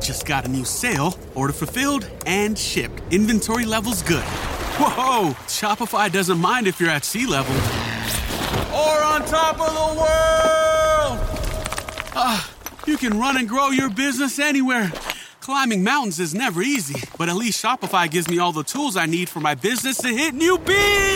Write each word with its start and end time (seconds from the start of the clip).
Just 0.00 0.26
got 0.26 0.44
a 0.44 0.48
new 0.48 0.64
sale. 0.64 1.18
Order 1.34 1.52
fulfilled 1.52 2.08
and 2.26 2.58
shipped. 2.58 3.02
Inventory 3.12 3.64
levels 3.64 4.02
good. 4.02 4.24
Whoa, 4.78 5.32
Shopify 5.46 6.12
doesn't 6.12 6.38
mind 6.38 6.66
if 6.66 6.80
you're 6.80 6.90
at 6.90 7.04
sea 7.04 7.26
level. 7.26 7.54
Or 8.74 9.02
on 9.02 9.24
top 9.24 9.60
of 9.60 9.72
the 9.72 10.00
world. 10.00 11.18
Ah, 12.14 12.50
you 12.86 12.96
can 12.96 13.18
run 13.18 13.36
and 13.36 13.48
grow 13.48 13.70
your 13.70 13.90
business 13.90 14.38
anywhere. 14.38 14.92
Climbing 15.40 15.84
mountains 15.84 16.18
is 16.18 16.34
never 16.34 16.60
easy, 16.60 17.00
but 17.16 17.28
at 17.28 17.36
least 17.36 17.62
Shopify 17.64 18.10
gives 18.10 18.28
me 18.28 18.38
all 18.38 18.52
the 18.52 18.64
tools 18.64 18.96
I 18.96 19.06
need 19.06 19.28
for 19.28 19.40
my 19.40 19.54
business 19.54 19.96
to 19.98 20.08
hit 20.08 20.34
new 20.34 20.58
peaks. 20.58 21.15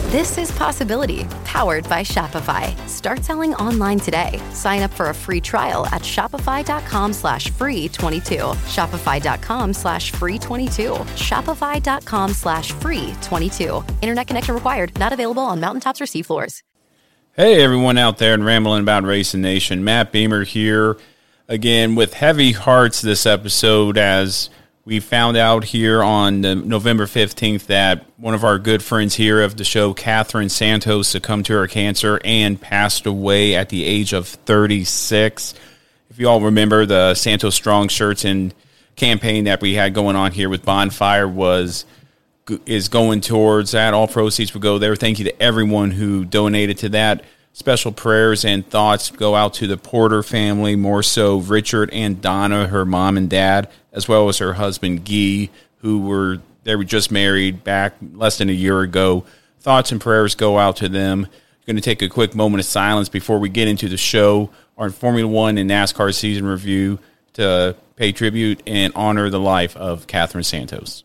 This 0.11 0.37
is 0.37 0.51
Possibility, 0.51 1.23
powered 1.45 1.87
by 1.87 2.01
Shopify. 2.03 2.77
Start 2.85 3.23
selling 3.23 3.55
online 3.55 3.97
today. 3.97 4.41
Sign 4.51 4.81
up 4.81 4.91
for 4.91 5.05
a 5.05 5.13
free 5.13 5.39
trial 5.39 5.85
at 5.85 6.01
shopify.com 6.01 7.13
slash 7.13 7.49
free 7.51 7.87
22. 7.87 8.35
Shopify.com 8.67 9.71
slash 9.71 10.11
free 10.11 10.37
22. 10.37 10.81
Shopify.com 11.15 12.33
slash 12.33 12.73
free 12.73 13.15
22. 13.21 13.85
Internet 14.01 14.27
connection 14.27 14.53
required. 14.53 14.99
Not 14.99 15.13
available 15.13 15.43
on 15.43 15.61
mountaintops 15.61 16.01
or 16.01 16.05
seafloors. 16.05 16.61
Hey, 17.37 17.63
everyone 17.63 17.97
out 17.97 18.17
there 18.17 18.33
and 18.33 18.43
rambling 18.43 18.81
about 18.81 19.05
Racing 19.05 19.39
Nation. 19.39 19.81
Matt 19.81 20.11
Beamer 20.11 20.43
here 20.43 20.97
again 21.47 21.95
with 21.95 22.15
heavy 22.15 22.51
hearts 22.51 22.99
this 22.99 23.25
episode 23.25 23.97
as 23.97 24.49
we 24.83 24.99
found 24.99 25.37
out 25.37 25.63
here 25.63 26.01
on 26.01 26.41
November 26.41 27.05
15th 27.05 27.67
that 27.67 28.05
one 28.17 28.33
of 28.33 28.43
our 28.43 28.57
good 28.57 28.81
friends 28.81 29.13
here 29.13 29.41
of 29.41 29.55
the 29.55 29.63
show, 29.63 29.93
Catherine 29.93 30.49
Santos, 30.49 31.07
succumbed 31.07 31.45
to 31.45 31.53
her 31.53 31.67
cancer 31.67 32.19
and 32.25 32.59
passed 32.59 33.05
away 33.05 33.55
at 33.55 33.69
the 33.69 33.85
age 33.85 34.11
of 34.11 34.27
36. 34.27 35.53
If 36.09 36.19
you 36.19 36.27
all 36.27 36.41
remember, 36.41 36.85
the 36.85 37.13
Santos 37.13 37.53
Strong 37.53 37.89
shirts 37.89 38.25
and 38.25 38.53
campaign 38.95 39.43
that 39.43 39.61
we 39.61 39.75
had 39.75 39.93
going 39.93 40.15
on 40.15 40.31
here 40.31 40.49
with 40.49 40.65
Bonfire 40.65 41.27
was 41.27 41.85
is 42.65 42.89
going 42.89 43.21
towards 43.21 43.71
that. 43.71 43.93
All 43.93 44.07
proceeds 44.07 44.53
will 44.53 44.61
go 44.61 44.79
there. 44.79 44.95
Thank 44.95 45.19
you 45.19 45.25
to 45.25 45.41
everyone 45.41 45.91
who 45.91 46.25
donated 46.25 46.79
to 46.79 46.89
that. 46.89 47.23
Special 47.53 47.91
prayers 47.91 48.45
and 48.45 48.65
thoughts 48.65 49.11
go 49.11 49.35
out 49.35 49.53
to 49.55 49.67
the 49.67 49.77
Porter 49.77 50.23
family, 50.23 50.75
more 50.75 51.03
so 51.03 51.37
Richard 51.37 51.89
and 51.91 52.21
Donna, 52.21 52.67
her 52.67 52.85
mom 52.85 53.17
and 53.17 53.29
dad, 53.29 53.69
as 53.91 54.07
well 54.07 54.29
as 54.29 54.37
her 54.37 54.53
husband 54.53 55.03
Guy, 55.03 55.49
who 55.77 55.99
were 55.99 56.39
they 56.63 56.75
were 56.75 56.83
just 56.83 57.11
married 57.11 57.63
back 57.63 57.95
less 58.13 58.37
than 58.37 58.49
a 58.49 58.53
year 58.53 58.81
ago. 58.81 59.25
Thoughts 59.59 59.91
and 59.91 59.99
prayers 59.99 60.35
go 60.35 60.57
out 60.57 60.77
to 60.77 60.89
them. 60.89 61.27
Going 61.65 61.75
to 61.75 61.81
take 61.81 62.01
a 62.01 62.09
quick 62.09 62.33
moment 62.33 62.59
of 62.59 62.65
silence 62.65 63.09
before 63.09 63.39
we 63.39 63.49
get 63.49 63.67
into 63.67 63.87
the 63.87 63.97
show, 63.97 64.49
our 64.77 64.89
Formula 64.89 65.29
One 65.29 65.57
and 65.57 65.69
NASCAR 65.69 66.13
season 66.13 66.45
review 66.45 66.99
to 67.33 67.75
pay 67.95 68.11
tribute 68.11 68.63
and 68.65 68.93
honor 68.95 69.29
the 69.29 69.39
life 69.39 69.77
of 69.77 70.07
Catherine 70.07 70.43
Santos. 70.43 71.03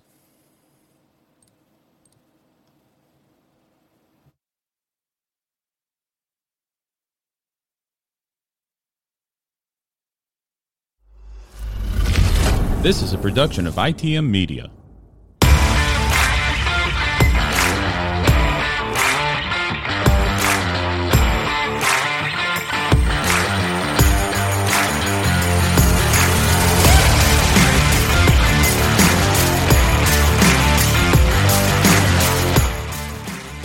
This 12.87 13.03
is 13.03 13.13
a 13.13 13.19
production 13.19 13.67
of 13.67 13.75
ITM 13.75 14.31
Media. 14.31 14.71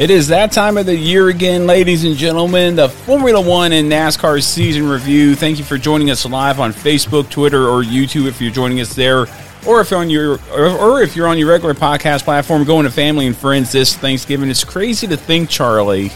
It 0.02 0.10
is 0.10 0.30
that 0.30 0.52
time 0.52 0.78
of 0.78 0.88
the 0.88 0.98
year 0.98 1.30
again, 1.30 1.68
ladies 1.68 2.04
and 2.06 2.16
gentlemen. 2.16 2.76
The 2.76 2.90
Formula 2.90 3.40
One 3.40 3.72
and 3.72 3.88
NASCAR 3.88 4.42
season 4.42 4.90
review. 4.90 5.36
Thank 5.36 5.60
you 5.60 5.64
for 5.64 5.78
joining 5.78 6.10
us 6.10 6.26
live 6.26 6.60
on 6.60 6.74
Facebook, 6.74 7.30
Twitter, 7.30 7.68
or 7.68 7.84
YouTube. 7.84 8.26
If 8.26 8.42
you're 8.42 8.50
joining 8.50 8.82
us 8.82 8.96
there, 8.96 9.28
or 9.68 9.80
if 9.80 9.92
you're 9.92 10.00
on 10.00 10.10
your, 10.10 10.40
or 10.52 11.04
if 11.04 11.16
you're 11.16 11.28
on 11.28 11.38
your 11.38 11.50
regular 11.50 11.76
podcast 11.76 12.24
platform, 12.24 12.64
going 12.64 12.86
to 12.86 12.92
family 12.92 13.28
and 13.28 13.38
friends 13.38 13.72
this 13.72 13.96
Thanksgiving. 13.96 14.50
It's 14.50 14.64
crazy 14.64 15.06
to 15.06 15.16
think, 15.16 15.52
Charlie, 15.52 16.10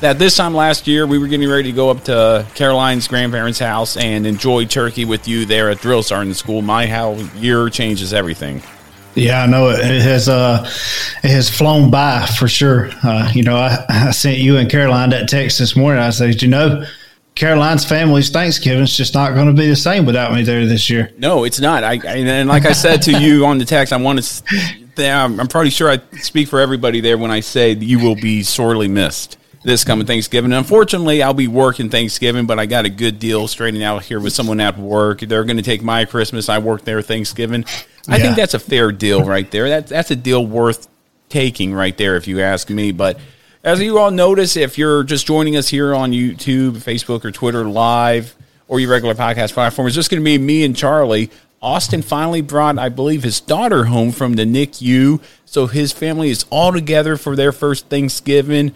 that 0.00 0.18
this 0.18 0.34
time 0.38 0.54
last 0.54 0.86
year 0.86 1.06
we 1.06 1.18
were 1.18 1.28
getting 1.28 1.50
ready 1.50 1.64
to 1.64 1.76
go 1.76 1.90
up 1.90 2.04
to 2.04 2.46
Caroline's 2.54 3.08
grandparents' 3.08 3.58
house 3.58 3.98
and 3.98 4.26
enjoy 4.26 4.64
turkey 4.64 5.04
with 5.04 5.28
you 5.28 5.44
there 5.44 5.68
at 5.68 5.82
drill 5.82 6.02
sergeant 6.02 6.36
school. 6.36 6.62
My 6.62 6.86
how 6.86 7.12
year 7.36 7.68
changes 7.68 8.14
everything. 8.14 8.62
Yeah, 9.14 9.42
I 9.42 9.46
know 9.46 9.70
it, 9.70 9.80
it 9.80 10.02
has. 10.02 10.28
Uh, 10.28 10.64
it 11.22 11.30
has 11.30 11.50
flown 11.50 11.90
by 11.90 12.26
for 12.26 12.48
sure. 12.48 12.90
Uh, 13.02 13.30
you 13.34 13.42
know, 13.42 13.56
I, 13.56 13.84
I 13.88 14.10
sent 14.10 14.38
you 14.38 14.56
and 14.56 14.70
Caroline 14.70 15.10
that 15.10 15.28
text 15.28 15.58
this 15.58 15.76
morning. 15.76 16.02
I 16.02 16.10
said, 16.10 16.40
you 16.40 16.48
know, 16.48 16.84
Caroline's 17.34 17.84
family's 17.84 18.30
Thanksgiving 18.30 18.82
is 18.82 18.96
just 18.96 19.14
not 19.14 19.34
going 19.34 19.46
to 19.46 19.52
be 19.52 19.68
the 19.68 19.76
same 19.76 20.06
without 20.06 20.32
me 20.32 20.42
there 20.42 20.66
this 20.66 20.90
year. 20.90 21.12
No, 21.18 21.44
it's 21.44 21.60
not. 21.60 21.84
I, 21.84 21.94
and 21.94 22.48
like 22.48 22.64
I 22.64 22.72
said 22.72 23.02
to 23.02 23.20
you 23.20 23.46
on 23.46 23.58
the 23.58 23.64
text, 23.64 23.92
I 23.92 23.96
want 23.96 24.22
to. 24.22 24.42
I'm 24.98 25.46
pretty 25.46 25.70
sure 25.70 25.90
I 25.90 26.00
speak 26.18 26.48
for 26.48 26.60
everybody 26.60 27.00
there 27.00 27.16
when 27.16 27.30
I 27.30 27.40
say 27.40 27.72
you 27.72 28.00
will 28.00 28.16
be 28.16 28.42
sorely 28.42 28.88
missed 28.88 29.38
this 29.68 29.84
coming 29.84 30.06
Thanksgiving. 30.06 30.52
Unfortunately, 30.52 31.22
I'll 31.22 31.34
be 31.34 31.46
working 31.46 31.90
Thanksgiving, 31.90 32.46
but 32.46 32.58
I 32.58 32.66
got 32.66 32.86
a 32.86 32.88
good 32.88 33.18
deal 33.18 33.46
straightening 33.46 33.84
out 33.84 34.02
here 34.02 34.18
with 34.18 34.32
someone 34.32 34.60
at 34.60 34.78
work. 34.78 35.20
They're 35.20 35.44
going 35.44 35.58
to 35.58 35.62
take 35.62 35.82
my 35.82 36.06
Christmas. 36.06 36.48
I 36.48 36.58
work 36.58 36.82
there 36.82 37.02
Thanksgiving. 37.02 37.64
I 38.08 38.16
yeah. 38.16 38.22
think 38.22 38.36
that's 38.36 38.54
a 38.54 38.58
fair 38.58 38.90
deal 38.90 39.24
right 39.24 39.48
there. 39.50 39.68
That, 39.68 39.86
that's 39.86 40.10
a 40.10 40.16
deal 40.16 40.44
worth 40.44 40.88
taking 41.28 41.74
right 41.74 41.96
there, 41.96 42.16
if 42.16 42.26
you 42.26 42.40
ask 42.40 42.70
me. 42.70 42.92
But 42.92 43.20
As 43.62 43.80
you 43.80 43.98
all 43.98 44.10
notice, 44.10 44.56
if 44.56 44.78
you're 44.78 45.04
just 45.04 45.26
joining 45.26 45.56
us 45.56 45.68
here 45.68 45.94
on 45.94 46.12
YouTube, 46.12 46.78
Facebook, 46.78 47.24
or 47.24 47.30
Twitter 47.30 47.64
live, 47.64 48.34
or 48.68 48.80
your 48.80 48.90
regular 48.90 49.14
podcast 49.14 49.52
platform, 49.52 49.86
it's 49.86 49.96
just 49.96 50.10
going 50.10 50.22
to 50.22 50.24
be 50.24 50.38
me 50.38 50.64
and 50.64 50.76
Charlie. 50.76 51.30
Austin 51.60 52.02
finally 52.02 52.40
brought, 52.40 52.78
I 52.78 52.88
believe, 52.88 53.24
his 53.24 53.40
daughter 53.40 53.84
home 53.84 54.12
from 54.12 54.34
the 54.34 54.44
NICU. 54.44 55.20
So 55.44 55.66
his 55.66 55.92
family 55.92 56.30
is 56.30 56.46
all 56.50 56.72
together 56.72 57.16
for 57.16 57.34
their 57.34 57.52
first 57.52 57.86
Thanksgiving. 57.88 58.72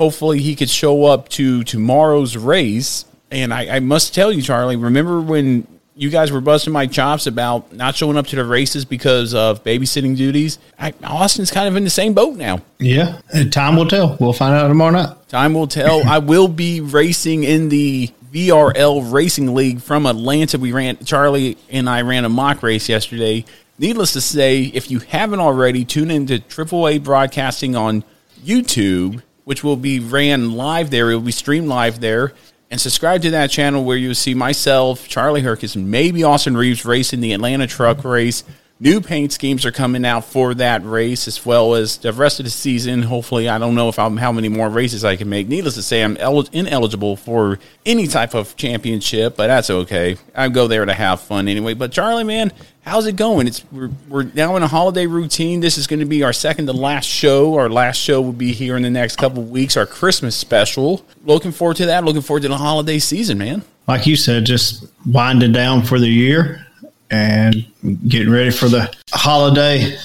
Hopefully, 0.00 0.40
he 0.40 0.56
could 0.56 0.70
show 0.70 1.04
up 1.04 1.28
to 1.28 1.62
tomorrow's 1.64 2.34
race. 2.34 3.04
And 3.30 3.52
I, 3.52 3.76
I 3.76 3.80
must 3.80 4.14
tell 4.14 4.32
you, 4.32 4.40
Charlie, 4.40 4.76
remember 4.76 5.20
when 5.20 5.66
you 5.94 6.08
guys 6.08 6.32
were 6.32 6.40
busting 6.40 6.72
my 6.72 6.86
chops 6.86 7.26
about 7.26 7.74
not 7.74 7.94
showing 7.94 8.16
up 8.16 8.26
to 8.28 8.36
the 8.36 8.44
races 8.46 8.86
because 8.86 9.34
of 9.34 9.62
babysitting 9.62 10.16
duties? 10.16 10.58
I, 10.78 10.94
Austin's 11.04 11.50
kind 11.50 11.68
of 11.68 11.76
in 11.76 11.84
the 11.84 11.90
same 11.90 12.14
boat 12.14 12.36
now. 12.36 12.62
Yeah, 12.78 13.20
and 13.34 13.52
time 13.52 13.76
will 13.76 13.88
tell. 13.88 14.16
We'll 14.18 14.32
find 14.32 14.54
out 14.54 14.68
tomorrow 14.68 14.92
night. 14.92 15.28
Time 15.28 15.52
will 15.52 15.66
tell. 15.66 16.02
I 16.08 16.16
will 16.16 16.48
be 16.48 16.80
racing 16.80 17.44
in 17.44 17.68
the 17.68 18.10
VRL 18.32 19.12
Racing 19.12 19.54
League 19.54 19.82
from 19.82 20.06
Atlanta. 20.06 20.58
We 20.58 20.72
ran 20.72 20.96
Charlie 21.04 21.58
and 21.68 21.90
I 21.90 22.00
ran 22.00 22.24
a 22.24 22.30
mock 22.30 22.62
race 22.62 22.88
yesterday. 22.88 23.44
Needless 23.78 24.14
to 24.14 24.22
say, 24.22 24.62
if 24.62 24.90
you 24.90 25.00
haven't 25.00 25.40
already, 25.40 25.84
tune 25.84 26.10
into 26.10 26.38
AAA 26.38 27.04
Broadcasting 27.04 27.76
on 27.76 28.02
YouTube, 28.42 29.22
which 29.50 29.64
will 29.64 29.74
be 29.74 29.98
ran 29.98 30.52
live 30.52 30.90
there. 30.90 31.10
It 31.10 31.16
will 31.16 31.22
be 31.22 31.32
streamed 31.32 31.66
live 31.66 31.98
there. 31.98 32.34
And 32.70 32.80
subscribe 32.80 33.22
to 33.22 33.32
that 33.32 33.50
channel 33.50 33.82
where 33.82 33.96
you'll 33.96 34.14
see 34.14 34.32
myself, 34.32 35.08
Charlie 35.08 35.42
Herkus, 35.42 35.74
and 35.74 35.90
maybe 35.90 36.22
Austin 36.22 36.56
Reeves 36.56 36.84
racing 36.84 37.20
the 37.20 37.32
Atlanta 37.32 37.66
truck 37.66 38.04
race. 38.04 38.44
New 38.82 39.02
paint 39.02 39.30
schemes 39.30 39.66
are 39.66 39.72
coming 39.72 40.06
out 40.06 40.24
for 40.24 40.54
that 40.54 40.82
race 40.86 41.28
as 41.28 41.44
well 41.44 41.74
as 41.74 41.98
the 41.98 42.14
rest 42.14 42.40
of 42.40 42.44
the 42.44 42.50
season. 42.50 43.02
Hopefully, 43.02 43.46
I 43.46 43.58
don't 43.58 43.74
know 43.74 43.90
if 43.90 43.98
I'm 43.98 44.16
how 44.16 44.32
many 44.32 44.48
more 44.48 44.70
races 44.70 45.04
I 45.04 45.16
can 45.16 45.28
make. 45.28 45.48
Needless 45.48 45.74
to 45.74 45.82
say, 45.82 46.02
I'm 46.02 46.16
el- 46.16 46.48
ineligible 46.50 47.16
for 47.16 47.58
any 47.84 48.06
type 48.06 48.34
of 48.34 48.56
championship, 48.56 49.36
but 49.36 49.48
that's 49.48 49.68
okay. 49.68 50.16
I 50.34 50.48
go 50.48 50.66
there 50.66 50.86
to 50.86 50.94
have 50.94 51.20
fun 51.20 51.46
anyway. 51.46 51.74
But 51.74 51.92
Charlie, 51.92 52.24
man, 52.24 52.54
how's 52.80 53.04
it 53.04 53.16
going? 53.16 53.48
It's 53.48 53.62
we're, 53.70 53.90
we're 54.08 54.22
now 54.22 54.56
in 54.56 54.62
a 54.62 54.68
holiday 54.68 55.04
routine. 55.04 55.60
This 55.60 55.76
is 55.76 55.86
going 55.86 56.00
to 56.00 56.06
be 56.06 56.22
our 56.22 56.32
second 56.32 56.64
to 56.64 56.72
last 56.72 57.04
show. 57.04 57.56
Our 57.56 57.68
last 57.68 57.98
show 57.98 58.22
will 58.22 58.32
be 58.32 58.54
here 58.54 58.78
in 58.78 58.82
the 58.82 58.88
next 58.88 59.16
couple 59.16 59.42
weeks. 59.42 59.76
Our 59.76 59.84
Christmas 59.84 60.34
special. 60.34 61.04
Looking 61.26 61.52
forward 61.52 61.76
to 61.76 61.86
that. 61.86 62.02
Looking 62.06 62.22
forward 62.22 62.44
to 62.44 62.48
the 62.48 62.56
holiday 62.56 62.98
season, 62.98 63.36
man. 63.36 63.62
Like 63.86 64.06
you 64.06 64.16
said, 64.16 64.46
just 64.46 64.86
winding 65.04 65.52
down 65.52 65.82
for 65.82 65.98
the 65.98 66.08
year 66.08 66.64
and 67.10 67.66
getting 68.08 68.30
ready 68.30 68.50
for 68.50 68.68
the 68.68 68.94
holiday, 69.12 69.96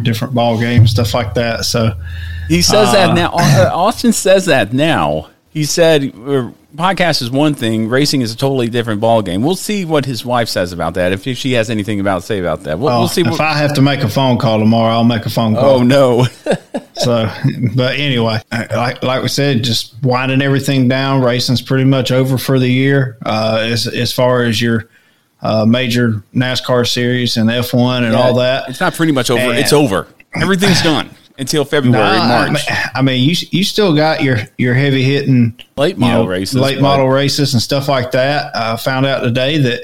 different 0.00 0.34
ball 0.34 0.58
games, 0.58 0.90
stuff 0.90 1.14
like 1.14 1.34
that. 1.34 1.64
So 1.64 1.92
he 2.48 2.62
says 2.62 2.88
uh, 2.88 2.92
that 2.92 3.14
now. 3.14 3.30
Austin 3.32 4.12
says 4.12 4.46
that 4.46 4.72
now. 4.72 5.30
He 5.50 5.64
said 5.64 6.14
uh, 6.14 6.50
podcast 6.74 7.22
is 7.22 7.30
one 7.30 7.54
thing, 7.54 7.88
racing 7.88 8.20
is 8.20 8.32
a 8.32 8.36
totally 8.36 8.68
different 8.68 9.00
ball 9.00 9.22
game. 9.22 9.42
We'll 9.42 9.56
see 9.56 9.84
what 9.84 10.04
his 10.04 10.24
wife 10.24 10.48
says 10.48 10.72
about 10.72 10.94
that. 10.94 11.12
If, 11.12 11.22
she 11.36 11.52
has 11.52 11.70
anything 11.70 12.00
about 12.00 12.20
to 12.20 12.26
say 12.26 12.38
about 12.38 12.62
that, 12.64 12.78
we'll, 12.78 12.86
well, 12.86 13.00
we'll 13.00 13.08
see. 13.08 13.22
If 13.22 13.30
what, 13.30 13.40
I 13.40 13.54
have 13.54 13.74
to 13.74 13.82
make 13.82 14.00
a 14.00 14.08
phone 14.08 14.38
call 14.38 14.58
tomorrow, 14.58 14.94
I'll 14.94 15.04
make 15.04 15.26
a 15.26 15.30
phone 15.30 15.54
call. 15.54 15.80
Oh 15.80 15.82
no! 15.82 16.24
so, 16.94 17.30
but 17.74 17.96
anyway, 17.96 18.40
like 18.50 19.02
like 19.02 19.22
we 19.22 19.28
said, 19.28 19.62
just 19.64 19.94
winding 20.02 20.42
everything 20.42 20.88
down. 20.88 21.22
Racing's 21.22 21.62
pretty 21.62 21.84
much 21.84 22.10
over 22.10 22.38
for 22.38 22.58
the 22.58 22.68
year. 22.68 23.18
Uh, 23.24 23.58
as 23.62 23.86
as 23.86 24.12
far 24.12 24.42
as 24.42 24.60
your 24.60 24.88
uh, 25.42 25.64
major 25.66 26.22
NASCAR 26.34 26.86
series 26.86 27.36
and 27.36 27.50
F1 27.50 28.04
and 28.04 28.12
Yeah, 28.12 28.20
all 28.20 28.34
that. 28.36 28.68
It's 28.68 28.80
not 28.80 28.94
pretty 28.94 29.12
much 29.12 29.30
over. 29.30 29.40
And- 29.40 29.58
it's 29.58 29.72
over. 29.72 30.06
Everything's 30.40 30.80
done 30.82 31.10
until 31.38 31.64
February, 31.64 32.16
Nah, 32.16 32.22
I 32.24 32.48
March. 32.50 32.66
mean, 32.68 32.78
I 32.94 33.02
mean, 33.02 33.28
you 33.28 33.34
you 33.50 33.64
still 33.64 33.94
got 33.94 34.22
your 34.22 34.38
your 34.56 34.74
heavy 34.74 35.02
hitting 35.02 35.54
Late 35.76 35.96
you 35.96 36.00
model 36.00 36.24
know, 36.24 36.30
races, 36.30 36.54
late 36.56 36.76
but- 36.76 36.82
model 36.82 37.08
races, 37.08 37.52
and 37.54 37.62
stuff 37.62 37.88
like 37.88 38.12
that. 38.12 38.54
I 38.56 38.76
found 38.76 39.04
out 39.04 39.20
today 39.20 39.58
that 39.58 39.80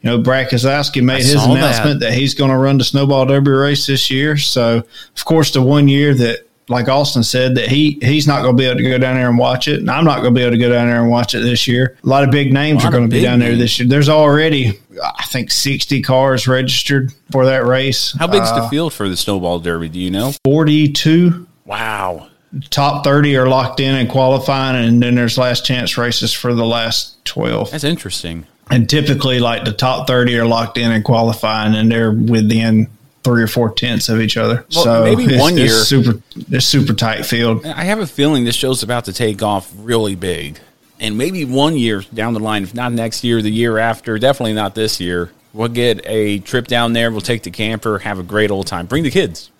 you 0.00 0.10
know 0.10 0.18
Brad 0.18 0.48
Keselowski 0.48 1.02
made 1.02 1.14
I 1.16 1.18
his 1.18 1.32
saw 1.32 1.48
that. 1.48 1.56
announcement 1.58 2.00
that, 2.00 2.12
he's 2.14 2.32
going 2.34 2.50
to 2.50 2.56
run 2.56 2.78
the 2.78 2.84
Snowball 2.84 3.26
Derby 3.26 3.50
race 3.50 3.86
this 3.86 4.10
year. 4.10 4.36
So, 4.38 4.78
of 5.16 5.24
course, 5.26 5.50
the 5.50 5.60
one 5.60 5.88
year 5.88 6.14
that, 6.14 6.46
like 6.70 6.88
Austin 6.88 7.22
said, 7.22 7.56
that 7.56 7.68
he 7.68 7.98
he's 8.00 8.26
not 8.26 8.42
going 8.42 8.56
to 8.56 8.60
be 8.60 8.66
able 8.66 8.78
to 8.78 8.82
go 8.88 8.96
down 8.98 9.16
there 9.16 9.28
and 9.28 9.36
watch 9.38 9.68
it, 9.68 9.80
and 9.80 9.90
I'm 9.90 10.04
not 10.04 10.22
going 10.22 10.32
to 10.34 10.38
be 10.38 10.42
able 10.42 10.52
to 10.52 10.58
go 10.58 10.70
down 10.70 10.86
there 10.88 11.00
and 11.00 11.10
watch 11.10 11.34
it 11.34 11.40
this 11.40 11.66
year. 11.68 11.96
A 12.02 12.06
lot 12.08 12.24
of 12.24 12.30
big 12.30 12.52
names 12.52 12.84
are 12.84 12.90
going 12.90 13.08
to 13.08 13.14
be 13.14 13.22
down 13.22 13.38
there 13.40 13.56
this 13.56 13.78
year. 13.78 13.88
There's 13.88 14.08
already, 14.08 14.78
I 15.18 15.24
think, 15.24 15.50
60 15.50 16.00
cars 16.02 16.46
registered 16.48 17.12
for 17.32 17.44
that 17.46 17.66
race. 17.66 18.14
How 18.18 18.26
big's 18.26 18.48
Uh, 18.50 18.62
the 18.62 18.68
field 18.68 18.92
for 18.94 19.08
the 19.08 19.16
Snowball 19.16 19.58
Derby? 19.58 19.88
Do 19.88 19.98
you 20.00 20.10
know? 20.10 20.32
42 20.44 21.46
Wow. 21.66 22.28
top 22.70 23.04
30 23.04 23.36
are 23.36 23.46
locked 23.48 23.78
in 23.80 23.94
and 23.94 24.08
qualifying 24.08 24.84
and 24.84 25.00
then 25.02 25.14
there's 25.14 25.38
last 25.38 25.64
chance 25.64 25.96
races 25.96 26.32
for 26.32 26.52
the 26.54 26.64
last 26.64 27.24
12 27.24 27.70
That's 27.70 27.84
interesting. 27.84 28.44
and 28.70 28.88
typically 28.90 29.38
like 29.38 29.64
the 29.64 29.72
top 29.72 30.08
30 30.08 30.36
are 30.38 30.46
locked 30.46 30.76
in 30.78 30.90
and 30.90 31.04
qualifying 31.04 31.74
and 31.76 31.90
they're 31.92 32.10
within 32.10 32.88
three 33.30 33.42
or 33.42 33.46
four 33.46 33.70
tenths 33.72 34.08
of 34.08 34.20
each 34.20 34.36
other 34.36 34.64
Well, 34.74 34.84
so 34.84 35.04
maybe 35.04 35.24
it's- 35.24 35.40
one 35.40 35.52
it's 35.58 35.60
year- 35.72 35.84
super 35.84 36.20
it's 36.50 36.66
super 36.66 36.92
tight 36.94 37.24
field 37.24 37.64
I 37.64 37.84
have 37.84 38.00
a 38.00 38.06
feeling 38.06 38.44
this 38.44 38.56
show's 38.56 38.82
about 38.82 39.04
to 39.06 39.12
take 39.12 39.42
off 39.42 39.70
really 39.78 40.14
big. 40.14 40.58
And 40.98 41.16
maybe 41.16 41.44
one 41.44 41.76
year 41.76 42.02
down 42.12 42.34
the 42.34 42.40
line, 42.40 42.62
if 42.62 42.74
not 42.74 42.92
next 42.92 43.24
year, 43.24 43.40
the 43.40 43.50
year 43.50 43.78
after, 43.78 44.18
definitely 44.18 44.52
not 44.52 44.74
this 44.74 45.00
year, 45.00 45.30
we'll 45.54 45.68
get 45.68 46.02
a 46.04 46.40
trip 46.40 46.66
down 46.66 46.92
there. 46.92 47.10
We'll 47.10 47.22
take 47.22 47.42
the 47.42 47.50
camper, 47.50 47.98
have 48.00 48.18
a 48.18 48.22
great 48.22 48.50
old 48.50 48.66
time. 48.66 48.84
Bring 48.86 49.02
the 49.04 49.10
kids. 49.10 49.50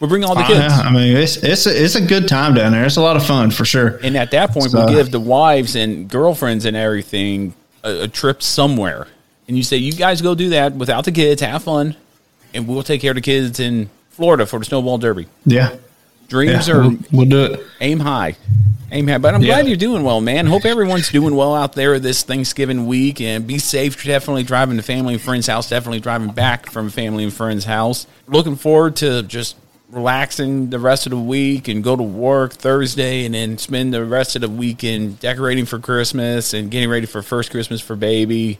We'll 0.00 0.08
bring 0.08 0.24
all 0.24 0.34
the 0.34 0.42
kids. 0.44 0.58
Uh, 0.60 0.82
i 0.86 0.90
mean 0.90 1.14
it's 1.16 1.36
it's 1.36 1.66
a, 1.66 1.84
it's 1.84 1.94
a 1.94 2.00
good 2.00 2.26
time 2.26 2.54
down 2.54 2.72
there 2.72 2.86
it's 2.86 2.96
a 2.96 3.02
lot 3.02 3.16
of 3.16 3.24
fun 3.26 3.50
for 3.50 3.64
sure 3.66 4.00
And 4.02 4.16
at 4.16 4.30
that 4.30 4.50
point, 4.52 4.70
So- 4.70 4.78
we'll 4.86 4.94
give 4.96 5.10
the 5.10 5.20
wives 5.20 5.76
and 5.76 6.08
girlfriends 6.08 6.64
and 6.64 6.74
everything 6.76 7.52
a, 7.84 8.04
a 8.04 8.08
trip 8.08 8.42
somewhere. 8.42 9.06
And 9.46 9.56
you 9.56 9.62
say, 9.62 9.76
you 9.78 9.92
guys 9.92 10.22
go 10.22 10.34
do 10.34 10.48
that 10.50 10.74
without 10.74 11.04
the 11.04 11.12
kids, 11.12 11.42
have 11.42 11.62
fun, 11.64 11.96
and 12.54 12.66
we'll 12.68 12.82
take 12.82 13.00
care 13.00 13.10
of 13.12 13.14
the 13.16 13.20
kids 13.20 13.60
in 13.60 13.90
Florida 14.10 14.46
for 14.46 14.58
the 14.58 14.64
Snowball 14.64 14.98
Derby. 14.98 15.26
yeah 15.46 15.76
Dreams 16.28 16.68
Yeah, 16.68 16.74
are 16.74 16.80
we'll, 16.82 16.98
we'll 17.10 17.26
do 17.26 17.44
it 17.44 17.60
aim 17.80 17.98
high. 17.98 18.36
Aim 18.92 19.08
high. 19.08 19.18
But 19.18 19.34
I'm 19.34 19.42
Yeah. 19.42 19.54
glad 19.54 19.66
you're 19.68 19.76
doing 19.76 20.04
well, 20.04 20.20
man. 20.20 20.46
Hope 20.46 20.64
everyone's 20.64 21.08
doing 21.10 21.34
well 21.34 21.54
out 21.56 21.72
there 21.72 21.98
this 21.98 22.22
Thanksgiving 22.22 22.86
week 22.86 23.20
and 23.20 23.46
be 23.46 23.58
safe. 23.58 24.02
Definitely 24.04 24.44
driving 24.44 24.76
to 24.76 24.82
family 24.84 25.14
and 25.14 25.22
friends' 25.22 25.48
house. 25.48 25.68
Definitely 25.68 25.98
driving 26.00 26.28
back 26.30 26.70
from 26.70 26.88
family 26.90 27.24
and 27.24 27.32
friends' 27.32 27.64
house. 27.64 28.06
Looking 28.28 28.54
forward 28.54 28.94
to 28.96 29.22
just 29.24 29.56
relaxing 29.90 30.70
the 30.70 30.78
rest 30.78 31.06
of 31.06 31.10
the 31.10 31.18
week 31.18 31.66
and 31.66 31.82
go 31.82 31.96
to 31.96 32.02
work 32.02 32.52
Thursday 32.52 33.24
and 33.24 33.34
then 33.34 33.58
spend 33.58 33.92
the 33.92 34.04
rest 34.04 34.36
of 34.36 34.42
the 34.42 34.48
weekend 34.48 35.18
decorating 35.18 35.66
for 35.66 35.80
Christmas 35.80 36.54
and 36.54 36.70
getting 36.70 36.88
ready 36.88 37.06
for 37.06 37.22
first 37.22 37.50
Christmas 37.50 37.80
for 37.80 37.96
baby. 37.96 38.58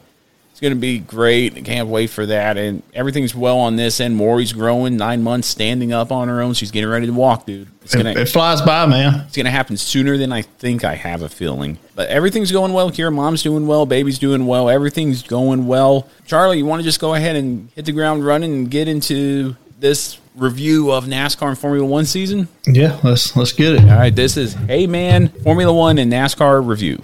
It's 0.60 0.66
going 0.66 0.74
to 0.74 0.78
be 0.78 0.98
great. 0.98 1.56
I 1.56 1.62
can't 1.62 1.88
wait 1.88 2.10
for 2.10 2.26
that. 2.26 2.58
And 2.58 2.82
everything's 2.92 3.34
well 3.34 3.60
on 3.60 3.76
this 3.76 3.98
end. 3.98 4.14
Maury's 4.14 4.52
growing, 4.52 4.98
nine 4.98 5.22
months, 5.22 5.48
standing 5.48 5.90
up 5.90 6.12
on 6.12 6.28
her 6.28 6.42
own. 6.42 6.52
She's 6.52 6.70
getting 6.70 6.90
ready 6.90 7.06
to 7.06 7.14
walk, 7.14 7.46
dude. 7.46 7.66
It's 7.80 7.94
going 7.94 8.14
to 8.14 8.20
it 8.20 8.28
flies 8.28 8.60
by 8.60 8.84
man 8.84 9.22
it's 9.26 9.34
going 9.34 9.46
to 9.46 9.50
happen 9.50 9.78
sooner 9.78 10.18
than 10.18 10.34
I 10.34 10.42
think 10.42 10.84
I 10.84 10.96
have 10.96 11.22
a 11.22 11.30
feeling. 11.30 11.78
But 11.94 12.10
everything's 12.10 12.52
going 12.52 12.74
well 12.74 12.90
here. 12.90 13.10
Mom's 13.10 13.42
doing 13.42 13.66
well. 13.66 13.86
Baby's 13.86 14.18
doing 14.18 14.46
well. 14.46 14.68
Everything's 14.68 15.22
going 15.22 15.66
well. 15.66 16.06
Charlie, 16.26 16.58
you 16.58 16.66
want 16.66 16.80
to 16.80 16.84
just 16.84 17.00
go 17.00 17.14
ahead 17.14 17.36
and 17.36 17.70
hit 17.74 17.86
the 17.86 17.92
ground 17.92 18.26
running 18.26 18.52
and 18.52 18.70
get 18.70 18.86
into 18.86 19.56
this 19.78 20.18
review 20.36 20.92
of 20.92 21.06
NASCAR 21.06 21.48
and 21.48 21.58
Formula 21.58 21.88
One 21.88 22.04
season? 22.04 22.48
yeah 22.66 23.00
let's 23.02 23.34
let's 23.34 23.54
get 23.54 23.76
it 23.76 23.80
All 23.84 23.96
right, 23.98 24.14
this 24.14 24.36
is 24.36 24.52
Hey 24.52 24.86
Man 24.86 25.28
Formula 25.28 25.72
One 25.72 25.96
and 25.96 26.12
NASCAR 26.12 26.66
review. 26.66 27.00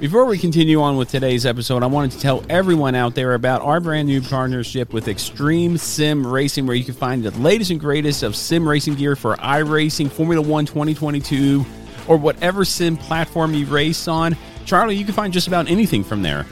Before 0.00 0.24
we 0.24 0.38
continue 0.38 0.80
on 0.80 0.96
with 0.96 1.10
today's 1.10 1.44
episode, 1.44 1.82
I 1.82 1.86
wanted 1.86 2.12
to 2.12 2.20
tell 2.20 2.42
everyone 2.48 2.94
out 2.94 3.14
there 3.14 3.34
about 3.34 3.60
our 3.60 3.80
brand 3.80 4.08
new 4.08 4.22
partnership 4.22 4.94
with 4.94 5.08
Extreme 5.08 5.76
Sim 5.76 6.26
Racing, 6.26 6.66
where 6.66 6.74
you 6.74 6.84
can 6.84 6.94
find 6.94 7.22
the 7.22 7.30
latest 7.32 7.70
and 7.70 7.78
greatest 7.78 8.22
of 8.22 8.34
sim 8.34 8.66
racing 8.66 8.94
gear 8.94 9.14
for 9.14 9.36
iRacing, 9.36 10.10
Formula 10.10 10.40
One 10.40 10.64
2022, 10.64 11.66
or 12.08 12.16
whatever 12.16 12.64
sim 12.64 12.96
platform 12.96 13.52
you 13.52 13.66
race 13.66 14.08
on. 14.08 14.38
Charlie, 14.64 14.96
you 14.96 15.04
can 15.04 15.12
find 15.12 15.34
just 15.34 15.48
about 15.48 15.70
anything 15.70 16.02
from 16.02 16.22
there. 16.22 16.46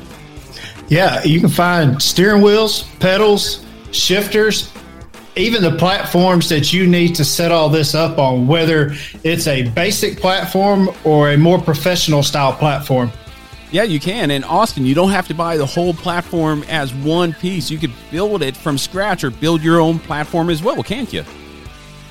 Yeah, 0.89 1.25
you 1.25 1.41
can 1.41 1.49
find 1.49 2.03
steering 2.03 2.43
wheels, 2.43 2.83
pedals, 3.01 3.65
shifters, 3.93 4.71
even 5.37 5.63
the 5.63 5.75
platforms 5.79 6.51
that 6.51 6.75
you 6.75 6.87
need 6.87 7.15
to 7.15 7.25
set 7.25 7.51
all 7.51 7.71
this 7.71 7.95
up 7.95 8.19
on, 8.19 8.47
whether 8.47 8.93
it's 9.25 9.47
a 9.47 9.71
basic 9.71 10.19
platform 10.19 10.91
or 11.03 11.31
a 11.31 11.39
more 11.39 11.59
professional 11.59 12.23
style 12.23 12.53
platform. 12.53 13.11
Yeah, 13.71 13.83
you 13.83 14.01
can. 14.01 14.31
And 14.31 14.45
Austin, 14.45 14.87
you 14.87 14.95
don't 14.95 15.11
have 15.11 15.29
to 15.29 15.35
buy 15.35 15.57
the 15.57 15.67
whole 15.67 15.93
platform 15.93 16.65
as 16.69 16.95
one 16.95 17.35
piece. 17.35 17.71
You 17.71 17.79
could 17.79 17.93
build 18.11 18.43
it 18.43 18.57
from 18.57 18.79
scratch 18.79 19.25
or 19.25 19.31
build 19.31 19.63
your 19.63 19.81
own 19.81 19.99
platform 19.99 20.49
as 20.49 20.63
well, 20.63 20.83
can't 20.83 21.13
you? 21.13 21.25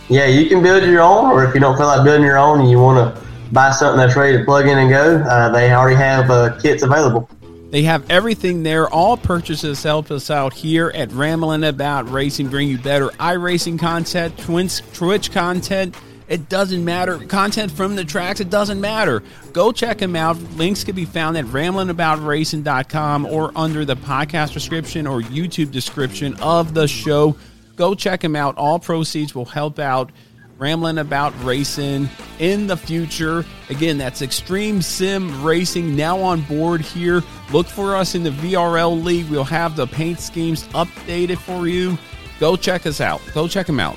Yeah, 0.10 0.28
you 0.28 0.48
can 0.48 0.62
build 0.62 0.84
your 0.84 1.02
own, 1.02 1.32
or 1.32 1.44
if 1.44 1.54
you 1.54 1.60
don't 1.60 1.76
feel 1.76 1.88
like 1.88 2.04
building 2.04 2.26
your 2.26 2.38
own 2.38 2.62
and 2.62 2.70
you 2.70 2.80
want 2.80 3.16
to 3.16 3.28
buy 3.52 3.72
something 3.72 3.98
that's 3.98 4.16
ready 4.16 4.38
to 4.38 4.46
plug 4.46 4.68
in 4.68 4.78
and 4.78 4.90
go, 4.90 5.18
uh, 5.30 5.50
they 5.50 5.74
already 5.74 5.96
have 5.96 6.30
uh, 6.30 6.58
kits 6.60 6.84
available. 6.84 7.30
They 7.72 7.82
have 7.84 8.10
everything 8.10 8.64
there. 8.64 8.88
All 8.88 9.18
purchases 9.18 9.84
help 9.84 10.10
us 10.10 10.30
out 10.32 10.54
here 10.54 10.92
at 10.96 11.12
Rambling 11.12 11.66
About 11.66 12.10
Racing, 12.10 12.48
bring 12.48 12.70
you 12.70 12.78
better 12.78 13.08
iRacing 13.20 13.78
content, 13.78 14.38
Twins, 14.38 14.82
Twitch 14.94 15.32
content, 15.32 15.96
It 16.28 16.50
doesn't 16.50 16.84
matter. 16.84 17.20
Content 17.20 17.72
from 17.72 17.96
the 17.96 18.04
tracks, 18.04 18.40
it 18.40 18.50
doesn't 18.50 18.82
matter. 18.82 19.24
Go 19.54 19.72
check 19.72 20.00
them 20.00 20.16
out. 20.16 20.38
Links 20.58 20.84
can 20.84 20.96
be 20.96 21.06
found 21.06 21.38
at 21.38 21.46
ramblingaboutracing.com 21.46 23.26
or 23.26 23.52
under 23.56 23.86
the 23.86 23.96
podcast 23.96 24.54
description 24.54 25.08
or 25.08 25.22
YouTube 25.22 25.72
description 25.72 26.36
of 26.42 26.74
the 26.74 26.88
show. 26.88 27.38
Go 27.78 27.96
check 27.96 28.22
them 28.22 28.36
out. 28.36 28.58
All 28.58 28.80
proceeds 28.80 29.34
will 29.34 29.46
help 29.46 29.80
out 29.80 30.12
Rambling 30.58 30.98
About 30.98 31.34
Racing 31.44 32.10
in 32.40 32.68
the 32.68 32.76
future. 32.76 33.46
Again, 33.70 33.98
that's 33.98 34.22
Extreme 34.22 34.82
Sim 34.82 35.44
Racing 35.44 35.96
now 35.96 36.20
on 36.20 36.42
board 36.42 36.82
here. 36.82 37.24
Look 37.52 37.68
for 37.68 37.96
us 37.96 38.16
in 38.16 38.24
the 38.24 38.32
VRL 38.32 39.04
League. 39.04 39.30
We'll 39.30 39.44
have 39.44 39.76
the 39.76 39.88
paint 39.88 40.20
schemes 40.20 40.68
updated 40.70 41.38
for 41.38 41.68
you. 41.68 41.98
Go 42.40 42.56
check 42.56 42.86
us 42.86 43.00
out. 43.00 43.22
Go 43.34 43.48
check 43.48 43.68
them 43.68 43.80
out. 43.80 43.96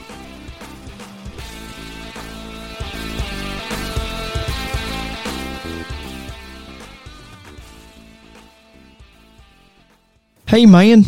Hey, 10.51 10.67
man. 10.67 11.05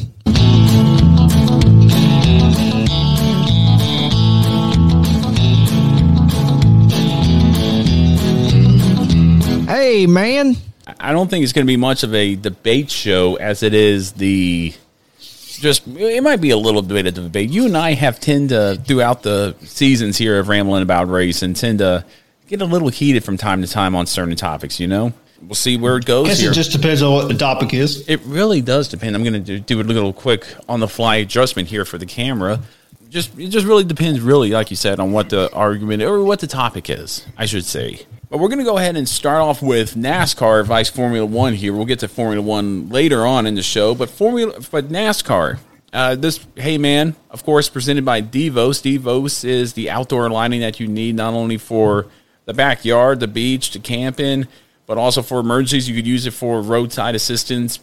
Hey, 9.67 10.07
man. 10.07 10.55
I 11.01 11.11
don't 11.11 11.29
think 11.29 11.43
it's 11.43 11.53
going 11.53 11.67
to 11.67 11.69
be 11.69 11.77
much 11.77 12.05
of 12.05 12.15
a 12.15 12.37
debate 12.37 12.89
show 12.89 13.35
as 13.35 13.65
it 13.65 13.75
is 13.75 14.13
the 14.13 14.75
just 15.19 15.89
it 15.89 16.23
might 16.23 16.41
be 16.41 16.51
a 16.51 16.57
little 16.57 16.81
bit 16.81 17.09
of 17.09 17.15
debate. 17.15 17.51
You 17.51 17.67
and 17.67 17.77
I 17.77 17.95
have 17.95 18.21
tend 18.21 18.51
to 18.51 18.81
throughout 18.85 19.25
the 19.25 19.57
seasons 19.63 20.17
here 20.17 20.39
of 20.39 20.47
rambling 20.47 20.85
about 20.85 21.09
race 21.09 21.43
and 21.43 21.57
tend 21.57 21.81
to 21.81 22.05
get 22.47 22.63
a 22.63 22.65
little 22.65 22.91
heated 22.91 23.25
from 23.25 23.39
time 23.39 23.61
to 23.63 23.67
time 23.67 23.97
on 23.97 24.07
certain 24.07 24.37
topics. 24.37 24.79
You 24.79 24.87
know, 24.87 25.13
we'll 25.43 25.55
see 25.55 25.77
where 25.77 25.97
it 25.97 26.05
goes. 26.05 26.27
I 26.27 26.29
guess 26.31 26.41
here. 26.41 26.51
it 26.51 26.55
just 26.55 26.73
depends 26.73 27.03
on 27.03 27.13
what 27.13 27.29
the 27.29 27.35
topic 27.35 27.75
is. 27.75 28.09
It 28.09 28.21
really 28.25 28.61
does 28.61 28.89
depend. 28.89 29.15
I'm 29.17 29.25
going 29.25 29.45
to 29.45 29.61
do, 29.61 29.81
a 29.81 29.83
little 29.83 30.13
quick 30.13 30.47
on 30.69 30.81
the 30.81 30.89
fly 30.89 31.17
adjustment 31.17 31.69
here 31.69 31.85
for 31.85 31.99
the 31.99 32.07
camera. 32.07 32.61
Just 33.09 33.39
it 33.39 33.49
just 33.49 33.67
really 33.67 33.85
depends, 33.85 34.21
really, 34.21 34.51
like 34.51 34.71
you 34.71 34.77
said, 34.77 34.99
on 34.99 35.13
what 35.13 35.29
the 35.29 35.53
argument 35.53 36.03
or 36.03 36.25
what 36.25 36.41
the 36.41 36.47
topic 36.47 36.89
is. 36.89 37.27
I 37.37 37.47
should 37.47 37.65
say. 37.65 38.07
But 38.31 38.39
we're 38.39 38.49
going 38.49 38.61
to 38.61 38.65
go 38.65 38.79
ahead 38.79 38.97
and 38.97 39.07
start 39.07 39.43
off 39.43 39.61
with 39.61 39.95
NASCAR 39.95 40.65
Vice 40.65 40.89
Formula 40.89 41.27
One 41.27 41.53
here. 41.53 41.75
We'll 41.75 41.85
get 41.85 41.99
to 41.99 42.09
Formula 42.09 42.41
One 42.41 42.89
later 42.89 43.27
on 43.27 43.47
in 43.47 43.55
the 43.55 43.63
show, 43.63 43.95
but 43.95 44.09
Formula, 44.09 44.59
but 44.71 44.89
NASCAR. 44.89 45.59
Uh, 45.93 46.15
this 46.15 46.41
hey 46.57 46.79
man, 46.79 47.15
of 47.29 47.45
course, 47.45 47.69
presented 47.69 48.07
by 48.07 48.23
Devos. 48.23 48.81
Devos 48.81 49.45
is 49.45 49.75
the 49.75 49.91
outdoor 49.91 50.31
lighting 50.31 50.63
that 50.63 50.81
you 50.81 50.89
need 50.89 51.15
not 51.15 51.35
only 51.35 51.59
for 51.59 52.07
the 52.47 52.55
backyard, 52.55 53.21
the 53.21 53.29
beach, 53.29 53.71
to 53.73 53.79
camping, 53.79 54.47
but 54.93 54.99
also 54.99 55.23
for 55.23 55.41
emergencies. 55.41 55.89
You 55.89 55.95
could 55.95 56.07
use 56.07 56.27
it 56.27 56.33
for 56.33 56.61
roadside 56.61 57.15
assistance 57.15 57.81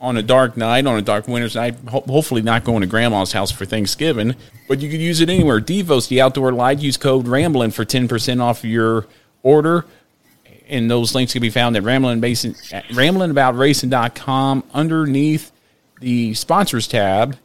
on 0.00 0.16
a 0.16 0.22
dark 0.22 0.56
night, 0.56 0.86
on 0.86 0.96
a 0.96 1.02
dark 1.02 1.28
winter's 1.28 1.54
night. 1.54 1.74
Ho- 1.90 2.00
hopefully, 2.08 2.40
not 2.40 2.64
going 2.64 2.80
to 2.80 2.86
grandma's 2.86 3.32
house 3.32 3.50
for 3.50 3.66
Thanksgiving, 3.66 4.34
but 4.66 4.80
you 4.80 4.88
could 4.88 5.02
use 5.02 5.20
it 5.20 5.28
anywhere. 5.28 5.60
Devos, 5.60 6.08
the 6.08 6.22
outdoor 6.22 6.50
light. 6.50 6.78
Use 6.78 6.96
code 6.96 7.28
Ramblin 7.28 7.72
for 7.72 7.84
ten 7.84 8.08
percent 8.08 8.40
off 8.40 8.64
your 8.64 9.06
order. 9.42 9.84
And 10.66 10.90
those 10.90 11.14
links 11.14 11.34
can 11.34 11.42
be 11.42 11.50
found 11.50 11.76
at 11.76 11.82
Ramblin' 11.82 12.20
Basin, 12.20 12.54
at 12.72 12.86
underneath 14.72 15.52
the 16.00 16.32
sponsors 16.32 16.88
tab 16.88 17.36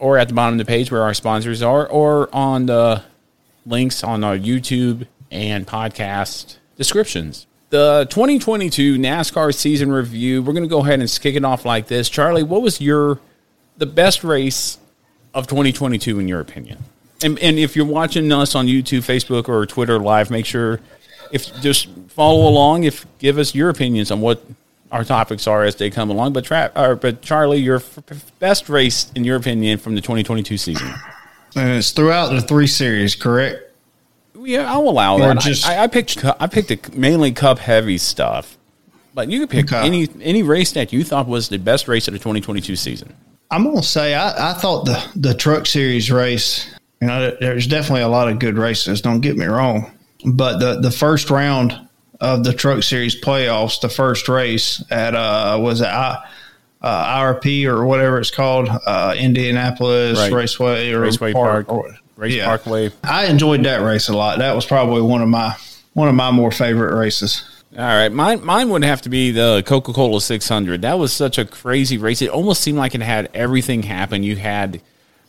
or 0.00 0.18
at 0.18 0.26
the 0.26 0.34
bottom 0.34 0.58
of 0.58 0.66
the 0.66 0.68
page 0.68 0.90
where 0.90 1.02
our 1.02 1.14
sponsors 1.14 1.62
are 1.62 1.86
or 1.86 2.28
on 2.34 2.66
the 2.66 3.04
links 3.64 4.02
on 4.02 4.24
our 4.24 4.36
YouTube 4.36 5.06
and 5.30 5.64
podcast 5.64 6.56
descriptions. 6.76 7.46
The 7.72 8.06
2022 8.10 8.98
NASCAR 8.98 9.54
season 9.54 9.90
review, 9.90 10.42
we're 10.42 10.52
going 10.52 10.62
to 10.62 10.68
go 10.68 10.80
ahead 10.80 11.00
and 11.00 11.18
kick 11.22 11.36
it 11.36 11.42
off 11.42 11.64
like 11.64 11.86
this. 11.86 12.10
Charlie, 12.10 12.42
what 12.42 12.60
was 12.60 12.82
your 12.82 13.18
the 13.78 13.86
best 13.86 14.22
race 14.22 14.76
of 15.32 15.46
2022 15.46 16.18
in 16.18 16.28
your 16.28 16.40
opinion? 16.40 16.84
And, 17.24 17.38
and 17.38 17.58
if 17.58 17.74
you're 17.74 17.86
watching 17.86 18.30
us 18.30 18.54
on 18.54 18.66
YouTube, 18.66 18.98
Facebook, 18.98 19.48
or 19.48 19.64
Twitter 19.64 19.98
live, 19.98 20.30
make 20.30 20.44
sure 20.44 20.80
if 21.32 21.46
just 21.62 21.88
follow 22.08 22.46
along. 22.46 22.84
If 22.84 23.06
give 23.18 23.38
us 23.38 23.54
your 23.54 23.70
opinions 23.70 24.10
on 24.10 24.20
what 24.20 24.44
our 24.90 25.02
topics 25.02 25.46
are 25.46 25.64
as 25.64 25.76
they 25.76 25.88
come 25.88 26.10
along. 26.10 26.34
But 26.34 26.44
tra- 26.44 26.72
or, 26.76 26.94
but 26.94 27.22
Charlie, 27.22 27.60
your 27.62 27.76
f- 27.76 28.00
best 28.38 28.68
race 28.68 29.10
in 29.14 29.24
your 29.24 29.36
opinion 29.36 29.78
from 29.78 29.94
the 29.94 30.02
2022 30.02 30.58
season? 30.58 30.92
And 31.56 31.70
it's 31.70 31.92
throughout 31.92 32.32
the 32.32 32.42
three 32.42 32.66
series, 32.66 33.16
correct? 33.16 33.71
Yeah, 34.42 34.70
I'll 34.72 34.88
allow 34.88 35.14
Or 35.16 35.34
that. 35.34 35.40
just- 35.40 35.66
I, 35.66 35.84
I 35.84 35.86
picked 35.86 36.18
cu- 36.18 36.32
I 36.40 36.46
picked 36.46 36.70
a, 36.70 36.78
mainly 36.96 37.32
Cup 37.32 37.58
heavy 37.58 37.98
stuff, 37.98 38.56
but 39.14 39.28
you 39.28 39.40
could 39.40 39.50
pick 39.50 39.72
Okay. 39.72 39.86
any 39.86 40.08
any 40.20 40.42
race 40.42 40.72
that 40.72 40.92
you 40.92 41.04
thought 41.04 41.28
was 41.28 41.48
the 41.48 41.58
best 41.58 41.88
race 41.88 42.08
of 42.08 42.12
the 42.14 42.18
2022 42.18 42.76
season. 42.76 43.14
I'm 43.50 43.64
gonna 43.64 43.82
say 43.82 44.14
I, 44.14 44.50
I 44.50 44.54
thought 44.54 44.84
the 44.86 45.02
the 45.16 45.34
truck 45.34 45.66
series 45.66 46.10
race. 46.10 46.66
You 47.00 47.08
know, 47.08 47.36
there's 47.40 47.66
definitely 47.66 48.02
a 48.02 48.08
lot 48.08 48.28
of 48.28 48.38
good 48.38 48.56
races. 48.56 49.00
Don't 49.00 49.20
get 49.20 49.36
me 49.36 49.46
wrong, 49.46 49.90
but 50.24 50.58
the 50.58 50.80
the 50.80 50.90
first 50.90 51.30
round 51.30 51.78
of 52.20 52.44
the 52.44 52.52
truck 52.52 52.82
series 52.84 53.20
playoffs, 53.20 53.80
the 53.80 53.88
first 53.88 54.28
race 54.28 54.82
at 54.90 55.14
uh 55.14 55.58
was 55.60 55.80
it 55.80 55.88
I, 55.88 56.24
uh, 56.80 57.18
IRP 57.20 57.64
or 57.66 57.84
whatever 57.84 58.18
it's 58.20 58.30
called, 58.30 58.68
uh, 58.86 59.14
Indianapolis 59.18 60.18
Right. 60.18 60.32
Raceway 60.32 60.92
or 60.92 61.00
Raceway 61.00 61.32
Park, 61.32 61.66
Park, 61.68 61.78
or- 61.84 61.96
Race 62.22 62.36
yeah. 62.36 62.46
Parkway. 62.46 62.92
I 63.02 63.26
enjoyed 63.26 63.64
that 63.64 63.82
race 63.82 64.08
a 64.08 64.16
lot. 64.16 64.38
That 64.38 64.54
was 64.54 64.64
probably 64.64 65.02
one 65.02 65.22
of 65.22 65.28
my 65.28 65.56
one 65.94 66.06
of 66.06 66.14
my 66.14 66.30
more 66.30 66.52
favorite 66.52 66.96
races. 66.96 67.42
All 67.76 67.82
right, 67.82 68.12
mine 68.12 68.44
mine 68.44 68.68
would 68.68 68.84
have 68.84 69.02
to 69.02 69.08
be 69.08 69.32
the 69.32 69.64
Coca 69.66 69.92
Cola 69.92 70.20
600. 70.20 70.82
That 70.82 71.00
was 71.00 71.12
such 71.12 71.36
a 71.36 71.44
crazy 71.44 71.98
race. 71.98 72.22
It 72.22 72.28
almost 72.28 72.62
seemed 72.62 72.78
like 72.78 72.94
it 72.94 73.02
had 73.02 73.28
everything 73.34 73.82
happen. 73.82 74.22
You 74.22 74.36
had 74.36 74.80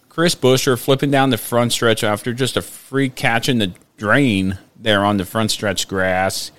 Chris 0.08 0.36
Buescher 0.36 0.80
flipping 0.80 1.10
down 1.10 1.32
the 1.32 1.38
front 1.40 1.72
stretch 1.72 2.04
after 2.04 2.32
just 2.32 2.58
a 2.58 2.62
freak 2.62 3.16
catch 3.16 3.50
in 3.50 3.58
the 3.58 3.74
drain 3.98 4.60
there 4.78 5.04
on 5.04 5.18
the 5.18 5.26
front 5.26 5.50
stretch 5.50 5.88
grass. 5.88 6.52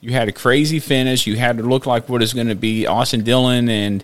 You 0.00 0.12
had 0.12 0.26
a 0.26 0.32
crazy 0.32 0.78
finish. 0.78 1.26
You 1.26 1.36
had 1.36 1.58
to 1.58 1.64
look 1.64 1.84
like 1.84 2.08
what 2.08 2.22
is 2.22 2.32
going 2.32 2.48
to 2.48 2.54
be 2.54 2.86
Austin 2.86 3.24
Dillon 3.24 3.68
and 3.68 4.02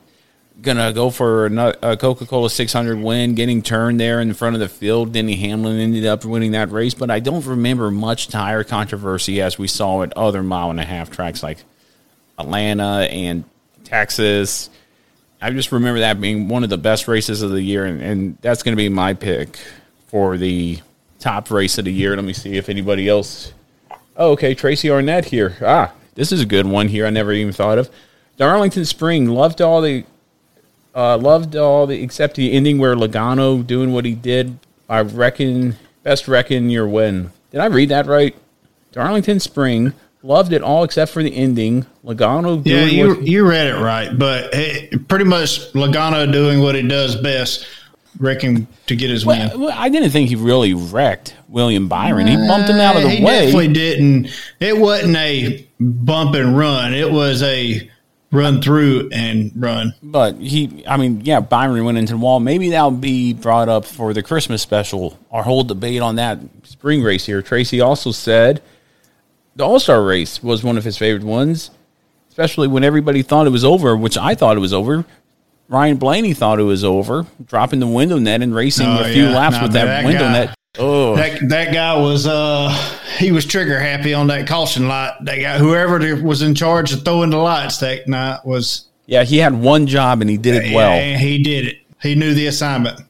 to 0.63 0.93
go 0.93 1.11
for 1.11 1.47
a 1.47 1.97
Coca 1.97 2.27
Cola 2.27 2.51
600 2.51 2.99
win, 3.01 3.35
getting 3.35 3.63
turned 3.63 4.01
there 4.01 4.21
in 4.21 4.35
front 4.35 4.55
of 4.55 4.61
the 4.61 4.69
field. 4.69 5.13
Denny 5.13 5.37
Hamlin 5.37 5.79
ended 5.79 6.05
up 6.05 6.25
winning 6.25 6.53
that 6.53 6.71
race, 6.71 6.95
but 6.95 7.11
I 7.11 7.21
don't 7.21 7.45
remember 7.47 7.91
much 7.91 8.29
tire 8.29 8.65
controversy 8.65 9.41
as 9.41 9.59
we 9.59 9.69
saw 9.69 10.03
at 10.03 10.13
other 10.17 10.43
mile 10.43 10.71
and 10.71 10.81
a 10.81 10.85
half 10.85 11.11
tracks 11.11 11.43
like 11.43 11.59
Atlanta 12.39 13.09
and 13.11 13.45
Texas. 13.85 14.71
I 15.41 15.51
just 15.51 15.71
remember 15.71 16.01
that 16.01 16.21
being 16.21 16.49
one 16.49 16.65
of 16.65 16.71
the 16.71 16.79
best 16.79 17.07
races 17.07 17.43
of 17.43 17.53
the 17.53 17.63
year, 17.63 17.85
and, 17.87 18.01
and 18.03 18.39
that's 18.41 18.63
going 18.63 18.73
to 18.73 18.77
be 18.77 18.89
my 18.89 19.15
pick 19.15 19.59
for 20.09 20.37
the 20.37 20.81
top 21.21 21.51
race 21.51 21.79
of 21.79 21.85
the 21.85 21.93
year. 21.93 22.17
Let 22.17 22.25
me 22.25 22.33
see 22.33 22.57
if 22.57 22.69
anybody 22.69 23.09
else. 23.09 23.53
Oh, 24.17 24.33
okay, 24.33 24.55
Tracy 24.55 24.91
Arnett 24.91 25.27
here. 25.27 25.57
Ah, 25.63 25.93
this 26.17 26.33
is 26.33 26.41
a 26.41 26.47
good 26.47 26.67
one 26.67 26.89
here. 26.89 27.07
I 27.07 27.11
never 27.11 27.33
even 27.33 27.53
thought 27.53 27.79
of. 27.79 27.89
Darlington 28.37 28.85
Spring 28.85 29.27
loved 29.29 29.61
all 29.61 29.81
the, 29.81 30.05
uh, 30.99 31.17
loved 31.17 31.55
all 31.55 31.87
the 31.87 32.03
except 32.03 32.35
the 32.35 32.53
ending 32.53 32.79
where 32.79 32.97
Logano 32.97 33.65
doing 33.65 33.93
what 33.93 34.05
he 34.05 34.15
did. 34.15 34.59
I 34.89 35.01
reckon 35.03 35.77
best 36.03 36.27
reckon 36.27 36.71
your 36.71 36.89
win. 36.89 37.31
Did 37.53 37.61
I 37.61 37.67
read 37.67 37.91
that 37.91 38.07
right? 38.07 38.35
Darlington 38.91 39.39
Spring 39.39 39.93
loved 40.25 40.53
it 40.53 40.61
all 40.61 40.83
except 40.83 41.13
for 41.13 41.23
the 41.23 41.35
ending. 41.35 41.87
Logano 42.05 42.61
Yeah, 42.67 42.85
doing 42.85 42.95
you 42.97 43.09
what 43.09 43.23
you 43.23 43.49
read 43.49 43.69
it 43.69 43.77
right, 43.79 44.19
but 44.19 44.53
it, 44.53 45.07
pretty 45.07 45.25
much 45.25 45.73
Logano 45.73 46.31
doing 46.33 46.61
what 46.61 46.75
he 46.75 46.83
does 46.83 47.15
best, 47.15 47.65
wrecking 48.19 48.67
to 48.87 48.97
get 48.97 49.09
his 49.09 49.25
win. 49.25 49.53
Well, 49.57 49.71
I 49.73 49.91
didn't 49.91 50.11
think 50.11 50.31
he 50.31 50.35
really 50.35 50.75
wrecked 50.75 51.37
William 51.47 51.87
Byron. 51.87 52.27
He 52.27 52.35
bumped 52.35 52.71
him 52.71 52.81
out 52.81 52.97
of 52.97 53.03
the 53.03 53.11
he 53.11 53.25
way. 53.25 53.47
definitely 53.47 53.73
didn't. 53.73 54.31
It 54.59 54.77
wasn't 54.77 55.17
a 55.17 55.65
bump 55.79 56.35
and 56.35 56.59
run. 56.59 56.93
It 56.93 57.13
was 57.13 57.41
a 57.45 57.89
run 58.31 58.61
through 58.61 59.09
and 59.13 59.53
run. 59.57 59.95
But 60.03 60.37
he, 60.37 60.85
I 60.87 60.97
mean, 60.97 61.23
yeah, 61.25 61.41
Byron 61.41 61.85
went 61.85 61.99
into 61.99 62.13
the 62.13 62.19
wall. 62.19 62.41
Maybe 62.41 62.71
that'll 62.71 62.91
be 62.91 63.33
brought 63.33 63.69
up 63.69 63.85
for 63.85 64.13
the 64.13 64.23
Christmas 64.23 64.61
special. 64.63 65.19
Our 65.31 65.43
whole 65.43 65.65
debate 65.65 66.01
on 66.03 66.17
that 66.17 66.39
spring 66.65 67.03
race 67.03 67.25
here. 67.27 67.41
Tracy 67.43 67.81
also 67.81 68.13
said 68.13 68.61
the 69.57 69.65
All 69.65 69.81
Star 69.81 70.03
race 70.03 70.43
was 70.43 70.63
one 70.63 70.77
of 70.77 70.85
his 70.85 70.99
favorite 70.99 71.25
ones, 71.25 71.71
especially 72.29 72.69
when 72.69 72.85
everybody 72.85 73.23
thought 73.23 73.47
it 73.47 73.51
was 73.51 73.65
over, 73.65 73.97
which 73.97 74.17
I 74.19 74.35
thought 74.35 74.57
it 74.57 74.61
was 74.61 74.73
over. 74.73 75.05
Ryan 75.71 75.97
Blaney 75.99 76.33
thought 76.33 76.59
it 76.59 76.63
was 76.63 76.83
over, 76.83 77.27
dropping 77.45 77.81
the 77.81 77.87
window 77.87 78.19
net 78.19 78.41
and 78.41 78.55
racing 78.55 78.87
Oh, 78.87 79.01
a 79.01 79.13
few 79.13 79.25
yeah. 79.25 79.37
laps 79.37 79.61
with 79.61 79.73
that, 79.73 79.85
that 79.85 80.05
window 80.05 80.21
guy- 80.21 80.33
net. 80.33 80.55
Oh, 80.79 81.17
That 81.17 81.49
that 81.49 81.73
guy 81.75 81.97
was 81.99 82.27
uh 82.27 82.69
he 83.17 83.33
was 83.33 83.47
trigger 83.47 83.79
happy 83.79 84.13
on 84.15 84.27
that 84.29 84.47
caution 84.47 84.89
light. 84.89 85.15
That 85.23 85.41
guy, 85.41 85.59
whoever 85.59 86.23
was 86.23 86.43
in 86.43 86.55
charge 86.55 86.93
of 86.93 87.05
throwing 87.05 87.31
the 87.31 87.39
lights 87.39 87.79
that 87.79 88.07
night 88.09 88.45
was 88.45 88.85
yeah, 89.07 89.25
he 89.25 89.39
had 89.39 89.55
one 89.55 89.87
job 89.87 90.21
and 90.21 90.29
he 90.29 90.37
did 90.37 90.57
it 90.63 90.75
well. 90.75 90.95
Yeah, 90.95 91.17
he 91.17 91.43
did 91.43 91.67
it. 91.67 91.79
He 92.03 92.15
knew 92.15 92.35
the 92.35 92.47
assignment. 92.47 93.01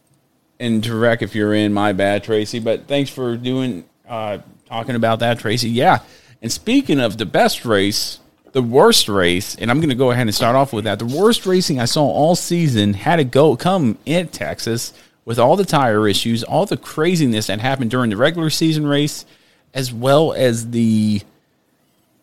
and 0.61 0.83
to 0.85 0.95
wreck 0.95 1.23
if 1.23 1.35
you're 1.35 1.53
in. 1.55 1.73
My 1.73 1.93
bad, 1.93 2.23
Tracy. 2.23 2.61
But 2.61 2.87
thanks 2.87 3.11
for 3.11 3.37
doing, 3.37 3.85
uh, 4.09 4.39
talking 4.67 4.95
about 4.95 5.19
that, 5.19 5.41
Tracy. 5.41 5.69
Yeah. 5.69 5.99
And 6.41 6.53
speaking 6.53 7.01
of 7.01 7.19
the 7.19 7.27
best 7.27 7.65
race, 7.65 8.21
the 8.53 8.63
worst 8.63 9.09
race, 9.09 9.57
and 9.57 9.71
I'm 9.73 9.79
going 9.81 9.89
to 9.89 9.97
go 9.97 10.13
ahead 10.13 10.27
and 10.27 10.35
start 10.35 10.55
off 10.55 10.73
with 10.73 10.85
that. 10.85 11.01
The 11.01 11.07
worst 11.07 11.47
racing 11.47 11.81
I 11.81 11.85
saw 11.85 12.05
all 12.05 12.37
season 12.37 12.95
had 12.95 13.17
to 13.17 13.25
go 13.25 13.57
come 13.57 13.99
in 14.07 14.29
Texas 14.29 14.93
with 15.25 15.39
all 15.39 15.57
the 15.57 15.65
tire 15.65 16.09
issues, 16.09 16.45
all 16.45 16.65
the 16.65 16.77
craziness 16.77 17.49
that 17.49 17.61
happened 17.61 17.91
during 17.91 18.11
the 18.11 18.17
regular 18.17 18.51
season 18.51 18.87
race, 18.87 19.27
as 19.75 19.93
well 19.93 20.33
as 20.33 20.71
the 20.71 21.23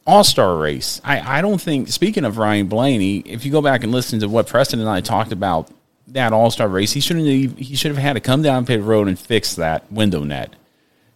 All 0.05 0.23
Star 0.23 0.57
race. 0.57 1.01
I, 1.03 1.39
I 1.39 1.41
don't 1.41 1.61
think. 1.61 1.89
Speaking 1.89 2.25
of 2.25 2.37
Ryan 2.37 2.67
Blaney, 2.67 3.19
if 3.19 3.45
you 3.45 3.51
go 3.51 3.61
back 3.61 3.83
and 3.83 3.91
listen 3.91 4.19
to 4.19 4.27
what 4.27 4.47
Preston 4.47 4.79
and 4.79 4.89
I 4.89 5.01
talked 5.01 5.31
about 5.31 5.69
that 6.07 6.33
All 6.33 6.51
Star 6.51 6.67
race, 6.67 6.93
he 6.93 6.99
shouldn't. 6.99 7.27
Have, 7.27 7.57
he 7.57 7.75
should 7.75 7.91
have 7.91 8.01
had 8.01 8.13
to 8.13 8.19
come 8.19 8.41
down 8.41 8.65
pit 8.65 8.81
road 8.81 9.07
and 9.07 9.17
fix 9.17 9.55
that 9.55 9.91
window 9.91 10.23
net. 10.23 10.53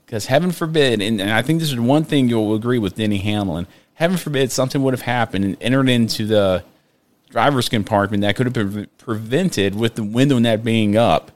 Because 0.06 0.26
heaven 0.26 0.52
forbid, 0.52 1.02
and, 1.02 1.22
and 1.22 1.32
I 1.32 1.44
think 1.44 1.60
this 1.60 1.72
is 1.72 1.80
one 1.80 2.04
thing 2.04 2.30
you'll 2.30 2.56
agree 2.56 2.80
with 2.80 2.96
Denny 2.96 3.18
Hamlin. 3.18 3.68
Heaven 3.94 4.18
forbid 4.18 4.52
something 4.52 4.82
would 4.82 4.94
have 4.94 5.02
happened 5.02 5.46
and 5.46 5.58
entered 5.62 5.88
into 5.88 6.26
the 6.26 6.64
driver's 7.30 7.70
compartment 7.70 8.22
that 8.22 8.36
could 8.36 8.48
have 8.48 8.54
been 8.54 8.88
prevented 8.98 9.76
with 9.76 9.96
the 9.96 10.04
window 10.04 10.40
net 10.40 10.64
being 10.64 10.98
up. 10.98 11.32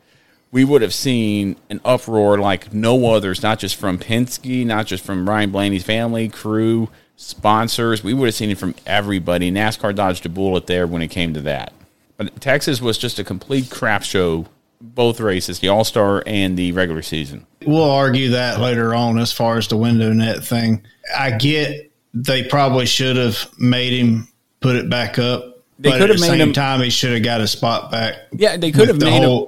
We 0.53 0.63
would 0.63 0.83
have 0.83 0.93
seen 0.93 1.55
an 1.72 1.81
uproar 1.83 2.38
like 2.38 2.72
no 2.72 3.07
others, 3.12 3.41
not 3.41 3.57
just 3.57 3.75
from 3.75 3.98
Penske, 3.98 4.63
not 4.65 4.86
just 4.86 5.03
from 5.03 5.27
Ryan 5.27 5.50
Blaney's 5.50 5.83
family, 5.83 6.29
crew, 6.29 6.89
sponsors. 7.17 8.03
We 8.03 8.13
would 8.13 8.27
have 8.27 8.36
seen 8.36 8.51
it 8.51 8.60
from 8.60 8.75
everybody. 8.86 9.51
NASCAR 9.51 9.95
dodged 9.95 10.27
a 10.27 10.29
bullet 10.29 10.67
there 10.67 10.86
when 10.86 11.01
it 11.01 11.07
came 11.07 11.33
to 11.33 11.41
that. 11.41 11.74
But 12.17 12.39
Texas 12.39 12.79
was 12.81 13.00
just 13.00 13.17
a 13.17 13.24
complete 13.24 13.72
crap 13.72 14.03
show 14.03 14.45
both 14.79 15.19
races, 15.19 15.57
the 15.57 15.69
All 15.69 15.83
Star 15.83 16.22
and 16.27 16.55
the 16.55 16.72
regular 16.74 17.01
season. 17.01 17.48
We'll 17.65 17.89
argue 17.89 18.29
that 18.31 18.60
later 18.60 18.93
on 18.93 19.17
as 19.17 19.31
far 19.31 19.57
as 19.57 19.67
the 19.69 19.77
window 19.77 20.13
net 20.13 20.43
thing. 20.43 20.83
I 21.17 21.31
get 21.31 21.91
they 22.13 22.43
probably 22.43 22.86
should 22.86 23.15
have 23.15 23.50
made 23.57 23.93
him 23.93 24.27
put 24.60 24.75
it 24.75 24.88
back 24.88 25.17
up. 25.17 25.63
They 25.79 25.89
but 25.89 25.98
could 25.98 26.01
at 26.03 26.10
have 26.10 26.17
the 26.19 26.22
made 26.22 26.38
same 26.38 26.50
him- 26.50 26.53
time 26.53 26.81
he 26.81 26.91
should 26.91 27.13
have 27.13 27.24
got 27.24 27.41
his 27.41 27.50
spot 27.50 27.89
back. 27.91 28.13
Yeah, 28.33 28.55
they 28.57 28.72
could 28.72 28.88
have 28.88 29.00
the 29.00 29.05
made 29.05 29.24
him. 29.24 29.48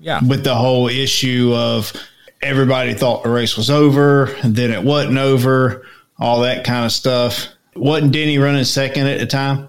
Yeah. 0.00 0.20
with 0.26 0.44
the 0.44 0.54
whole 0.54 0.88
issue 0.88 1.52
of 1.54 1.92
everybody 2.42 2.94
thought 2.94 3.22
the 3.22 3.28
race 3.30 3.56
was 3.56 3.70
over, 3.70 4.24
and 4.42 4.56
then 4.56 4.70
it 4.70 4.82
wasn't 4.82 5.18
over, 5.18 5.86
all 6.18 6.40
that 6.40 6.64
kind 6.64 6.84
of 6.84 6.92
stuff. 6.92 7.48
Wasn't 7.76 8.12
Denny 8.12 8.38
running 8.38 8.64
second 8.64 9.06
at 9.06 9.20
the 9.20 9.26
time? 9.26 9.68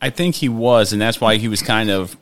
I 0.00 0.10
think 0.10 0.34
he 0.36 0.48
was, 0.48 0.92
and 0.92 1.02
that's 1.02 1.20
why 1.20 1.36
he 1.36 1.48
was 1.48 1.60
kind 1.62 1.90
of 1.90 2.16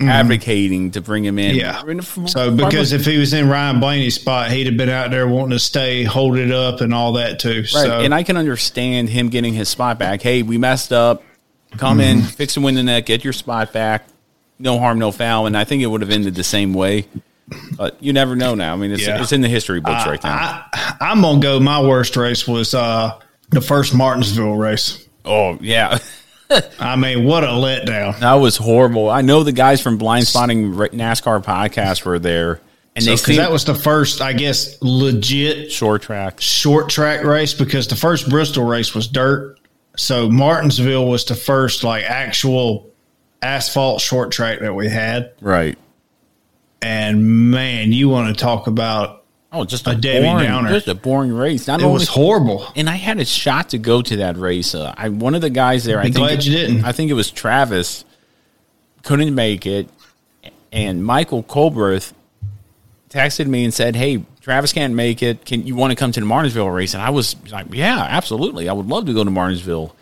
advocating 0.00 0.92
to 0.92 1.00
bring 1.00 1.24
him 1.24 1.38
in. 1.38 1.56
Mm-hmm. 1.56 2.00
Yeah. 2.22 2.26
So 2.26 2.54
because 2.54 2.92
if 2.92 3.04
he 3.04 3.18
was 3.18 3.32
in 3.34 3.48
Ryan 3.48 3.80
Blaney's 3.80 4.14
spot, 4.14 4.50
he'd 4.50 4.66
have 4.66 4.76
been 4.76 4.88
out 4.88 5.10
there 5.10 5.26
wanting 5.26 5.50
to 5.50 5.58
stay, 5.58 6.04
hold 6.04 6.36
it 6.38 6.50
up, 6.52 6.80
and 6.80 6.94
all 6.94 7.14
that 7.14 7.38
too. 7.40 7.60
Right. 7.60 7.66
So 7.68 8.00
and 8.00 8.14
I 8.14 8.22
can 8.22 8.36
understand 8.36 9.08
him 9.08 9.28
getting 9.28 9.54
his 9.54 9.68
spot 9.68 9.98
back. 9.98 10.22
Hey, 10.22 10.42
we 10.42 10.56
messed 10.58 10.92
up. 10.92 11.22
Come 11.76 12.00
in, 12.00 12.18
Mm-hmm. 12.18 12.26
fix 12.28 12.54
the 12.54 12.60
win 12.62 12.76
the 12.76 12.82
net, 12.82 13.04
get 13.04 13.24
your 13.24 13.34
spot 13.34 13.72
back. 13.74 14.06
No 14.58 14.78
harm, 14.78 14.98
no 14.98 15.12
foul. 15.12 15.46
And 15.46 15.54
I 15.56 15.64
think 15.64 15.82
it 15.82 15.86
would 15.86 16.00
have 16.00 16.10
ended 16.10 16.34
the 16.34 16.42
same 16.44 16.72
way. 16.72 17.06
But 17.76 18.02
you 18.02 18.12
never 18.14 18.36
know 18.36 18.54
now. 18.54 18.72
I 18.72 18.76
mean, 18.76 18.90
it's, 18.90 19.06
Yeah. 19.06 19.20
it's 19.20 19.32
in 19.32 19.42
the 19.42 19.48
history 19.48 19.80
books 19.80 20.04
I- 20.06 20.10
right 20.10 20.24
now. 20.24 20.64
I'm 21.00 21.20
gonna 21.20 21.40
go. 21.40 21.60
My 21.60 21.82
worst 21.82 22.16
race 22.16 22.48
was 22.48 22.72
uh, 22.74 23.18
the 23.50 23.60
first 23.60 23.94
Martinsville 23.94 24.54
race. 24.56 25.06
oh, 25.26 25.58
yeah. 25.60 25.98
I 26.80 26.96
mean, 26.96 27.24
what 27.24 27.44
a 27.44 27.48
letdown. 27.48 28.18
That 28.20 28.34
was 28.34 28.56
horrible. 28.56 29.10
I 29.10 29.20
know 29.22 29.42
the 29.42 29.52
guys 29.52 29.80
from 29.82 29.98
Blind 29.98 30.26
Spotting 30.26 30.72
NASCAR 30.72 31.44
podcast 31.44 32.04
were 32.04 32.18
there. 32.18 32.60
And 32.96 33.04
So, 33.04 33.10
they 33.10 33.16
seemed- 33.16 33.38
that 33.38 33.52
was 33.52 33.64
the 33.64 33.74
first, 33.74 34.20
I 34.20 34.32
guess, 34.32 34.76
legit 34.80 35.70
short 35.70 36.02
track 36.02 36.40
short 36.40 36.88
track 36.88 37.22
race 37.24 37.54
because 37.54 37.86
the 37.88 37.96
first 37.96 38.28
Bristol 38.28 38.64
race 38.64 38.94
was 38.94 39.06
dirt. 39.06 39.58
So 39.96 40.28
Martinsville 40.30 41.06
was 41.06 41.24
the 41.24 41.34
first 41.34 41.84
like 41.84 42.04
actual 42.04 42.90
asphalt 43.42 44.00
short 44.00 44.32
track 44.32 44.60
that 44.60 44.74
we 44.74 44.88
had. 44.88 45.32
Right. 45.40 45.78
And 46.80 47.50
man, 47.50 47.92
you 47.92 48.08
want 48.08 48.34
to 48.34 48.40
talk 48.40 48.66
about 48.68 49.17
Oh, 49.50 49.64
just 49.64 49.86
a, 49.86 49.90
a, 49.90 49.94
Debbie 49.94 50.26
boring, 50.26 50.46
Downer. 50.46 50.68
Just 50.70 50.88
a 50.88 50.94
boring 50.94 51.32
race. 51.32 51.66
Not 51.66 51.80
It 51.80 51.84
only- 51.84 51.94
was 52.00 52.08
horrible. 52.08 52.66
And 52.76 52.88
I 52.88 52.96
had 52.96 53.18
a 53.18 53.24
shot 53.24 53.70
to 53.70 53.78
go 53.78 54.02
to 54.02 54.16
that 54.16 54.36
race. 54.36 54.74
Uh, 54.74 54.92
I 54.96 55.08
one 55.08 55.34
of 55.34 55.40
the 55.40 55.48
guys 55.50 55.84
there. 55.84 55.98
I 55.98 56.02
Be 56.04 56.12
think 56.12 56.16
glad 56.26 56.44
you 56.44 56.52
didn't. 56.54 56.84
I 56.84 56.92
think 56.92 57.10
it 57.10 57.14
was 57.14 57.30
Travis. 57.30 58.04
Couldn't 59.04 59.34
make 59.34 59.64
it, 59.64 59.88
and 60.70 61.02
Michael 61.02 61.42
Colbreth 61.42 62.12
texted 63.08 63.46
me 63.46 63.64
and 63.64 63.72
said, 63.72 63.96
"Hey, 63.96 64.22
Travis 64.42 64.72
can't 64.74 64.92
make 64.92 65.22
it. 65.22 65.46
Can 65.46 65.66
you 65.66 65.74
want 65.76 65.92
to 65.92 65.96
come 65.96 66.12
to 66.12 66.20
the 66.20 66.26
Martinsville 66.26 66.68
race?" 66.68 66.92
And 66.92 67.02
I 67.02 67.08
was 67.10 67.36
like, 67.50 67.72
"Yeah, 67.72 67.98
absolutely. 68.02 68.68
I 68.68 68.72
would 68.74 68.86
love 68.86 69.06
to 69.06 69.14
go 69.14 69.24
to 69.24 69.30
Martinsville." 69.30 69.94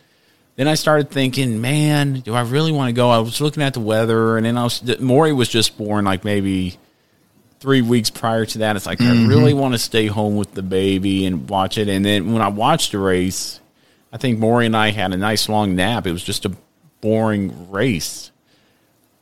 Then 0.57 0.67
I 0.67 0.75
started 0.75 1.11
thinking, 1.11 1.61
"Man, 1.61 2.15
do 2.21 2.35
I 2.35 2.41
really 2.43 2.73
want 2.73 2.89
to 2.89 2.93
go?" 2.95 3.11
I 3.11 3.19
was 3.19 3.41
looking 3.41 3.63
at 3.63 3.75
the 3.75 3.81
weather, 3.81 4.37
and 4.39 4.45
then 4.47 4.57
I 4.57 4.65
was 4.65 4.83
Maury 4.99 5.33
was 5.33 5.49
just 5.49 5.79
born 5.79 6.05
like 6.07 6.25
maybe 6.25 6.79
three 7.61 7.83
weeks 7.83 8.11
prior 8.11 8.45
to 8.47 8.59
that. 8.59 8.77
It's 8.77 8.87
like 8.87 8.99
Mhm. 8.99 9.25
I 9.25 9.29
really 9.29 9.55
want 9.55 9.75
to 9.75 9.79
stay 9.79 10.07
home 10.07 10.37
with 10.37 10.55
the 10.55 10.63
baby 10.63 11.25
and 11.27 11.49
watch 11.49 11.79
it. 11.79 11.89
And 11.89 12.05
then 12.05 12.33
when 12.33 12.43
I 12.43 12.49
watched 12.49 12.93
the 12.93 12.99
race, 12.99 13.61
I 14.13 14.19
think 14.19 14.39
Maury 14.39 14.67
and 14.67 14.77
I 14.77 14.91
had 14.91 15.13
a 15.13 15.17
nice 15.17 15.49
long 15.49 15.75
nap. 15.75 16.07
It 16.07 16.13
was 16.13 16.23
just 16.23 16.45
a 16.45 16.53
boring 17.01 17.71
race 17.71 18.31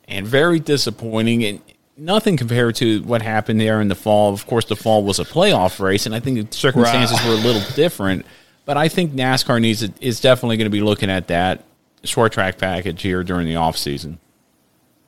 and 0.07 0.25
very 0.27 0.59
disappointing 0.59 1.43
and 1.43 1.59
nothing 1.97 2.35
compared 2.37 2.75
to 2.75 3.01
what 3.03 3.21
happened 3.21 3.59
there 3.61 3.79
in 3.81 3.87
the 3.87 3.95
fall. 3.95 4.33
Of 4.33 4.45
course, 4.47 4.65
the 4.65 4.75
fall 4.75 5.03
was 5.03 5.17
a 5.19 5.23
playoff 5.25 5.79
race, 5.79 6.05
and 6.05 6.13
I 6.13 6.19
think 6.19 6.49
the 6.51 6.55
circumstances 6.55 7.17
Right. 7.19 7.27
were 7.29 7.33
a 7.35 7.37
little 7.37 7.61
different. 7.75 8.25
But 8.65 8.77
I 8.77 8.87
think 8.89 9.13
NASCAR 9.13 9.61
needs 9.61 9.79
to, 9.79 9.91
is 10.01 10.19
definitely 10.19 10.57
going 10.57 10.65
to 10.65 10.69
be 10.71 10.81
looking 10.81 11.09
at 11.09 11.27
that 11.27 11.63
short 12.03 12.33
track 12.33 12.57
package 12.57 13.01
here 13.01 13.23
during 13.23 13.47
the 13.47 13.55
off 13.55 13.77
season. 13.77 14.17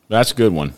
That's 0.09 0.31
a 0.31 0.35
good 0.35 0.53
one. 0.53 0.73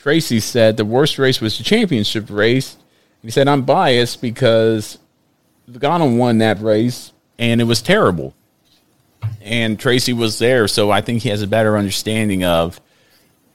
Tracy 0.00 0.40
said 0.40 0.78
the 0.78 0.84
worst 0.84 1.18
race 1.18 1.42
was 1.42 1.58
the 1.58 1.64
championship 1.64 2.30
race. 2.30 2.78
He 3.22 3.30
said 3.30 3.48
I'm 3.48 3.62
biased 3.62 4.22
because 4.22 4.98
Logano 5.70 6.16
won 6.16 6.38
that 6.38 6.58
race 6.60 7.12
and 7.38 7.60
it 7.60 7.64
was 7.64 7.82
terrible. 7.82 8.34
And 9.42 9.78
Tracy 9.78 10.14
was 10.14 10.38
there, 10.38 10.66
so 10.68 10.90
I 10.90 11.02
think 11.02 11.22
he 11.22 11.28
has 11.28 11.42
a 11.42 11.46
better 11.46 11.76
understanding 11.76 12.44
of 12.44 12.80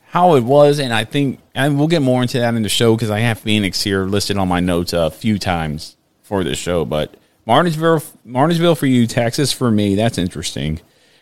how 0.10 0.36
it 0.36 0.44
was. 0.44 0.80
And 0.80 0.94
I 0.94 1.04
think, 1.04 1.40
and 1.56 1.80
we'll 1.80 1.88
get 1.88 2.04
more 2.04 2.22
into 2.22 2.38
that 2.38 2.54
in 2.54 2.62
the 2.62 2.70
show 2.70 2.96
because 2.96 3.10
I 3.10 3.20
have 3.20 3.40
Phoenix 3.40 3.82
here 3.82 4.04
listed 4.04 4.38
on 4.38 4.48
my 4.48 4.60
notes 4.60 4.94
a 4.94 5.10
few 5.10 5.40
times 5.40 5.98
for 6.22 6.44
this 6.44 6.60
show. 6.60 6.86
But 6.86 7.16
Martinsville, 7.48 8.04
Martinsville 8.24 8.76
for 8.76 8.86
you, 8.86 9.08
Texas 9.08 9.52
for 9.52 9.72
me. 9.72 9.96
That's 9.96 10.20
interesting. 10.20 10.80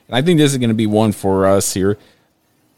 And 0.08 0.18
I 0.18 0.22
think 0.22 0.38
this 0.38 0.52
is 0.52 0.58
going 0.58 0.70
to 0.70 0.74
be 0.74 0.88
one 0.88 1.14
for 1.14 1.46
us 1.46 1.74
here. 1.74 1.98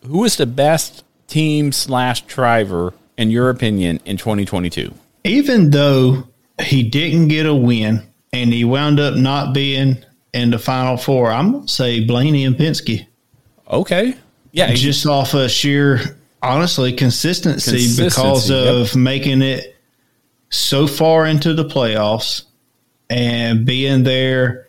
Who 0.04 0.24
is 0.24 0.38
the 0.38 0.46
best 0.46 1.04
team 1.28 1.72
slash 1.72 2.22
driver 2.24 2.94
in 3.18 3.32
your 3.32 3.50
opinion 3.50 4.00
in 4.06 4.18
2022? 4.18 4.94
even 5.26 5.72
though 5.72 6.24
he 6.62 6.84
didn't 6.84 7.28
get 7.28 7.46
a 7.46 7.54
win 7.54 8.02
and 8.32 8.54
he 8.54 8.64
wound 8.64 9.00
up 9.00 9.16
not 9.16 9.54
being 9.54 9.98
in 10.34 10.52
the 10.52 10.60
final 10.60 10.96
four, 10.96 11.32
I'm 11.32 11.52
gonna 11.52 11.68
say 11.68 12.06
Blaney 12.06 12.46
and 12.46 12.56
Penske. 12.56 13.06
Okay. 13.70 14.16
Yeah. 14.52 14.74
Just 14.74 15.06
off 15.06 15.34
of 15.34 15.52
sheer 15.52 16.18
honestly 16.42 16.94
consistency, 16.94 17.72
because 17.72 18.16
Consistency, 18.16 18.54
yep. 18.54 18.76
of 18.76 18.96
making 18.96 19.42
it 19.42 19.76
so 20.50 20.86
far 20.88 21.26
into 21.26 21.54
the 21.54 21.66
playoffs 21.66 22.44
and 23.10 23.66
being 23.66 24.04
there 24.04 24.68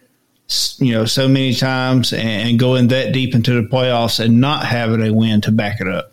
you 0.78 0.92
know 0.92 1.04
so 1.04 1.26
many 1.26 1.52
times 1.54 2.12
and 2.12 2.58
going 2.58 2.88
that 2.88 3.12
deep 3.12 3.34
into 3.34 3.60
the 3.60 3.68
playoffs 3.68 4.24
and 4.24 4.40
not 4.40 4.64
having 4.64 5.02
a 5.02 5.12
win 5.12 5.40
to 5.42 5.52
back 5.52 5.80
it 5.80 5.88
up. 5.88 6.12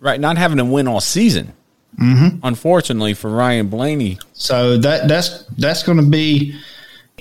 Right. 0.00 0.20
Not 0.20 0.38
having 0.38 0.58
to 0.58 0.64
win 0.64 0.88
all 0.88 1.00
season. 1.00 1.52
Mm-hmm. 1.98 2.38
Unfortunately 2.42 3.14
for 3.14 3.30
Ryan 3.30 3.68
Blaney. 3.68 4.18
So 4.34 4.76
that 4.78 5.08
that's 5.08 5.44
that's 5.58 5.82
going 5.82 5.98
to 5.98 6.06
be, 6.06 6.54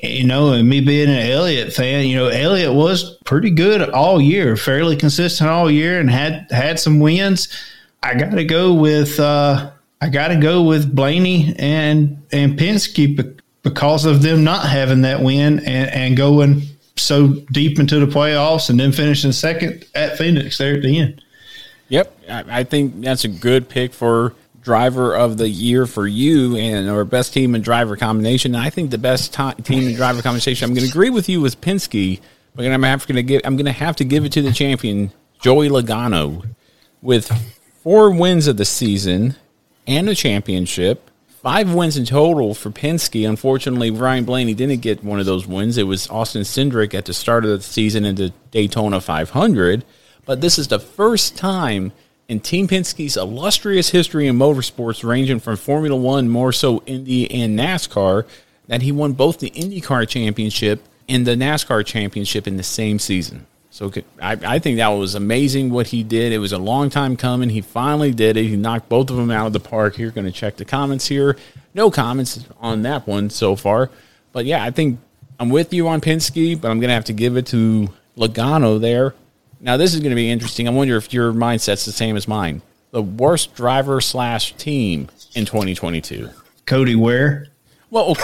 you 0.04 0.26
know, 0.26 0.52
and 0.52 0.68
me 0.68 0.82
being 0.82 1.10
an 1.10 1.32
Elliott 1.32 1.72
fan, 1.72 2.06
you 2.06 2.18
know, 2.18 2.28
Elliott 2.28 2.74
was 2.74 3.18
pretty 3.24 3.52
good 3.52 3.90
all 3.90 4.20
year, 4.20 4.58
fairly 4.58 4.98
consistent 4.98 5.50
all 5.50 5.72
year, 5.72 6.00
and 6.00 6.10
had 6.10 6.48
had 6.52 6.80
some 6.80 7.00
wins. 7.00 7.48
I 8.04 8.16
got 8.16 8.32
to 8.32 8.44
go 8.44 8.74
with 8.74 9.18
uh, 9.20 9.72
I 10.02 10.10
got 10.10 10.28
to 10.28 10.36
go 10.36 10.62
with 10.62 10.94
Blaney 10.94 11.56
and 11.58 12.22
and 12.32 12.60
Penske 12.60 13.40
because 13.64 14.06
of 14.06 14.22
them 14.22 14.44
not 14.44 14.68
having 14.68 15.02
that 15.02 15.22
win 15.22 15.60
and, 15.60 15.90
and 15.90 16.18
going 16.18 16.62
so 16.98 17.30
deep 17.52 17.80
into 17.80 18.00
the 18.00 18.06
playoffs 18.06 18.70
and 18.70 18.80
then 18.80 18.92
finishing 18.92 19.32
second 19.32 19.86
at 19.96 20.18
Phoenix 20.18 20.58
there 20.58 20.76
at 20.76 20.82
the 20.82 21.00
end. 21.00 21.22
Yep, 21.90 22.20
I 22.30 22.64
think 22.64 23.02
that's 23.02 23.26
a 23.26 23.28
good 23.28 23.70
pick 23.70 23.94
for 23.94 24.34
driver 24.66 25.16
of 25.16 25.38
the 25.38 25.48
year 25.48 25.86
for 25.86 26.08
you 26.08 26.58
and 26.58 26.90
our 26.90 27.06
best 27.06 27.34
team 27.34 27.54
and 27.54 27.64
driver 27.64 27.96
combination. 27.96 28.56
I 28.56 28.72
think 28.72 28.90
the 28.90 28.98
best 28.98 29.34
t- 29.34 29.54
team 29.62 29.88
and 29.88 29.96
driver 29.96 30.24
combination. 30.24 30.68
I'm 30.68 30.74
going 30.74 30.86
to 30.86 30.90
agree 30.90 31.12
with 31.12 31.30
you 31.30 31.40
with 31.40 31.62
Penske, 31.62 32.20
but 32.56 32.66
I'm 32.66 32.84
have 32.84 33.06
to 33.06 33.22
give. 33.22 33.42
I'm 33.46 33.56
going 33.56 33.68
to 33.68 33.72
have 33.72 33.96
to 33.98 34.04
give 34.04 34.26
it 34.26 34.32
to 34.34 34.42
the 34.42 34.52
champion 34.52 35.12
Joey 35.40 35.70
Logano 35.70 36.48
with 37.02 37.32
four 37.84 38.10
wins 38.10 38.48
of 38.48 38.58
the 38.58 38.66
season 38.66 39.36
and 39.86 40.10
a 40.10 40.16
championship. 40.16 41.12
Five 41.28 41.72
wins 41.72 41.96
in 41.96 42.06
total 42.06 42.56
for 42.56 42.72
Penske. 42.72 43.30
Unfortunately, 43.30 43.92
Ryan 43.92 44.26
Blaney 44.26 44.56
didn't 44.56 44.82
get 44.82 45.04
one 45.04 45.20
of 45.20 45.28
those 45.28 45.46
wins. 45.46 45.78
It 45.78 45.84
was 45.84 46.10
Austin 46.10 46.42
Cindric 46.42 46.96
at 46.96 47.06
the 47.06 47.14
start 47.14 47.46
of 47.46 47.52
the 47.52 47.62
season 47.62 48.04
in 48.04 48.16
the 48.16 48.34
Daytona 48.50 49.00
500. 49.00 49.86
But 50.26 50.42
this 50.42 50.58
is 50.58 50.68
the 50.68 50.80
first 50.80 51.38
time 51.38 51.92
in 52.28 52.40
Team 52.40 52.68
Penske's 52.68 53.18
illustrious 53.18 53.90
history 53.90 54.28
in 54.28 54.38
motorsports, 54.38 55.04
ranging 55.04 55.40
from 55.40 55.58
Formula 55.58 55.96
One, 55.96 56.30
more 56.30 56.52
so 56.52 56.82
Indy 56.86 57.30
and 57.32 57.58
NASCAR, 57.58 58.26
that 58.68 58.82
he 58.82 58.92
won 58.92 59.14
both 59.14 59.40
the 59.40 59.52
IndyCar 59.52 60.08
Championship 60.08 60.82
and 61.08 61.26
the 61.26 61.36
NASCAR 61.36 61.86
Championship 61.86 62.48
in 62.48 62.58
the 62.58 62.64
same 62.64 62.98
season. 62.98 63.46
So 63.70 63.92
I, 64.22 64.38
I, 64.46 64.60
think 64.60 64.78
that 64.78 64.88
was 64.88 65.16
amazing 65.16 65.70
what 65.70 65.88
he 65.88 66.02
did. 66.02 66.32
It 66.32 66.38
was 66.38 66.54
a 66.54 66.58
long 66.58 66.90
time 66.90 67.18
coming. 67.18 67.50
He 67.50 67.60
finally 67.60 68.14
did 68.14 68.38
it. 68.38 68.46
He 68.46 68.56
knocked 68.56 68.88
both 68.88 69.10
of 69.10 69.18
them 69.18 69.30
out 69.30 69.48
of 69.48 69.54
the 69.54 69.60
park. 69.60 69.96
Here, 69.96 70.12
going 70.12 70.26
to 70.26 70.32
check 70.32 70.56
the 70.56 70.64
comments 70.64 71.08
here. 71.08 71.36
No 71.74 71.92
comments 71.92 72.46
on 72.62 72.84
that 72.84 73.06
one 73.06 73.30
so 73.30 73.58
far. 73.58 73.92
But 74.32 74.46
yeah, 74.46 74.64
I 74.64 74.72
think 74.72 74.98
I'm 75.42 75.50
with 75.50 75.74
you 75.74 75.90
on 75.90 76.00
Penske, 76.00 76.60
but 76.60 76.72
I'm 76.72 76.80
going 76.80 76.88
to 76.88 76.94
have 76.94 77.06
to 77.06 77.14
give 77.14 77.36
it 77.36 77.48
to 77.48 77.90
Logano 78.16 78.80
there. 78.80 79.14
Now, 79.66 79.78
this 79.78 79.96
is 79.96 80.00
going 80.00 80.12
to 80.12 80.16
be 80.16 80.30
interesting. 80.30 80.68
I 80.68 80.72
wonder 80.72 80.96
if 80.96 81.12
your 81.12 81.34
mindset's 81.34 81.86
the 81.86 81.92
same 81.92 82.16
as 82.16 82.28
mine. 82.28 82.62
The 82.92 83.02
worst 83.02 83.56
driver 83.56 84.00
slash 84.00 84.54
team 84.58 85.10
in 85.34 85.46
2022. 85.46 86.30
Cody 86.68 86.96
Ware. 86.96 87.48
Well, 87.90 88.12
okay. 88.12 88.22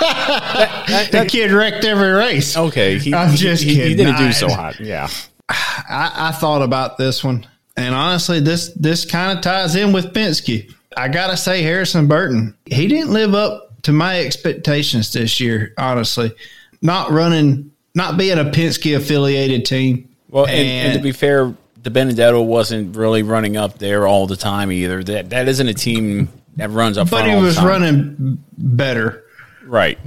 that, 0.00 0.84
that, 0.88 1.12
the 1.12 1.26
kid 1.26 1.52
wrecked 1.52 1.84
every 1.84 2.12
race. 2.12 2.56
Okay, 2.56 2.98
he, 2.98 3.12
I'm 3.12 3.36
just 3.36 3.62
he, 3.62 3.74
kidding. 3.74 3.90
He 3.90 3.94
didn't 3.96 4.16
do 4.16 4.32
so 4.32 4.48
hot. 4.48 4.80
Yeah, 4.80 5.08
I, 5.50 6.12
I 6.16 6.32
thought 6.32 6.62
about 6.62 6.96
this 6.96 7.22
one, 7.22 7.46
and 7.76 7.94
honestly, 7.94 8.40
this 8.40 8.72
this 8.74 9.04
kind 9.04 9.36
of 9.36 9.44
ties 9.44 9.76
in 9.76 9.92
with 9.92 10.14
Penske. 10.14 10.72
I 10.96 11.08
gotta 11.08 11.36
say, 11.36 11.62
Harrison 11.62 12.08
Burton. 12.08 12.56
He 12.64 12.86
didn't 12.86 13.12
live 13.12 13.34
up 13.34 13.82
to 13.82 13.92
my 13.92 14.20
expectations 14.20 15.12
this 15.12 15.38
year. 15.38 15.74
Honestly, 15.76 16.32
not 16.80 17.10
running, 17.10 17.72
not 17.94 18.16
being 18.16 18.38
a 18.38 18.44
Penske 18.44 18.96
affiliated 18.96 19.66
team. 19.66 20.09
Well, 20.30 20.46
and, 20.46 20.54
and, 20.54 20.88
and 20.88 20.98
to 20.98 21.02
be 21.02 21.12
fair, 21.12 21.54
DiBenedetto 21.82 22.44
wasn't 22.44 22.96
really 22.96 23.22
running 23.22 23.56
up 23.56 23.78
there 23.78 24.06
all 24.06 24.26
the 24.26 24.36
time 24.36 24.70
either. 24.70 25.02
That 25.02 25.30
that 25.30 25.48
isn't 25.48 25.68
a 25.68 25.74
team 25.74 26.28
that 26.56 26.70
runs 26.70 26.98
up. 26.98 27.10
But 27.10 27.28
he 27.28 27.34
was 27.34 27.60
running 27.62 28.42
better. 28.56 29.24
Right. 29.64 29.98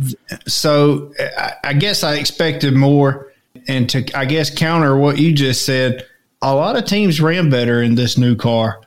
So 0.48 1.14
I, 1.20 1.54
I 1.64 1.74
guess 1.74 2.04
I 2.04 2.16
expected 2.16 2.74
more. 2.74 3.30
And 3.68 3.90
to, 3.92 4.18
I 4.18 4.26
guess, 4.26 4.54
counter 4.54 4.98
what 4.98 5.20
you 5.20 5.32
just 5.32 5.66
said, 5.66 6.06
a 6.42 6.54
lot 6.54 6.76
of 6.76 6.86
teams 6.86 7.22
ran 7.22 7.50
better 7.50 7.82
in 7.82 7.96
this 7.96 8.18
new 8.18 8.36
car 8.36 8.82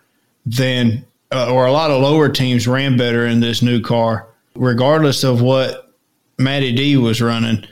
than, 0.45 1.07
uh, 1.33 1.51
or 1.51 1.67
a 1.67 1.73
lot 1.73 1.91
of 1.91 2.03
lower 2.03 2.29
teams 2.29 2.69
ran 2.69 2.99
better 2.99 3.27
in 3.27 3.41
this 3.41 3.63
new 3.63 3.81
car, 3.81 4.27
regardless 4.55 5.25
of 5.25 5.41
what 5.41 5.95
Matty 6.39 6.73
D 6.73 6.97
was 6.97 7.23
running. 7.23 7.65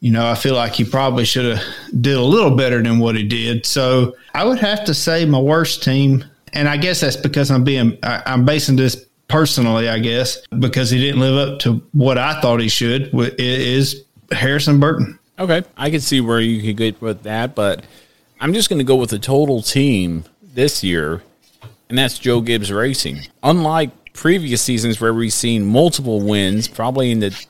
You 0.00 0.12
know, 0.12 0.26
I 0.28 0.34
feel 0.34 0.54
like 0.54 0.74
he 0.74 0.84
probably 0.84 1.24
should 1.24 1.56
have 1.56 1.64
did 2.00 2.16
a 2.16 2.22
little 2.22 2.56
better 2.56 2.82
than 2.82 2.98
what 3.00 3.16
he 3.16 3.24
did. 3.24 3.66
So 3.66 4.16
I 4.32 4.44
would 4.44 4.58
have 4.58 4.84
to 4.84 4.94
say 4.94 5.24
my 5.24 5.40
worst 5.40 5.82
team, 5.82 6.24
and 6.52 6.68
I 6.68 6.76
guess 6.76 7.00
that's 7.00 7.16
because 7.16 7.50
I'm 7.50 7.64
being 7.64 7.98
I, 8.02 8.22
I'm 8.26 8.44
basing 8.44 8.76
this 8.76 9.06
personally, 9.26 9.88
I 9.88 9.98
guess, 9.98 10.38
because 10.58 10.90
he 10.90 10.98
didn't 10.98 11.20
live 11.20 11.36
up 11.48 11.58
to 11.60 11.82
what 11.92 12.18
I 12.18 12.40
thought 12.40 12.60
he 12.60 12.68
should, 12.68 13.10
is 13.38 14.04
Harrison 14.32 14.80
Burton. 14.80 15.18
Okay. 15.38 15.62
I 15.76 15.90
can 15.90 16.00
see 16.00 16.20
where 16.20 16.40
you 16.40 16.62
could 16.62 16.76
get 16.76 17.00
with 17.00 17.22
that, 17.22 17.54
but 17.54 17.84
I'm 18.40 18.52
just 18.52 18.68
going 18.68 18.78
to 18.78 18.84
go 18.84 18.96
with 18.96 19.10
the 19.10 19.18
total 19.18 19.62
team 19.62 20.24
this 20.42 20.82
year, 20.82 21.22
and 21.88 21.98
that's 21.98 22.18
Joe 22.18 22.40
Gibbs 22.40 22.72
Racing. 22.72 23.20
Unlike 23.42 24.14
previous 24.14 24.62
seasons 24.62 25.00
where 25.00 25.14
we've 25.14 25.32
seen 25.32 25.64
multiple 25.64 26.20
wins, 26.20 26.66
probably 26.66 27.10
in 27.10 27.20
the 27.20 27.46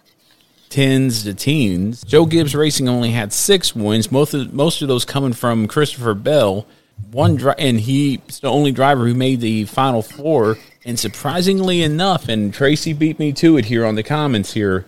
tens 0.69 1.25
to 1.25 1.35
teens, 1.35 2.03
Joe 2.05 2.27
Gibbs 2.27 2.55
Racing 2.55 2.89
only 2.89 3.11
had 3.11 3.33
six 3.33 3.75
wins, 3.75 4.13
most 4.13 4.35
of, 4.35 4.53
most 4.53 4.83
of 4.83 4.89
those 4.89 5.05
coming 5.05 5.33
from 5.33 5.69
Christopher 5.69 6.15
Bell. 6.15 6.67
One 7.11 7.37
dri- 7.37 7.55
and 7.59 7.79
he's 7.79 8.41
the 8.41 8.51
only 8.51 8.73
driver 8.73 9.07
who 9.07 9.15
made 9.15 9.41
the 9.41 9.65
final 9.65 10.03
four 10.03 10.59
and 10.85 10.99
surprisingly 10.99 11.83
enough, 11.83 12.29
and 12.29 12.53
Tracy 12.53 12.93
beat 12.93 13.19
me 13.19 13.33
to 13.35 13.57
it 13.57 13.67
here 13.67 13.85
on 13.85 13.95
the 13.95 14.03
comments 14.03 14.55
here, 14.55 14.87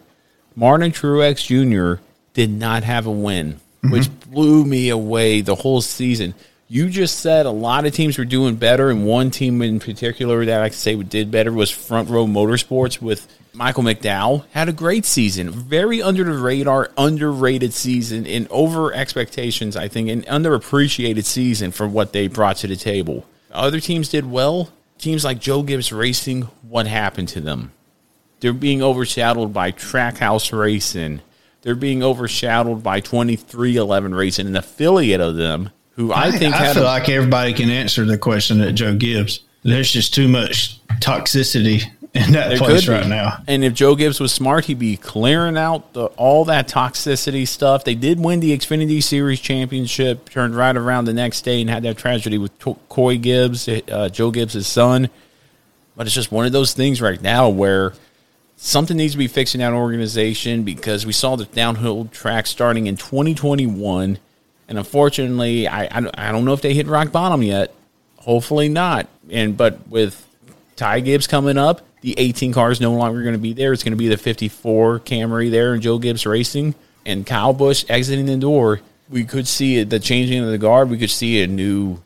Martin 0.56 0.92
Truex 0.92 1.44
Jr. 1.44 2.02
did 2.32 2.50
not 2.50 2.84
have 2.84 3.06
a 3.06 3.10
win, 3.10 3.54
mm-hmm. 3.54 3.90
which 3.90 4.08
blew 4.30 4.64
me 4.64 4.88
away 4.88 5.40
the 5.40 5.56
whole 5.56 5.80
season. 5.80 6.34
You 6.68 6.88
just 6.88 7.18
said 7.18 7.46
a 7.46 7.50
lot 7.50 7.84
of 7.84 7.92
teams 7.92 8.16
were 8.16 8.24
doing 8.24 8.56
better, 8.56 8.90
and 8.90 9.04
one 9.04 9.30
team 9.30 9.60
in 9.60 9.78
particular 9.78 10.44
that 10.46 10.62
I 10.62 10.70
could 10.70 10.78
say 10.78 10.94
did 11.02 11.30
better 11.30 11.52
was 11.52 11.70
Front 11.70 12.08
Row 12.08 12.26
Motorsports 12.26 13.02
with 13.02 13.26
Michael 13.52 13.82
McDowell. 13.82 14.44
Had 14.52 14.68
a 14.68 14.72
great 14.72 15.04
season, 15.04 15.50
very 15.50 16.02
under 16.02 16.24
the 16.24 16.38
radar, 16.38 16.90
underrated 16.96 17.72
season, 17.72 18.26
and 18.26 18.46
over 18.50 18.92
expectations, 18.92 19.76
I 19.76 19.88
think, 19.88 20.08
an 20.08 20.22
underappreciated 20.22 21.24
season 21.24 21.70
for 21.70 21.86
what 21.86 22.12
they 22.12 22.28
brought 22.28 22.56
to 22.58 22.66
the 22.66 22.76
table. 22.76 23.26
Other 23.50 23.80
teams 23.80 24.08
did 24.08 24.30
well, 24.30 24.70
teams 24.98 25.24
like 25.24 25.40
Joe 25.40 25.62
Gibbs 25.62 25.92
Racing, 25.92 26.42
what 26.62 26.86
happened 26.86 27.28
to 27.30 27.40
them? 27.40 27.72
They're 28.40 28.52
being 28.52 28.82
overshadowed 28.82 29.52
by 29.52 29.72
Trackhouse 29.72 30.56
Racing. 30.56 31.20
They're 31.62 31.74
being 31.74 32.02
overshadowed 32.02 32.82
by 32.82 33.00
23XI 33.00 34.16
Racing, 34.16 34.46
an 34.46 34.56
affiliate 34.56 35.20
of 35.20 35.36
them, 35.36 35.70
who 35.90 36.12
I, 36.12 36.26
I 36.26 36.30
think 36.30 36.54
I 36.54 36.72
feel 36.72 36.84
a, 36.84 36.84
like 36.84 37.08
everybody 37.08 37.52
can 37.52 37.68
answer 37.68 38.04
the 38.04 38.16
question 38.16 38.58
that 38.60 38.72
Joe 38.72 38.94
Gibbs. 38.94 39.40
There's 39.62 39.92
just 39.92 40.14
too 40.14 40.26
much 40.26 40.80
toxicity 41.00 41.82
in 42.14 42.32
that 42.32 42.58
place 42.58 42.88
right 42.88 43.06
now. 43.06 43.42
And 43.46 43.64
if 43.64 43.74
Joe 43.74 43.94
Gibbs 43.94 44.18
was 44.18 44.32
smart, 44.32 44.64
he'd 44.64 44.78
be 44.78 44.96
clearing 44.96 45.56
out 45.56 45.92
the, 45.92 46.06
all 46.06 46.44
that 46.46 46.68
toxicity 46.68 47.46
stuff. 47.46 47.84
They 47.84 47.94
did 47.94 48.18
win 48.18 48.40
the 48.40 48.56
Xfinity 48.56 49.02
Series 49.02 49.40
championship, 49.40 50.28
turned 50.28 50.56
right 50.56 50.76
around 50.76 51.04
the 51.04 51.12
next 51.12 51.42
day 51.42 51.60
and 51.60 51.70
had 51.70 51.84
that 51.84 51.98
tragedy 51.98 52.38
with 52.38 52.52
Coy 52.88 53.16
Gibbs, 53.16 53.68
uh, 53.68 54.08
Joe 54.08 54.30
Gibbs' 54.30 54.66
son. 54.66 55.08
But 55.96 56.06
it's 56.06 56.14
just 56.14 56.32
one 56.32 56.46
of 56.46 56.52
those 56.52 56.72
things 56.72 57.00
right 57.00 57.20
now 57.20 57.48
where 57.48 57.92
something 58.56 58.96
needs 58.96 59.12
to 59.12 59.18
be 59.18 59.28
fixed 59.28 59.54
in 59.54 59.60
that 59.60 59.72
organization 59.72 60.64
because 60.64 61.06
we 61.06 61.12
saw 61.12 61.36
the 61.36 61.44
downhill 61.46 62.06
track 62.06 62.46
starting 62.46 62.86
in 62.86 62.96
2021. 62.96 64.18
And 64.68 64.78
unfortunately, 64.78 65.68
I, 65.68 65.84
I, 65.84 66.10
I 66.14 66.32
don't 66.32 66.44
know 66.44 66.54
if 66.54 66.62
they 66.62 66.74
hit 66.74 66.86
rock 66.86 67.12
bottom 67.12 67.42
yet. 67.42 67.72
Hopefully 68.16 68.68
not. 68.68 69.08
And 69.30 69.56
but 69.56 69.86
with 69.88 70.26
Ty 70.76 71.00
Gibbs 71.00 71.26
coming 71.26 71.56
up, 71.56 71.82
the 72.00 72.14
18 72.18 72.52
car 72.52 72.70
is 72.70 72.80
no 72.80 72.92
longer 72.92 73.22
going 73.22 73.34
to 73.34 73.40
be 73.40 73.52
there. 73.52 73.72
It's 73.72 73.82
going 73.82 73.92
to 73.92 73.96
be 73.96 74.08
the 74.08 74.16
54 74.16 75.00
Camry 75.00 75.50
there 75.50 75.74
and 75.74 75.82
Joe 75.82 75.98
Gibbs 75.98 76.26
Racing 76.26 76.74
and 77.04 77.26
Kyle 77.26 77.52
Busch 77.52 77.84
exiting 77.88 78.26
the 78.26 78.36
door. 78.36 78.80
We 79.08 79.24
could 79.24 79.46
see 79.46 79.82
the 79.82 79.98
changing 79.98 80.42
of 80.42 80.50
the 80.50 80.58
guard. 80.58 80.88
We 80.88 80.98
could 80.98 81.10
see 81.10 81.42
a 81.42 81.46
new 81.46 81.98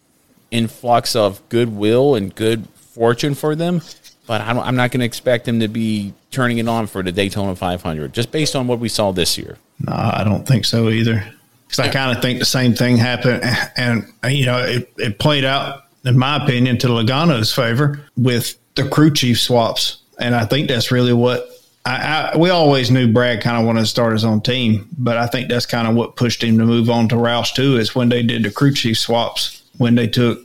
influx 0.50 1.14
of 1.14 1.46
goodwill 1.48 2.14
and 2.14 2.34
good 2.34 2.66
fortune 2.68 3.34
for 3.34 3.54
them. 3.54 3.82
But 4.26 4.40
I 4.40 4.50
am 4.66 4.76
not 4.76 4.90
going 4.90 5.00
to 5.00 5.06
expect 5.06 5.44
them 5.44 5.60
to 5.60 5.68
be 5.68 6.14
turning 6.30 6.58
it 6.58 6.66
on 6.66 6.86
for 6.86 7.02
the 7.02 7.12
Daytona 7.12 7.54
500 7.54 8.12
just 8.14 8.32
based 8.32 8.56
on 8.56 8.66
what 8.66 8.78
we 8.78 8.88
saw 8.88 9.12
this 9.12 9.36
year. 9.36 9.58
No, 9.80 9.92
I 9.92 10.24
don't 10.24 10.46
think 10.46 10.64
so 10.64 10.88
either. 10.88 11.24
Because 11.66 11.78
I 11.80 11.88
kind 11.92 12.16
of 12.16 12.22
think 12.22 12.38
the 12.38 12.44
same 12.44 12.74
thing 12.74 12.96
happened, 12.96 13.42
and 13.76 14.06
you 14.28 14.46
know 14.46 14.58
it, 14.58 14.92
it 14.96 15.18
played 15.18 15.44
out, 15.44 15.84
in 16.04 16.16
my 16.18 16.42
opinion, 16.42 16.78
to 16.78 16.88
Logano's 16.88 17.52
favor 17.52 18.00
with 18.16 18.56
the 18.74 18.88
crew 18.88 19.12
chief 19.12 19.40
swaps, 19.40 19.98
and 20.18 20.34
I 20.34 20.44
think 20.44 20.68
that's 20.68 20.90
really 20.90 21.12
what 21.12 21.48
I, 21.86 22.32
I, 22.34 22.36
we 22.38 22.50
always 22.50 22.90
knew 22.90 23.12
Brad 23.12 23.42
kind 23.42 23.58
of 23.58 23.66
wanted 23.66 23.80
to 23.80 23.86
start 23.86 24.12
his 24.12 24.24
own 24.24 24.40
team, 24.40 24.88
but 24.96 25.16
I 25.16 25.26
think 25.26 25.48
that's 25.48 25.66
kind 25.66 25.86
of 25.86 25.94
what 25.94 26.16
pushed 26.16 26.42
him 26.42 26.58
to 26.58 26.64
move 26.64 26.88
on 26.88 27.08
to 27.08 27.16
Roush 27.16 27.54
too. 27.54 27.76
Is 27.76 27.94
when 27.94 28.08
they 28.08 28.22
did 28.22 28.42
the 28.42 28.50
crew 28.50 28.72
chief 28.72 28.98
swaps, 28.98 29.62
when 29.76 29.94
they 29.94 30.06
took 30.06 30.40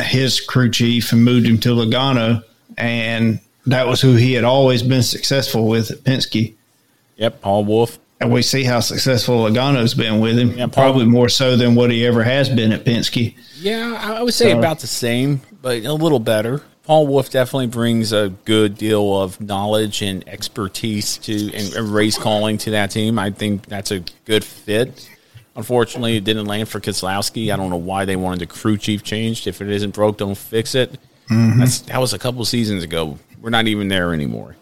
his 0.00 0.40
crew 0.40 0.70
chief 0.70 1.12
and 1.12 1.24
moved 1.24 1.46
him 1.46 1.58
to 1.60 1.70
Logano, 1.70 2.44
and 2.76 3.40
that 3.66 3.86
was 3.86 4.00
who 4.00 4.14
he 4.14 4.34
had 4.34 4.44
always 4.44 4.82
been 4.82 5.02
successful 5.02 5.68
with 5.68 5.90
at 5.90 5.98
Penske. 5.98 6.54
Yep, 7.16 7.40
Paul 7.40 7.64
Wolfe. 7.64 7.98
And 8.20 8.32
we 8.32 8.42
see 8.42 8.64
how 8.64 8.80
successful 8.80 9.38
Logano's 9.44 9.94
been 9.94 10.20
with 10.20 10.38
him. 10.38 10.56
Yeah, 10.56 10.66
probably 10.66 11.04
more 11.04 11.28
so 11.28 11.56
than 11.56 11.74
what 11.74 11.90
he 11.90 12.06
ever 12.06 12.22
has 12.22 12.48
been 12.48 12.72
at 12.72 12.84
Penske. 12.84 13.34
Yeah, 13.56 13.98
I 14.00 14.22
would 14.22 14.34
say 14.34 14.52
so, 14.52 14.58
about 14.58 14.80
the 14.80 14.86
same, 14.86 15.40
but 15.62 15.84
a 15.84 15.92
little 15.92 16.20
better. 16.20 16.62
Paul 16.84 17.06
Wolfe 17.06 17.30
definitely 17.30 17.68
brings 17.68 18.12
a 18.12 18.28
good 18.44 18.76
deal 18.76 19.18
of 19.22 19.40
knowledge 19.40 20.02
and 20.02 20.26
expertise 20.28 21.16
to 21.18 21.32
and, 21.54 21.74
and 21.74 21.88
race 21.94 22.18
calling 22.18 22.58
to 22.58 22.72
that 22.72 22.90
team. 22.90 23.18
I 23.18 23.30
think 23.30 23.64
that's 23.66 23.90
a 23.90 24.00
good 24.26 24.44
fit. 24.44 25.08
Unfortunately, 25.56 26.16
it 26.16 26.24
didn't 26.24 26.44
land 26.46 26.68
for 26.68 26.80
Keselowski. 26.80 27.50
I 27.52 27.56
don't 27.56 27.70
know 27.70 27.76
why 27.76 28.04
they 28.04 28.16
wanted 28.16 28.40
the 28.40 28.46
crew 28.46 28.76
chief 28.76 29.02
changed. 29.02 29.46
If 29.46 29.62
it 29.62 29.70
isn't 29.70 29.94
broke, 29.94 30.18
don't 30.18 30.36
fix 30.36 30.74
it. 30.74 30.98
Mhm. 31.30 31.58
That's, 31.58 31.80
that 31.82 31.98
was 31.98 32.12
a 32.12 32.18
couple 32.18 32.44
seasons 32.44 32.82
ago. 32.84 33.18
We're 33.40 33.50
not 33.50 33.66
even 33.66 33.88
there 33.88 34.12
anymore. 34.12 34.56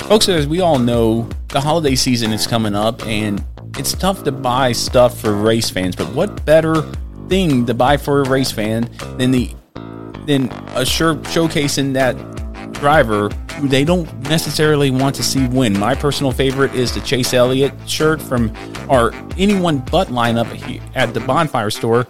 Folks, 0.00 0.30
as 0.30 0.46
we 0.46 0.60
all 0.62 0.78
know, 0.78 1.28
the 1.48 1.60
holiday 1.60 1.94
season 1.94 2.32
is 2.32 2.46
coming 2.46 2.74
up 2.74 3.04
and 3.06 3.44
it's 3.76 3.92
tough 3.92 4.24
to 4.24 4.32
buy 4.32 4.72
stuff 4.72 5.20
for 5.20 5.34
race 5.34 5.68
fans, 5.68 5.94
but 5.94 6.10
what 6.14 6.46
better 6.46 6.90
thing 7.28 7.66
to 7.66 7.74
buy 7.74 7.96
for 7.96 8.22
a 8.22 8.28
race 8.28 8.50
fan 8.50 8.90
than 9.16 9.30
the 9.30 9.54
than 10.26 10.50
a 10.74 10.84
shirt 10.84 11.22
showcasing 11.22 11.94
that 11.94 12.14
driver 12.74 13.30
who 13.58 13.68
they 13.68 13.84
don't 13.84 14.12
necessarily 14.22 14.90
want 14.90 15.14
to 15.16 15.22
see 15.22 15.46
win. 15.48 15.76
My 15.78 15.94
personal 15.94 16.32
favorite 16.32 16.74
is 16.74 16.94
the 16.94 17.00
Chase 17.00 17.34
Elliott 17.34 17.72
shirt 17.86 18.20
from 18.20 18.52
our 18.88 19.12
anyone 19.36 19.78
but 19.90 20.08
lineup 20.08 20.46
at 20.94 21.14
the 21.14 21.20
Bonfire 21.20 21.70
store 21.70 22.06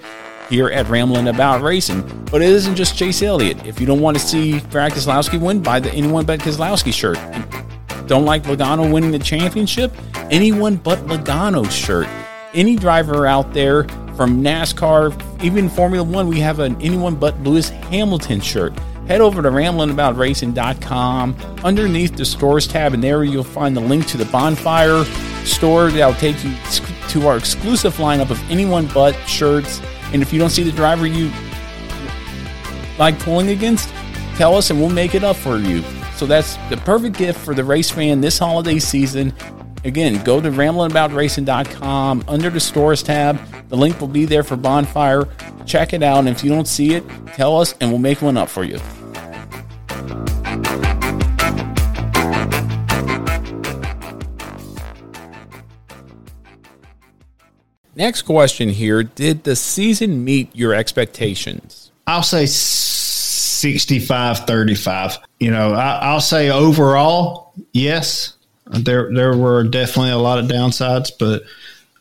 here 0.50 0.68
at 0.68 0.88
Rambling 0.88 1.28
About 1.28 1.62
Racing. 1.62 2.02
But 2.30 2.42
it 2.42 2.48
isn't 2.50 2.74
just 2.74 2.96
Chase 2.96 3.22
Elliott. 3.22 3.64
If 3.66 3.80
you 3.80 3.86
don't 3.86 4.00
want 4.00 4.18
to 4.18 4.22
see 4.22 4.60
Brad 4.60 4.92
Keselowski 4.92 5.40
win, 5.40 5.62
buy 5.62 5.80
the 5.80 5.92
anyone 5.92 6.26
but 6.26 6.40
Keselowski 6.40 6.92
shirt. 6.92 7.18
Don't 8.06 8.24
like 8.24 8.44
Logano 8.44 8.90
winning 8.92 9.10
the 9.10 9.18
championship? 9.18 9.92
Anyone 10.30 10.76
but 10.76 10.98
Logano 11.00 11.70
shirt. 11.70 12.08
Any 12.54 12.76
driver 12.76 13.26
out 13.26 13.52
there 13.52 13.86
from 14.18 14.42
NASCAR, 14.42 15.44
even 15.44 15.68
Formula 15.68 16.02
One, 16.04 16.26
we 16.26 16.40
have 16.40 16.58
an 16.58 16.76
anyone 16.82 17.14
but 17.14 17.38
Lewis 17.44 17.68
Hamilton 17.68 18.40
shirt. 18.40 18.76
Head 19.06 19.20
over 19.20 19.40
to 19.40 19.48
ramblingaboutracing.com 19.48 21.36
underneath 21.62 22.16
the 22.16 22.24
stores 22.24 22.66
tab, 22.66 22.94
and 22.94 23.02
there 23.02 23.22
you'll 23.22 23.44
find 23.44 23.76
the 23.76 23.80
link 23.80 24.08
to 24.08 24.16
the 24.16 24.24
bonfire 24.24 25.04
store 25.44 25.92
that'll 25.92 26.14
take 26.14 26.34
you 26.42 26.52
to 27.10 27.28
our 27.28 27.36
exclusive 27.36 27.94
lineup 27.98 28.30
of 28.30 28.50
anyone 28.50 28.88
but 28.92 29.12
shirts. 29.28 29.80
And 30.12 30.20
if 30.20 30.32
you 30.32 30.40
don't 30.40 30.50
see 30.50 30.64
the 30.64 30.72
driver 30.72 31.06
you 31.06 31.30
like 32.98 33.20
pulling 33.20 33.50
against, 33.50 33.88
tell 34.34 34.56
us 34.56 34.70
and 34.70 34.80
we'll 34.80 34.90
make 34.90 35.14
it 35.14 35.22
up 35.22 35.36
for 35.36 35.58
you. 35.58 35.80
So 36.16 36.26
that's 36.26 36.56
the 36.70 36.76
perfect 36.78 37.16
gift 37.16 37.38
for 37.38 37.54
the 37.54 37.62
race 37.62 37.88
fan 37.88 38.20
this 38.20 38.40
holiday 38.40 38.80
season. 38.80 39.32
Again, 39.84 40.24
go 40.24 40.40
to 40.40 40.50
ramblingaboutracing.com 40.50 42.24
under 42.26 42.50
the 42.50 42.58
stores 42.58 43.04
tab. 43.04 43.38
The 43.68 43.76
link 43.76 44.00
will 44.00 44.08
be 44.08 44.24
there 44.24 44.42
for 44.42 44.56
Bonfire. 44.56 45.28
Check 45.66 45.92
it 45.92 46.02
out. 46.02 46.20
And 46.20 46.28
if 46.28 46.42
you 46.42 46.50
don't 46.50 46.68
see 46.68 46.94
it, 46.94 47.04
tell 47.34 47.60
us 47.60 47.74
and 47.80 47.90
we'll 47.90 48.00
make 48.00 48.22
one 48.22 48.36
up 48.36 48.48
for 48.48 48.64
you. 48.64 48.80
Next 57.98 58.22
question 58.22 58.68
here 58.68 59.02
Did 59.02 59.42
the 59.42 59.56
season 59.56 60.24
meet 60.24 60.54
your 60.54 60.72
expectations? 60.72 61.90
I'll 62.06 62.22
say 62.22 62.46
65 62.46 64.46
35. 64.46 65.18
You 65.40 65.50
know, 65.50 65.74
I, 65.74 65.98
I'll 66.02 66.20
say 66.20 66.48
overall, 66.48 67.52
yes. 67.72 68.34
There 68.66 69.12
there 69.12 69.36
were 69.36 69.64
definitely 69.64 70.12
a 70.12 70.18
lot 70.18 70.38
of 70.38 70.46
downsides, 70.46 71.10
but 71.18 71.42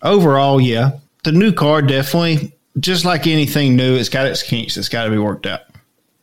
overall, 0.04 0.62
yeah. 0.62 0.92
The 1.28 1.34
new 1.34 1.52
car 1.52 1.82
definitely, 1.82 2.58
just 2.80 3.04
like 3.04 3.28
anything 3.28 3.76
new, 3.76 3.96
it's 3.98 4.08
got 4.08 4.28
its 4.28 4.44
kinks. 4.44 4.78
It's 4.78 4.88
got 4.88 5.04
to 5.04 5.10
be 5.10 5.18
worked 5.18 5.46
out. 5.46 5.60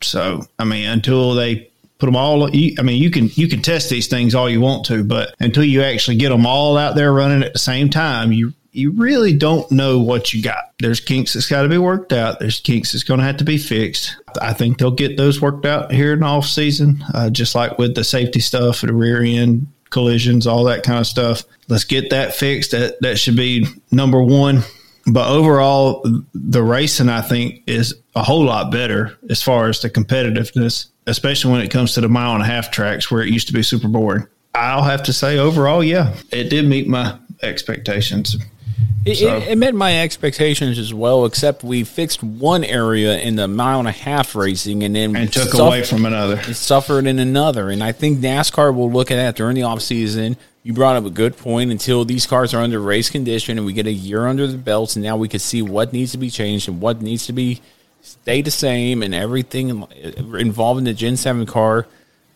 So, 0.00 0.46
I 0.58 0.64
mean, 0.64 0.88
until 0.88 1.34
they 1.34 1.70
put 1.98 2.06
them 2.06 2.16
all, 2.16 2.44
I 2.44 2.82
mean, 2.82 3.02
you 3.02 3.10
can 3.10 3.28
you 3.34 3.46
can 3.46 3.60
test 3.60 3.90
these 3.90 4.06
things 4.06 4.34
all 4.34 4.48
you 4.48 4.62
want 4.62 4.86
to, 4.86 5.04
but 5.04 5.34
until 5.40 5.62
you 5.62 5.82
actually 5.82 6.16
get 6.16 6.30
them 6.30 6.46
all 6.46 6.78
out 6.78 6.96
there 6.96 7.12
running 7.12 7.42
at 7.42 7.52
the 7.52 7.58
same 7.58 7.90
time, 7.90 8.32
you 8.32 8.54
you 8.72 8.92
really 8.92 9.36
don't 9.36 9.70
know 9.70 10.00
what 10.00 10.32
you 10.32 10.42
got. 10.42 10.72
There's 10.78 11.00
kinks 11.00 11.34
that's 11.34 11.48
got 11.48 11.64
to 11.64 11.68
be 11.68 11.76
worked 11.76 12.14
out. 12.14 12.38
There's 12.38 12.60
kinks 12.60 12.92
that's 12.92 13.04
going 13.04 13.20
to 13.20 13.26
have 13.26 13.36
to 13.36 13.44
be 13.44 13.58
fixed. 13.58 14.16
I 14.40 14.54
think 14.54 14.78
they'll 14.78 14.90
get 14.90 15.18
those 15.18 15.38
worked 15.38 15.66
out 15.66 15.92
here 15.92 16.14
in 16.14 16.20
the 16.20 16.26
off 16.26 16.46
season, 16.46 17.04
uh, 17.12 17.28
just 17.28 17.54
like 17.54 17.76
with 17.76 17.94
the 17.94 18.04
safety 18.04 18.40
stuff, 18.40 18.80
the 18.80 18.94
rear 18.94 19.22
end 19.22 19.66
collisions, 19.90 20.46
all 20.46 20.64
that 20.64 20.82
kind 20.82 20.98
of 20.98 21.06
stuff. 21.06 21.44
Let's 21.68 21.84
get 21.84 22.08
that 22.08 22.34
fixed. 22.34 22.70
That 22.70 22.98
that 23.02 23.18
should 23.18 23.36
be 23.36 23.66
number 23.90 24.22
one. 24.22 24.62
But 25.06 25.28
overall, 25.28 26.04
the 26.34 26.62
racing 26.62 27.08
I 27.08 27.20
think 27.20 27.62
is 27.66 27.94
a 28.14 28.22
whole 28.22 28.44
lot 28.44 28.70
better 28.72 29.16
as 29.28 29.42
far 29.42 29.68
as 29.68 29.80
the 29.80 29.90
competitiveness, 29.90 30.86
especially 31.06 31.52
when 31.52 31.60
it 31.60 31.70
comes 31.70 31.92
to 31.94 32.00
the 32.00 32.08
mile 32.08 32.32
and 32.34 32.42
a 32.42 32.46
half 32.46 32.70
tracks 32.70 33.10
where 33.10 33.22
it 33.22 33.28
used 33.30 33.46
to 33.48 33.52
be 33.52 33.62
super 33.62 33.88
boring. 33.88 34.26
I'll 34.54 34.82
have 34.84 35.02
to 35.04 35.12
say 35.12 35.36
overall, 35.38 35.82
yeah, 35.84 36.14
it 36.30 36.44
did 36.48 36.66
meet 36.66 36.86
my 36.88 37.18
expectations. 37.42 38.36
It, 39.04 39.16
So- 39.18 39.36
it, 39.36 39.48
it 39.48 39.58
met 39.58 39.74
my 39.74 40.00
expectations 40.00 40.78
as 40.78 40.94
well, 40.94 41.26
except 41.26 41.62
we 41.62 41.84
fixed 41.84 42.22
one 42.22 42.64
area 42.64 43.18
in 43.18 43.36
the 43.36 43.46
mile 43.46 43.80
and 43.80 43.88
a 43.88 43.92
half 43.92 44.34
racing, 44.34 44.82
and 44.82 44.96
then 44.96 45.14
And 45.14 45.30
took 45.30 45.48
suff- 45.50 45.60
away 45.60 45.82
from 45.82 46.06
another. 46.06 46.40
it 46.48 46.54
suffered 46.54 47.06
in 47.06 47.18
another. 47.18 47.68
And 47.68 47.82
I 47.84 47.92
think 47.92 48.20
NASCAR 48.20 48.74
will 48.74 48.90
look 48.90 49.10
at 49.10 49.16
that 49.16 49.36
during 49.36 49.56
the 49.56 49.60
offseason. 49.62 50.36
You 50.64 50.72
brought 50.72 50.96
up 50.96 51.04
a 51.04 51.10
good 51.10 51.36
point. 51.36 51.70
Until 51.70 52.04
these 52.04 52.26
cars 52.26 52.54
are 52.54 52.62
under 52.62 52.80
race 52.80 53.10
condition 53.10 53.58
and 53.58 53.66
we 53.66 53.74
get 53.74 53.86
a 53.86 53.92
year 53.92 54.26
under 54.26 54.46
the 54.46 54.56
belts, 54.56 54.96
and 54.96 55.04
now 55.04 55.16
we 55.16 55.28
can 55.28 55.38
see 55.38 55.62
what 55.62 55.92
needs 55.92 56.12
to 56.12 56.18
be 56.18 56.30
changed 56.30 56.68
and 56.68 56.80
what 56.80 57.02
needs 57.02 57.26
to 57.26 57.32
be 57.32 57.60
stay 58.00 58.42
the 58.42 58.50
same, 58.50 59.02
and 59.02 59.14
everything 59.14 59.82
uh, 59.82 59.86
involving 60.36 60.84
the 60.84 60.94
Gen 60.94 61.16
Seven 61.16 61.46
car. 61.46 61.86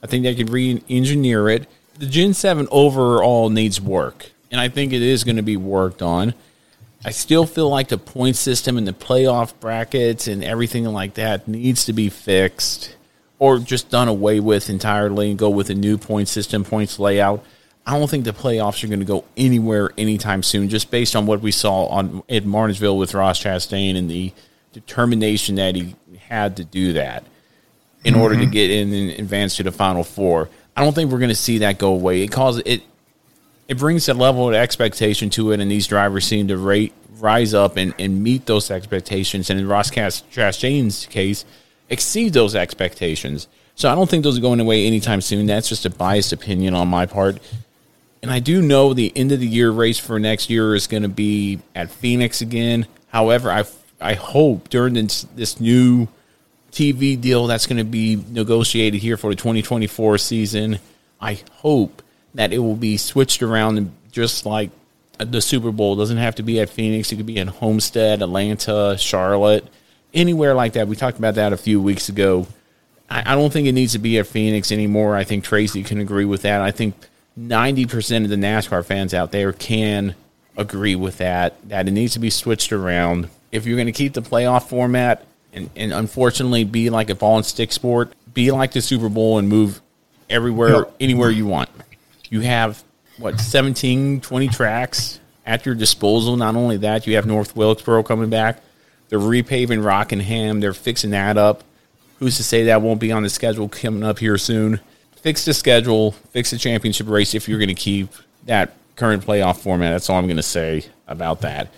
I 0.02 0.06
think 0.06 0.22
they 0.22 0.34
could 0.34 0.50
re-engineer 0.50 1.48
it. 1.48 1.66
The 1.98 2.06
Gen 2.06 2.34
Seven 2.34 2.68
overall 2.70 3.50
needs 3.50 3.80
work, 3.80 4.30
and 4.50 4.60
I 4.60 4.68
think 4.68 4.92
it 4.92 5.02
is 5.02 5.24
going 5.24 5.36
to 5.36 5.42
be 5.42 5.56
worked 5.56 6.02
on. 6.02 6.34
I 7.04 7.10
still 7.10 7.46
feel 7.46 7.68
like 7.68 7.88
the 7.88 7.98
point 7.98 8.36
system 8.36 8.76
and 8.76 8.86
the 8.86 8.92
playoff 8.92 9.52
brackets 9.60 10.26
and 10.26 10.42
everything 10.42 10.84
like 10.84 11.14
that 11.14 11.48
needs 11.48 11.84
to 11.84 11.92
be 11.92 12.08
fixed 12.08 12.96
or 13.38 13.58
just 13.58 13.88
done 13.88 14.08
away 14.08 14.40
with 14.40 14.68
entirely 14.68 15.30
and 15.30 15.38
go 15.38 15.48
with 15.48 15.70
a 15.70 15.74
new 15.74 15.96
point 15.96 16.28
system, 16.28 16.64
points 16.64 16.98
layout. 16.98 17.44
I 17.88 17.98
don't 17.98 18.08
think 18.08 18.24
the 18.24 18.32
playoffs 18.32 18.84
are 18.84 18.86
going 18.86 18.98
to 19.00 19.06
go 19.06 19.24
anywhere 19.36 19.90
anytime 19.96 20.42
soon, 20.42 20.68
just 20.68 20.90
based 20.90 21.16
on 21.16 21.24
what 21.24 21.40
we 21.40 21.50
saw 21.50 21.86
on 21.86 22.22
at 22.28 22.44
Martinsville 22.44 22.98
with 22.98 23.14
Ross 23.14 23.42
Chastain 23.42 23.96
and 23.96 24.10
the 24.10 24.32
determination 24.74 25.54
that 25.54 25.74
he 25.74 25.96
had 26.28 26.58
to 26.58 26.64
do 26.64 26.92
that 26.92 27.24
in 28.04 28.14
order 28.14 28.36
to 28.36 28.44
Mhm. 28.46 28.52
get 28.52 28.70
in 28.70 28.92
and 28.92 29.10
advance 29.18 29.56
to 29.56 29.62
the 29.62 29.72
final 29.72 30.04
four. 30.04 30.50
I 30.76 30.84
don't 30.84 30.94
think 30.94 31.10
we're 31.10 31.18
going 31.18 31.30
to 31.30 31.34
see 31.34 31.58
that 31.58 31.78
go 31.78 31.92
away. 31.94 32.22
It 32.22 32.28
causes 32.28 32.62
it 32.66 32.82
it 33.68 33.76
brings 33.76 34.08
a 34.08 34.14
level 34.14 34.48
of 34.48 34.54
expectation 34.54 35.28
to 35.30 35.52
it, 35.52 35.60
and 35.60 35.70
these 35.70 35.86
drivers 35.86 36.26
seem 36.26 36.48
to 36.48 36.56
rate, 36.56 36.92
rise 37.18 37.52
up 37.52 37.76
and, 37.76 37.92
and 37.98 38.22
meet 38.22 38.46
those 38.46 38.70
expectations. 38.70 39.50
And 39.50 39.60
in 39.60 39.68
Ross 39.68 39.90
Chastain's 39.90 41.04
case, 41.06 41.44
exceed 41.90 42.32
those 42.32 42.54
expectations. 42.54 43.46
So 43.74 43.90
I 43.90 43.94
don't 43.94 44.08
think 44.08 44.24
those 44.24 44.38
are 44.38 44.40
going 44.40 44.60
away 44.60 44.86
anytime 44.86 45.20
soon. 45.20 45.44
That's 45.46 45.68
just 45.68 45.84
a 45.84 45.90
biased 45.90 46.32
opinion 46.32 46.72
on 46.74 46.88
my 46.88 47.04
part. 47.04 47.40
And 48.22 48.30
I 48.30 48.40
do 48.40 48.60
know 48.60 48.94
the 48.94 49.12
end 49.16 49.32
of 49.32 49.40
the 49.40 49.46
year 49.46 49.70
race 49.70 49.98
for 49.98 50.18
next 50.18 50.50
year 50.50 50.74
is 50.74 50.86
going 50.86 51.04
to 51.04 51.08
be 51.08 51.60
at 51.74 51.90
Phoenix 51.90 52.40
again. 52.40 52.86
However, 53.08 53.50
I 53.50 53.64
I 54.00 54.14
hope 54.14 54.68
during 54.68 54.94
this, 54.94 55.22
this 55.34 55.60
new 55.60 56.08
TV 56.70 57.20
deal 57.20 57.46
that's 57.46 57.66
going 57.66 57.78
to 57.78 57.84
be 57.84 58.22
negotiated 58.30 59.00
here 59.00 59.16
for 59.16 59.30
the 59.30 59.36
2024 59.36 60.18
season, 60.18 60.78
I 61.20 61.40
hope 61.52 62.02
that 62.34 62.52
it 62.52 62.58
will 62.58 62.76
be 62.76 62.96
switched 62.96 63.42
around 63.42 63.90
just 64.12 64.46
like 64.46 64.70
the 65.18 65.40
Super 65.40 65.72
Bowl 65.72 65.94
It 65.94 65.96
doesn't 65.96 66.18
have 66.18 66.36
to 66.36 66.42
be 66.42 66.60
at 66.60 66.70
Phoenix. 66.70 67.10
It 67.10 67.16
could 67.16 67.26
be 67.26 67.38
in 67.38 67.48
Homestead, 67.48 68.22
Atlanta, 68.22 68.96
Charlotte, 68.98 69.66
anywhere 70.14 70.54
like 70.54 70.74
that. 70.74 70.86
We 70.86 70.94
talked 70.94 71.18
about 71.18 71.34
that 71.34 71.52
a 71.52 71.56
few 71.56 71.80
weeks 71.80 72.08
ago. 72.08 72.46
I, 73.10 73.32
I 73.32 73.34
don't 73.34 73.52
think 73.52 73.66
it 73.66 73.72
needs 73.72 73.92
to 73.94 73.98
be 73.98 74.18
at 74.18 74.28
Phoenix 74.28 74.70
anymore. 74.70 75.16
I 75.16 75.24
think 75.24 75.42
Tracy 75.42 75.82
can 75.82 75.98
agree 75.98 76.24
with 76.24 76.42
that. 76.42 76.60
I 76.60 76.70
think 76.70 76.94
90% 77.38 78.24
of 78.24 78.30
the 78.30 78.36
NASCAR 78.36 78.84
fans 78.84 79.14
out 79.14 79.30
there 79.32 79.52
can 79.52 80.14
agree 80.56 80.96
with 80.96 81.18
that, 81.18 81.56
that 81.68 81.86
it 81.86 81.92
needs 81.92 82.14
to 82.14 82.18
be 82.18 82.30
switched 82.30 82.72
around. 82.72 83.28
If 83.52 83.64
you're 83.66 83.76
going 83.76 83.86
to 83.86 83.92
keep 83.92 84.14
the 84.14 84.22
playoff 84.22 84.68
format 84.68 85.24
and, 85.52 85.70
and 85.76 85.92
unfortunately 85.92 86.64
be 86.64 86.90
like 86.90 87.10
a 87.10 87.14
ball 87.14 87.36
and 87.36 87.46
stick 87.46 87.72
sport, 87.72 88.12
be 88.34 88.50
like 88.50 88.72
the 88.72 88.80
Super 88.80 89.08
Bowl 89.08 89.38
and 89.38 89.48
move 89.48 89.80
everywhere, 90.28 90.78
Yep. 90.78 90.94
anywhere 91.00 91.30
you 91.30 91.46
want. 91.46 91.70
You 92.28 92.40
have, 92.40 92.82
what, 93.18 93.40
17, 93.40 94.20
20 94.20 94.48
tracks 94.48 95.20
at 95.46 95.64
your 95.64 95.74
disposal. 95.74 96.36
Not 96.36 96.56
only 96.56 96.76
that, 96.78 97.06
you 97.06 97.14
have 97.16 97.24
North 97.24 97.56
Wilkesboro 97.56 98.02
coming 98.02 98.28
back. 98.30 98.60
They're 99.08 99.18
repaving 99.18 99.82
Rockingham. 99.84 100.60
They're 100.60 100.74
fixing 100.74 101.10
that 101.10 101.38
up. 101.38 101.64
Who's 102.18 102.36
to 102.36 102.42
say 102.44 102.64
that 102.64 102.82
won't 102.82 103.00
be 103.00 103.12
on 103.12 103.22
the 103.22 103.30
schedule 103.30 103.68
coming 103.68 104.02
up 104.02 104.18
here 104.18 104.36
soon? 104.36 104.80
Fix 105.20 105.44
the 105.44 105.54
schedule, 105.54 106.12
fix 106.30 106.50
the 106.50 106.58
championship 106.58 107.08
race 107.08 107.34
if 107.34 107.48
you're 107.48 107.58
going 107.58 107.68
to 107.68 107.74
keep 107.74 108.10
that 108.46 108.72
current 108.96 109.24
playoff 109.24 109.58
format. 109.58 109.92
That's 109.92 110.10
all 110.10 110.18
I'm 110.18 110.26
going 110.26 110.36
to 110.36 110.42
say 110.42 110.84
about 111.06 111.40
that. 111.42 111.68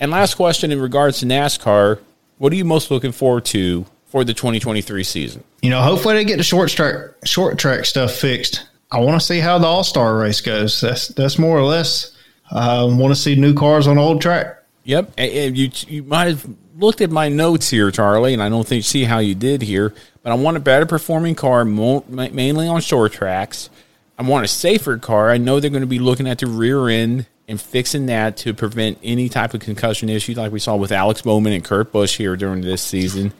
And 0.00 0.10
last 0.10 0.34
question 0.34 0.72
in 0.72 0.80
regards 0.80 1.20
to 1.20 1.26
NASCAR 1.26 2.00
What 2.38 2.52
are 2.52 2.56
you 2.56 2.64
most 2.64 2.90
looking 2.90 3.12
forward 3.12 3.44
to 3.46 3.86
for 4.06 4.24
the 4.24 4.34
2023 4.34 5.04
season? 5.04 5.44
You 5.62 5.70
know, 5.70 5.82
hopefully 5.82 6.14
they 6.14 6.24
get 6.24 6.38
the 6.38 6.42
short 6.42 6.70
track 6.70 7.10
short 7.24 7.58
track 7.58 7.84
stuff 7.84 8.12
fixed. 8.12 8.66
I 8.90 9.00
want 9.00 9.20
to 9.20 9.26
see 9.26 9.38
how 9.38 9.58
the 9.58 9.66
All 9.66 9.84
Star 9.84 10.18
race 10.18 10.40
goes. 10.40 10.80
That's 10.80 11.08
that's 11.08 11.38
more 11.38 11.56
or 11.56 11.64
less. 11.64 12.16
I 12.50 12.78
uh, 12.78 12.86
want 12.94 13.14
to 13.14 13.20
see 13.20 13.34
new 13.34 13.54
cars 13.54 13.86
on 13.86 13.96
old 13.96 14.20
track. 14.20 14.62
Yep, 14.84 15.12
and 15.16 15.56
you 15.56 15.70
you 15.86 16.02
might 16.02 16.26
have 16.28 16.46
looked 16.76 17.00
at 17.00 17.10
my 17.10 17.28
notes 17.28 17.70
here, 17.70 17.90
Charlie, 17.90 18.34
and 18.34 18.42
I 18.42 18.48
don't 18.48 18.66
think 18.66 18.84
see 18.84 19.04
how 19.04 19.18
you 19.18 19.34
did 19.34 19.62
here. 19.62 19.94
But 20.22 20.32
I 20.32 20.34
want 20.34 20.56
a 20.56 20.60
better 20.60 20.86
performing 20.86 21.34
car, 21.34 21.64
mainly 21.64 22.68
on 22.68 22.80
short 22.80 23.12
tracks. 23.12 23.70
I 24.18 24.22
want 24.22 24.44
a 24.44 24.48
safer 24.48 24.98
car. 24.98 25.30
I 25.30 25.38
know 25.38 25.58
they're 25.58 25.70
going 25.70 25.80
to 25.80 25.86
be 25.86 25.98
looking 25.98 26.28
at 26.28 26.38
the 26.38 26.46
rear 26.46 26.88
end 26.88 27.26
and 27.48 27.60
fixing 27.60 28.06
that 28.06 28.36
to 28.38 28.54
prevent 28.54 28.98
any 29.02 29.28
type 29.28 29.52
of 29.52 29.60
concussion 29.60 30.08
issue, 30.08 30.34
like 30.34 30.52
we 30.52 30.60
saw 30.60 30.76
with 30.76 30.92
Alex 30.92 31.22
Bowman 31.22 31.52
and 31.52 31.64
Kurt 31.64 31.90
Busch 31.90 32.16
here 32.16 32.36
during 32.36 32.60
this 32.60 32.82
season. 32.82 33.32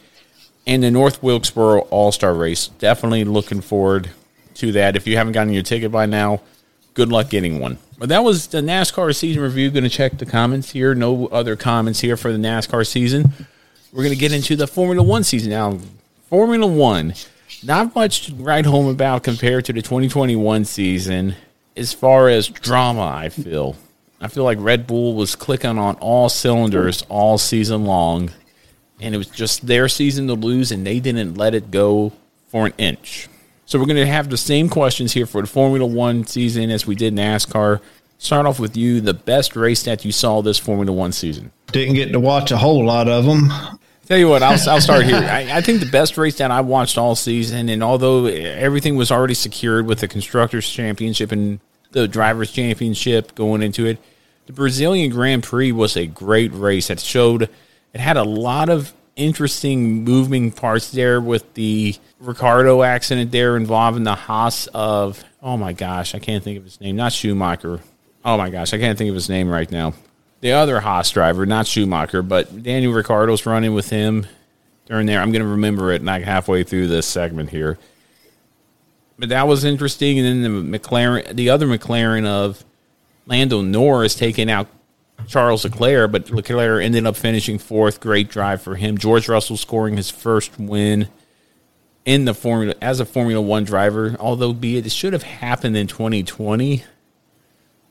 And 0.67 0.83
the 0.83 0.91
North 0.91 1.23
Wilkesboro 1.23 1.83
All 1.91 2.11
Star 2.11 2.35
Race, 2.35 2.69
definitely 2.69 3.25
looking 3.25 3.61
forward 3.61 4.11
to 4.55 4.73
that. 4.73 4.97
If 4.97 5.07
you 5.07 5.17
haven't 5.17 5.35
gotten 5.35 5.53
your 5.53 5.63
ticket 5.63 5.93
by 5.93 6.07
now, 6.07 6.41
good 6.95 7.11
luck 7.11 7.31
getting 7.31 7.61
one. 7.61 7.79
But 7.97 8.09
that 8.09 8.25
was 8.25 8.49
the 8.49 8.61
NASCAR 8.61 9.15
season 9.15 9.43
review. 9.43 9.71
Going 9.71 9.85
to 9.85 9.89
check 9.89 10.19
the 10.19 10.27
comments 10.27 10.73
here. 10.73 10.95
No 10.95 11.29
other 11.29 11.55
comments 11.55 12.01
here 12.01 12.17
for 12.17 12.33
the 12.33 12.39
NASCAR 12.39 12.85
season. 12.87 13.33
We're 13.93 14.03
going 14.03 14.15
to 14.15 14.21
get 14.21 14.33
into 14.33 14.57
the 14.57 14.67
Formula 14.67 15.03
One 15.03 15.23
season 15.23 15.51
now. 15.51 15.79
Formula 16.33 16.67
One, 16.67 17.13
not 17.63 17.95
much 17.95 18.25
to 18.25 18.35
write 18.37 18.65
home 18.65 18.87
about 18.87 19.23
compared 19.23 19.67
to 19.67 19.75
the 19.75 19.83
2021 19.83 20.65
season 20.65 21.35
as 21.77 21.93
far 21.93 22.31
as 22.31 22.49
drama, 22.49 23.03
I 23.03 23.29
feel. 23.29 23.77
I 24.19 24.29
feel 24.29 24.43
like 24.43 24.57
Red 24.59 24.87
Bull 24.87 25.15
was 25.15 25.37
clicking 25.37 25.77
on 25.77 25.97
all 25.97 26.31
cylinders 26.31 27.05
all 27.11 27.37
season 27.37 27.85
long, 27.85 28.31
and 28.99 29.15
it 29.15 29.19
was 29.19 29.27
just 29.27 29.67
their 29.67 29.91
season 29.91 30.27
to 30.29 30.33
lose, 30.33 30.73
and 30.73 30.87
they 30.87 31.01
didn't 31.01 31.35
let 31.35 31.55
it 31.55 31.71
go 31.71 32.15
for 32.49 32.65
an 32.65 32.73
inch. 32.79 33.29
So 33.67 33.79
we're 33.79 33.85
going 33.85 33.97
to 33.97 34.07
have 34.07 34.31
the 34.31 34.39
same 34.39 34.71
questions 34.71 35.13
here 35.13 35.27
for 35.27 35.43
the 35.43 35.47
Formula 35.47 35.85
One 35.85 36.25
season 36.25 36.71
as 36.71 36.87
we 36.87 36.95
did 36.95 37.09
in 37.09 37.17
NASCAR. 37.17 37.83
Start 38.17 38.47
off 38.47 38.59
with 38.59 38.75
you, 38.75 39.03
the 39.03 39.13
best 39.13 39.55
race 39.55 39.83
that 39.83 40.07
you 40.07 40.13
saw 40.13 40.41
this 40.41 40.57
Formula 40.57 40.97
One 40.97 41.13
season. 41.13 41.53
Didn't 41.73 41.97
get 41.97 42.11
to 42.13 42.21
watch 42.21 42.51
a 42.51 42.57
whole 42.57 42.87
lot 42.87 43.07
of 43.07 43.27
them. 43.27 43.51
Tell 44.07 44.19
you 44.19 44.29
what, 44.29 44.43
I'll, 44.43 44.59
I'll 44.69 44.81
start 44.81 45.05
here. 45.05 45.17
I, 45.17 45.59
I, 45.59 45.61
think 45.61 45.81
the 45.81 45.91
best 45.91 46.19
race 46.19 46.37
that 46.39 46.51
I 46.51 46.61
watched 46.61 46.99
all 46.99 47.15
season, 47.15 47.69
and 47.69 47.85
although 47.85 48.27
everything 48.27 48.97
was 48.97 49.13
already 49.13 49.35
secured 49.35 49.87
with 49.87 50.01
the 50.01 50.09
Constructors' 50.09 50.69
Championship 50.69 51.31
and 51.31 51.61
the 51.93 52.09
Drivers' 52.09 52.51
Championship 52.51 53.35
going 53.37 53.63
into 53.63 53.87
it, 53.87 53.99
the 54.47 54.53
Brazilian 54.53 55.11
Grand 55.11 55.45
Prix 55.45 55.71
was 55.71 55.97
a 55.97 56.07
great 56.07 56.53
race 56.53 56.89
that 56.89 56.99
showed 56.99 57.43
it 57.43 58.01
had 58.01 58.17
a 58.17 58.25
lot 58.25 58.69
of 58.69 58.93
interesting 59.15 60.05
moving 60.05 60.51
parts 60.51 60.91
there 60.91 61.21
with 61.21 61.55
the 61.55 61.95
Ricciardo 62.19 62.83
accident 62.83 63.31
there 63.31 63.57
involving 63.57 64.05
the 64.05 64.15
Haas 64.15 64.67
of 64.69 65.23
oh 65.43 65.57
my 65.57 65.73
gosh, 65.73 66.15
I 66.15 66.19
can't 66.19 66.43
think 66.43 66.59
of 66.59 66.65
his 66.65 66.81
name. 66.81 66.97
Not 66.97 67.13
Schumacher. 67.13 67.81
Oh 68.25 68.37
my 68.37 68.51
gosh, 68.51 68.73
I 68.73 68.79
can't 68.79 68.97
think 68.97 69.09
of 69.09 69.15
his 69.15 69.29
name 69.29 69.49
right 69.49 69.71
now. 69.71 69.95
The 70.43 70.53
other 70.53 70.81
Haas 70.81 71.09
driver, 71.13 71.47
not 71.47 71.69
Schumacher, 71.69 72.21
but 72.21 72.65
Daniel 72.65 72.93
Ricciardo's 72.93 73.47
running 73.47 73.75
with 73.75 73.91
him 73.91 74.27
during 74.87 75.07
there. 75.07 75.21
I'm 75.21 75.31
going 75.31 75.45
to 75.45 75.49
remember 75.49 75.93
it 75.93 76.03
like 76.03 76.25
halfway 76.25 76.65
through 76.65 76.89
this 76.89 77.07
segment 77.07 77.51
here. 77.51 77.79
But 79.17 79.29
that 79.29 79.47
was 79.47 79.63
interesting. 79.63 80.19
And 80.19 80.45
then 80.45 80.71
the 80.73 80.79
McLaren, 80.79 81.37
the 81.37 81.51
other 81.51 81.69
McLaren 81.69 82.27
of 82.27 82.65
Lando 83.25 83.63
Norris 83.63 84.17
taking 84.17 84.51
out 84.51 84.67
Charles 85.29 85.65
Leclerc, 85.65 86.11
but 86.11 86.29
Leclerc 86.31 86.83
ended 86.83 87.07
up 87.07 87.15
finishing 87.15 87.59
fourth. 87.59 88.01
Great 88.01 88.29
drive 88.29 88.61
for 88.61 88.75
him. 88.75 88.99
George 88.99 89.29
Russell 89.29 89.57
scoring 89.57 89.97
his 89.97 90.11
first 90.11 90.59
win 90.59 91.07
in 92.05 92.25
the 92.25 92.35
formula 92.35 92.75
as 92.83 92.99
a 92.99 93.05
Formula 93.05 93.41
One 93.41 93.63
driver. 93.63 94.17
Although 94.19 94.55
be 94.55 94.77
it, 94.77 94.87
it 94.87 94.93
should 94.93 95.13
have 95.13 95.23
happened 95.23 95.77
in 95.77 95.87
2020. 95.87 96.83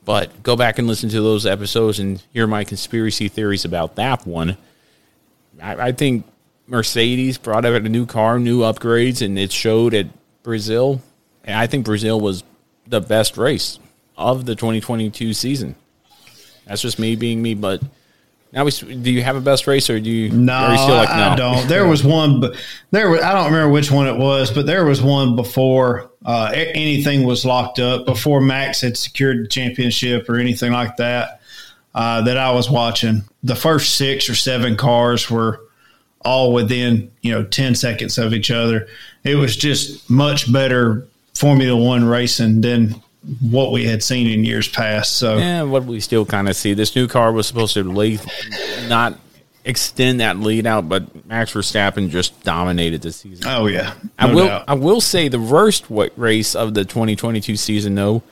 But 0.04 0.42
go 0.42 0.56
back 0.56 0.78
and 0.78 0.88
listen 0.88 1.08
to 1.10 1.20
those 1.20 1.46
episodes 1.46 1.98
and 1.98 2.22
hear 2.32 2.46
my 2.46 2.64
conspiracy 2.64 3.28
theories 3.28 3.64
about 3.64 3.96
that 3.96 4.26
one. 4.26 4.56
I, 5.60 5.88
I 5.88 5.92
think 5.92 6.26
Mercedes 6.66 7.38
brought 7.38 7.64
out 7.64 7.74
a 7.74 7.80
new 7.80 8.06
car, 8.06 8.38
new 8.38 8.60
upgrades, 8.60 9.24
and 9.24 9.38
it 9.38 9.52
showed 9.52 9.94
at 9.94 10.06
Brazil. 10.42 11.00
And 11.44 11.56
I 11.56 11.66
think 11.66 11.84
Brazil 11.84 12.20
was 12.20 12.42
the 12.86 13.00
best 13.00 13.36
race 13.36 13.78
of 14.16 14.44
the 14.44 14.54
2022 14.54 15.34
season. 15.34 15.76
That's 16.66 16.82
just 16.82 16.98
me 16.98 17.16
being 17.16 17.42
me. 17.42 17.54
But 17.54 17.82
now, 18.52 18.66
we, 18.66 18.70
do 18.70 19.10
you 19.10 19.22
have 19.22 19.36
a 19.36 19.40
best 19.40 19.66
race, 19.66 19.88
or 19.88 19.98
do 19.98 20.10
you? 20.10 20.30
No, 20.30 20.72
you 20.72 20.92
like, 20.92 21.08
no? 21.08 21.14
I 21.14 21.36
don't. 21.36 21.68
There 21.68 21.86
was 21.86 22.04
one, 22.04 22.38
but 22.38 22.54
there 22.90 23.08
was. 23.08 23.22
I 23.22 23.32
don't 23.32 23.46
remember 23.46 23.72
which 23.72 23.90
one 23.90 24.06
it 24.06 24.18
was, 24.18 24.50
but 24.50 24.66
there 24.66 24.84
was 24.84 25.00
one 25.00 25.36
before 25.36 26.10
uh, 26.26 26.52
anything 26.54 27.24
was 27.24 27.46
locked 27.46 27.78
up, 27.78 28.04
before 28.04 28.42
Max 28.42 28.82
had 28.82 28.98
secured 28.98 29.44
the 29.44 29.48
championship 29.48 30.28
or 30.28 30.36
anything 30.36 30.70
like 30.70 30.96
that. 30.98 31.40
Uh, 31.94 32.22
that 32.22 32.38
I 32.38 32.52
was 32.52 32.70
watching. 32.70 33.22
The 33.42 33.54
first 33.54 33.96
six 33.96 34.30
or 34.30 34.34
seven 34.34 34.76
cars 34.76 35.30
were 35.30 35.60
all 36.24 36.52
within 36.52 37.10
you 37.20 37.32
know 37.32 37.44
ten 37.44 37.74
seconds 37.74 38.18
of 38.18 38.34
each 38.34 38.50
other. 38.50 38.86
It 39.24 39.34
was 39.34 39.56
just 39.56 40.08
much 40.10 40.50
better 40.50 41.06
Formula 41.34 41.76
One 41.76 42.04
racing 42.04 42.60
than 42.60 43.02
what 43.40 43.72
we 43.72 43.84
had 43.84 44.02
seen 44.02 44.26
in 44.26 44.44
years 44.44 44.68
past. 44.68 45.16
So 45.16 45.38
yeah, 45.38 45.62
what 45.62 45.84
we 45.84 46.00
still 46.00 46.24
kind 46.24 46.48
of 46.48 46.56
see. 46.56 46.74
This 46.74 46.94
new 46.96 47.06
car 47.08 47.32
was 47.32 47.46
supposed 47.46 47.74
to 47.74 47.84
lead, 47.84 48.20
not 48.88 49.18
extend 49.64 50.20
that 50.20 50.38
lead 50.38 50.66
out, 50.66 50.88
but 50.88 51.26
Max 51.26 51.52
Verstappen 51.52 52.10
just 52.10 52.42
dominated 52.42 53.02
the 53.02 53.12
season. 53.12 53.46
Oh 53.46 53.66
yeah, 53.66 53.94
no 54.02 54.10
I 54.18 54.34
will. 54.34 54.46
Doubt. 54.46 54.64
I 54.68 54.74
will 54.74 55.00
say 55.00 55.28
the 55.28 55.40
worst 55.40 55.86
race 55.88 56.54
of 56.54 56.74
the 56.74 56.84
2022 56.84 57.56
season 57.56 57.94
though 57.94 58.22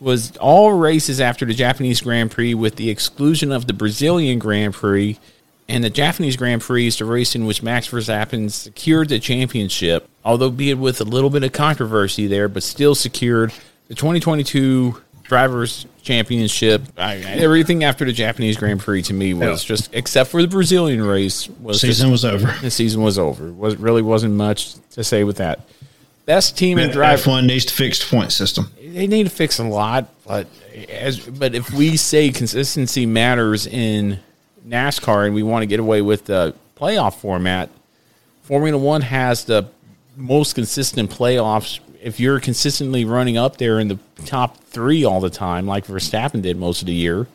was 0.00 0.36
all 0.36 0.72
races 0.72 1.20
after 1.20 1.46
the 1.46 1.54
Japanese 1.54 2.02
Grand 2.02 2.30
Prix, 2.30 2.54
with 2.54 2.76
the 2.76 2.90
exclusion 2.90 3.50
of 3.52 3.66
the 3.66 3.72
Brazilian 3.72 4.38
Grand 4.38 4.74
Prix. 4.74 5.18
And 5.66 5.82
the 5.82 5.88
Japanese 5.88 6.36
Grand 6.36 6.60
Prix 6.60 6.88
is 6.88 6.98
the 6.98 7.06
race 7.06 7.34
in 7.34 7.46
which 7.46 7.62
Max 7.62 7.88
Verstappen 7.88 8.50
secured 8.52 9.08
the 9.08 9.18
championship, 9.18 10.06
although 10.22 10.50
be 10.50 10.68
it 10.68 10.74
with 10.74 11.00
a 11.00 11.04
little 11.04 11.30
bit 11.30 11.42
of 11.42 11.52
controversy 11.52 12.26
there, 12.26 12.48
but 12.48 12.62
still 12.62 12.94
secured 12.94 13.50
the 13.88 13.94
2022 13.94 15.00
drivers 15.22 15.86
championship 16.02 16.82
I, 16.98 17.16
everything 17.16 17.82
after 17.82 18.04
the 18.04 18.12
japanese 18.12 18.58
grand 18.58 18.80
prix 18.80 19.02
to 19.02 19.14
me 19.14 19.32
was 19.32 19.64
yeah. 19.64 19.68
just 19.68 19.94
except 19.94 20.30
for 20.30 20.42
the 20.42 20.48
brazilian 20.48 21.02
race 21.02 21.48
was 21.48 21.80
season 21.80 22.10
just, 22.10 22.24
was 22.24 22.24
over. 22.26 22.54
The 22.60 22.70
season 22.70 23.02
was 23.02 23.18
over. 23.18 23.50
Was 23.52 23.76
really 23.76 24.02
wasn't 24.02 24.34
much 24.34 24.74
to 24.90 25.02
say 25.02 25.24
with 25.24 25.38
that. 25.38 25.60
Best 26.26 26.58
team 26.58 26.78
in 26.78 26.90
drive 26.90 27.20
f1 27.20 27.46
needs 27.46 27.64
to 27.66 27.74
fix 27.74 27.98
the 27.98 28.14
point 28.14 28.32
system. 28.32 28.70
They 28.80 29.06
need 29.06 29.24
to 29.24 29.30
fix 29.30 29.58
a 29.58 29.64
lot 29.64 30.08
but 30.26 30.46
as 30.88 31.20
but 31.20 31.54
if 31.54 31.70
we 31.72 31.96
say 31.96 32.30
consistency 32.30 33.06
matters 33.06 33.66
in 33.66 34.20
nascar 34.66 35.26
and 35.26 35.34
we 35.34 35.42
want 35.42 35.62
to 35.62 35.66
get 35.66 35.80
away 35.80 36.02
with 36.02 36.24
the 36.26 36.54
playoff 36.76 37.14
format 37.16 37.70
formula 38.42 38.78
one 38.78 39.02
has 39.02 39.44
the 39.44 39.68
most 40.16 40.54
consistent 40.54 41.10
playoffs 41.10 41.80
if 42.04 42.20
you're 42.20 42.38
consistently 42.38 43.06
running 43.06 43.38
up 43.38 43.56
there 43.56 43.80
in 43.80 43.88
the 43.88 43.98
top 44.26 44.58
three 44.64 45.04
all 45.04 45.20
the 45.20 45.30
time, 45.30 45.66
like 45.66 45.86
Verstappen 45.86 46.42
did 46.42 46.58
most 46.58 46.82
of 46.82 46.86
the 46.86 46.92
year, 46.92 47.26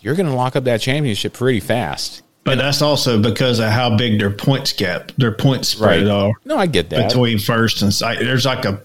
you're 0.00 0.14
going 0.14 0.28
to 0.28 0.34
lock 0.34 0.54
up 0.54 0.64
that 0.64 0.80
championship 0.80 1.32
pretty 1.32 1.58
fast. 1.58 2.22
But 2.44 2.52
and, 2.52 2.60
that's 2.60 2.80
also 2.80 3.20
because 3.20 3.58
of 3.58 3.70
how 3.70 3.96
big 3.96 4.20
their 4.20 4.30
points 4.30 4.72
gap, 4.72 5.10
their 5.18 5.32
points 5.32 5.70
spread 5.70 6.06
right. 6.06 6.08
are. 6.08 6.32
No, 6.44 6.56
I 6.56 6.66
get 6.66 6.90
that 6.90 7.08
between 7.08 7.40
first 7.40 7.82
and 7.82 7.92
second. 7.92 8.24
There's 8.24 8.46
like 8.46 8.64
a 8.64 8.80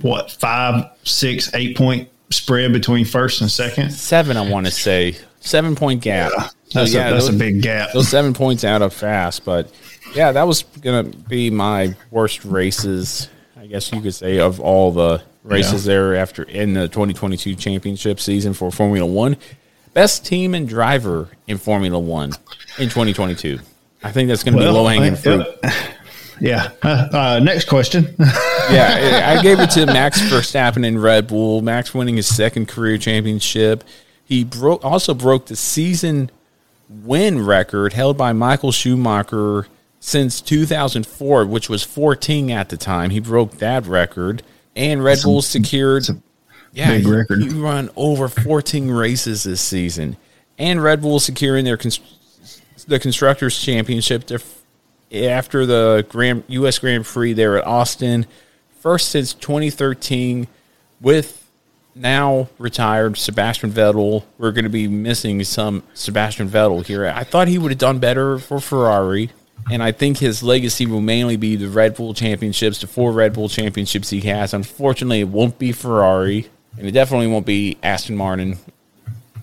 what 0.00 0.32
five, 0.32 0.90
six, 1.04 1.54
eight 1.54 1.76
point 1.76 2.08
spread 2.30 2.72
between 2.72 3.04
first 3.04 3.40
and 3.40 3.50
second. 3.50 3.92
Seven, 3.92 4.36
I 4.36 4.50
want 4.50 4.66
to 4.66 4.72
say 4.72 5.16
seven 5.38 5.76
point 5.76 6.02
gap. 6.02 6.32
Yeah, 6.36 6.48
that's, 6.74 6.92
so, 6.92 6.98
yeah, 6.98 7.08
a, 7.08 7.12
that's 7.12 7.26
those, 7.26 7.34
a 7.36 7.38
big 7.38 7.62
gap. 7.62 7.92
Those 7.92 8.08
seven 8.08 8.34
points 8.34 8.64
out 8.64 8.82
of 8.82 8.92
fast, 8.92 9.44
but 9.44 9.72
yeah, 10.12 10.32
that 10.32 10.48
was 10.48 10.64
going 10.80 11.10
to 11.10 11.16
be 11.16 11.50
my 11.50 11.94
worst 12.10 12.44
races 12.44 13.28
I 13.66 13.68
guess 13.68 13.90
you 13.92 14.00
could 14.00 14.14
say, 14.14 14.38
of 14.38 14.60
all 14.60 14.92
the 14.92 15.20
races 15.42 15.84
yeah. 15.84 15.94
there 15.94 16.14
after 16.14 16.44
in 16.44 16.74
the 16.74 16.86
2022 16.86 17.56
championship 17.56 18.20
season 18.20 18.54
for 18.54 18.70
Formula 18.70 19.04
One. 19.04 19.36
Best 19.92 20.24
team 20.24 20.54
and 20.54 20.68
driver 20.68 21.30
in 21.48 21.58
Formula 21.58 21.98
One 21.98 22.28
in 22.78 22.88
2022. 22.88 23.58
I 24.04 24.12
think 24.12 24.28
that's 24.28 24.44
going 24.44 24.56
to 24.56 24.60
well, 24.60 24.72
be 24.72 24.78
low 24.78 24.86
hanging 24.86 25.16
fruit. 25.16 25.46
Yeah. 26.38 26.70
Uh, 26.80 27.08
uh, 27.12 27.40
next 27.42 27.66
question. 27.66 28.14
yeah, 28.70 29.34
I 29.36 29.42
gave 29.42 29.58
it 29.58 29.70
to 29.70 29.86
Max 29.86 30.20
Verstappen 30.20 30.86
in 30.86 30.96
Red 30.96 31.26
Bull. 31.26 31.60
Max 31.60 31.92
winning 31.92 32.16
his 32.16 32.28
second 32.28 32.68
career 32.68 32.98
championship. 32.98 33.82
He 34.24 34.44
broke 34.44 34.84
also 34.84 35.12
broke 35.12 35.46
the 35.46 35.56
season 35.56 36.30
win 36.88 37.44
record 37.44 37.94
held 37.94 38.16
by 38.16 38.32
Michael 38.32 38.70
Schumacher 38.70 39.66
since 40.06 40.40
2004, 40.40 41.46
which 41.46 41.68
was 41.68 41.82
14 41.82 42.52
at 42.52 42.68
the 42.68 42.76
time. 42.76 43.10
He 43.10 43.18
broke 43.18 43.58
that 43.58 43.84
record, 43.86 44.44
and 44.76 45.02
Red 45.02 45.18
Bull 45.24 45.42
secured. 45.42 46.06
yeah, 46.72 46.92
big 46.98 47.08
record. 47.08 47.42
He 47.42 47.48
run 47.48 47.90
over 47.96 48.28
14 48.28 48.88
races 48.88 49.42
this 49.42 49.60
season, 49.60 50.16
and 50.58 50.80
Red 50.80 51.02
Bull 51.02 51.18
securing 51.18 51.64
their 51.64 51.76
the 52.86 53.00
constructors 53.00 53.60
championship, 53.60 54.30
after 55.12 55.66
the 55.66 56.06
Grand 56.08 56.44
U.S. 56.46 56.78
Grand 56.78 57.04
Prix 57.04 57.32
there 57.32 57.58
at 57.58 57.66
Austin, 57.66 58.26
first 58.78 59.08
since 59.08 59.34
2013, 59.34 60.46
with 61.00 61.50
now 61.96 62.48
retired 62.58 63.16
Sebastian 63.16 63.72
Vettel. 63.72 64.22
We're 64.38 64.52
going 64.52 64.66
to 64.66 64.70
be 64.70 64.86
missing 64.86 65.42
some 65.42 65.82
Sebastian 65.94 66.48
Vettel 66.48 66.86
here. 66.86 67.06
I 67.06 67.24
thought 67.24 67.48
he 67.48 67.58
would 67.58 67.72
have 67.72 67.78
done 67.78 67.98
better 67.98 68.38
for 68.38 68.60
Ferrari, 68.60 69.30
and 69.70 69.82
I 69.82 69.92
think 69.92 70.18
his 70.18 70.42
legacy 70.42 70.86
will 70.86 71.00
mainly 71.00 71.36
be 71.36 71.56
the 71.56 71.68
Red 71.68 71.96
Bull 71.96 72.14
championships, 72.14 72.80
the 72.80 72.86
four 72.86 73.12
Red 73.12 73.32
Bull 73.32 73.48
championships 73.48 74.10
he 74.10 74.20
has. 74.22 74.54
Unfortunately, 74.54 75.20
it 75.20 75.28
won't 75.28 75.58
be 75.58 75.72
Ferrari, 75.72 76.48
and 76.78 76.86
it 76.86 76.92
definitely 76.92 77.26
won't 77.26 77.46
be 77.46 77.76
Aston 77.82 78.16
Martin. 78.16 78.58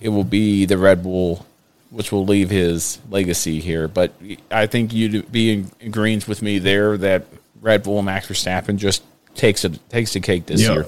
It 0.00 0.08
will 0.10 0.24
be 0.24 0.64
the 0.66 0.78
Red 0.78 1.02
Bull, 1.02 1.44
which 1.90 2.10
will 2.12 2.24
leave 2.26 2.50
his 2.50 2.98
legacy 3.10 3.60
here. 3.60 3.88
But 3.88 4.12
I 4.50 4.66
think 4.66 4.92
you'd 4.92 5.30
be 5.30 5.52
in 5.52 5.70
agreement 5.80 6.26
with 6.28 6.42
me 6.42 6.58
there 6.58 6.96
that 6.98 7.26
Red 7.60 7.82
Bull 7.82 8.02
Max 8.02 8.28
Verstappen 8.28 8.76
just 8.76 9.02
takes 9.34 9.64
a 9.64 9.70
takes 9.70 10.12
the 10.12 10.20
cake 10.20 10.46
this 10.46 10.62
Yep. 10.62 10.72
year. 10.72 10.86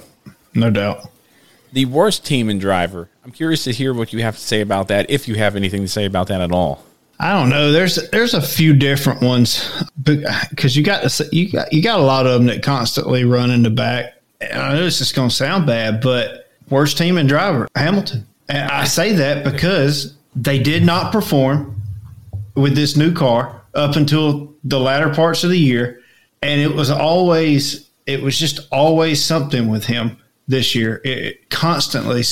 No 0.53 0.69
doubt. 0.69 1.11
The 1.73 1.85
worst 1.85 2.25
team 2.25 2.49
and 2.49 2.61
driver. 2.61 3.09
I'm 3.25 3.31
curious 3.31 3.65
to 3.65 3.71
hear 3.73 3.93
what 3.93 4.13
you 4.13 4.21
have 4.23 4.35
to 4.35 4.41
say 4.41 4.61
about 4.61 4.87
that, 4.87 5.09
if 5.09 5.27
you 5.27 5.35
have 5.35 5.55
anything 5.55 5.81
to 5.81 5.87
say 5.87 6.05
about 6.05 6.27
that 6.27 6.39
at 6.41 6.51
all. 6.51 6.83
I 7.19 7.33
don't 7.33 7.49
know. 7.49 7.71
There's 7.71 7.95
there's 8.11 8.33
a 8.33 8.41
few 8.41 8.73
different 8.73 9.21
ones 9.21 9.69
because 10.03 10.75
uh, 10.75 10.77
you 10.77 10.83
got 10.83 11.09
to, 11.09 11.29
you 11.31 11.51
got 11.51 11.73
you 11.73 11.81
got 11.81 11.99
a 11.99 12.03
lot 12.03 12.27
of 12.27 12.33
them 12.33 12.45
that 12.47 12.61
constantly 12.61 13.23
run 13.23 13.49
in 13.49 13.63
the 13.63 13.69
back. 13.69 14.13
And 14.39 14.61
I 14.61 14.73
know 14.73 14.83
this 14.83 15.01
is 15.01 15.11
going 15.11 15.29
to 15.29 15.35
sound 15.35 15.65
bad, 15.65 15.99
but 15.99 16.51
worst 16.69 16.97
team 16.97 17.17
and 17.17 17.27
driver 17.27 17.67
Hamilton. 17.75 18.27
And 18.49 18.69
I 18.69 18.85
say 18.85 19.13
that 19.13 19.43
because 19.43 20.15
they 20.35 20.59
did 20.59 20.85
not 20.85 21.11
perform 21.11 21.81
with 22.55 22.75
this 22.75 22.95
new 22.95 23.11
car 23.13 23.61
up 23.73 23.95
until 23.95 24.53
the 24.63 24.79
latter 24.79 25.13
parts 25.13 25.43
of 25.43 25.49
the 25.49 25.59
year, 25.59 26.01
and 26.43 26.61
it 26.61 26.75
was 26.75 26.91
always 26.91 27.89
it 28.05 28.21
was 28.21 28.37
just 28.37 28.67
always 28.71 29.23
something 29.23 29.69
with 29.69 29.85
him 29.85 30.17
this 30.47 30.75
year. 30.75 31.01
It, 31.03 31.17
it 31.17 31.49
constantly 31.49 32.23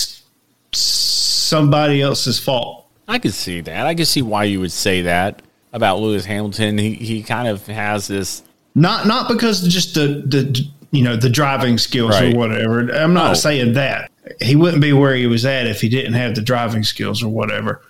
somebody 0.71 2.01
else's 2.01 2.39
fault. 2.39 2.84
I 3.08 3.20
could 3.20 3.34
see 3.34 3.62
that. 3.62 3.86
I 3.86 3.95
could 3.95 4.08
see 4.08 4.22
why 4.22 4.45
you 4.45 4.60
would 4.60 4.72
say 4.72 5.03
that 5.03 5.41
about 5.74 5.99
Lewis 5.99 6.26
Hamilton. 6.26 6.78
He 6.78 6.93
he 6.95 7.24
kind 7.24 7.47
of 7.47 7.66
has 7.68 8.08
this. 8.08 8.43
Not 8.74 9.06
not 9.08 9.28
because 9.28 9.62
just 9.68 9.93
the 9.95 10.24
the 10.26 10.66
you 10.91 11.03
know 11.03 11.16
the 11.16 11.30
driving 11.30 11.78
skills 11.78 12.12
Right. 12.12 12.34
or 12.34 12.38
whatever. 12.38 12.80
I'm 12.91 13.14
not 13.14 13.28
No. 13.30 13.34
saying 13.34 13.74
that 13.74 14.10
he 14.41 14.56
wouldn't 14.56 14.82
be 14.82 14.91
where 14.93 15.16
he 15.16 15.28
was 15.28 15.45
at 15.45 15.68
if 15.68 15.82
he 15.82 15.89
didn't 15.89 16.14
have 16.14 16.36
the 16.36 16.41
driving 16.41 16.84
skills 16.84 17.22
or 17.22 17.30
whatever. 17.30 17.82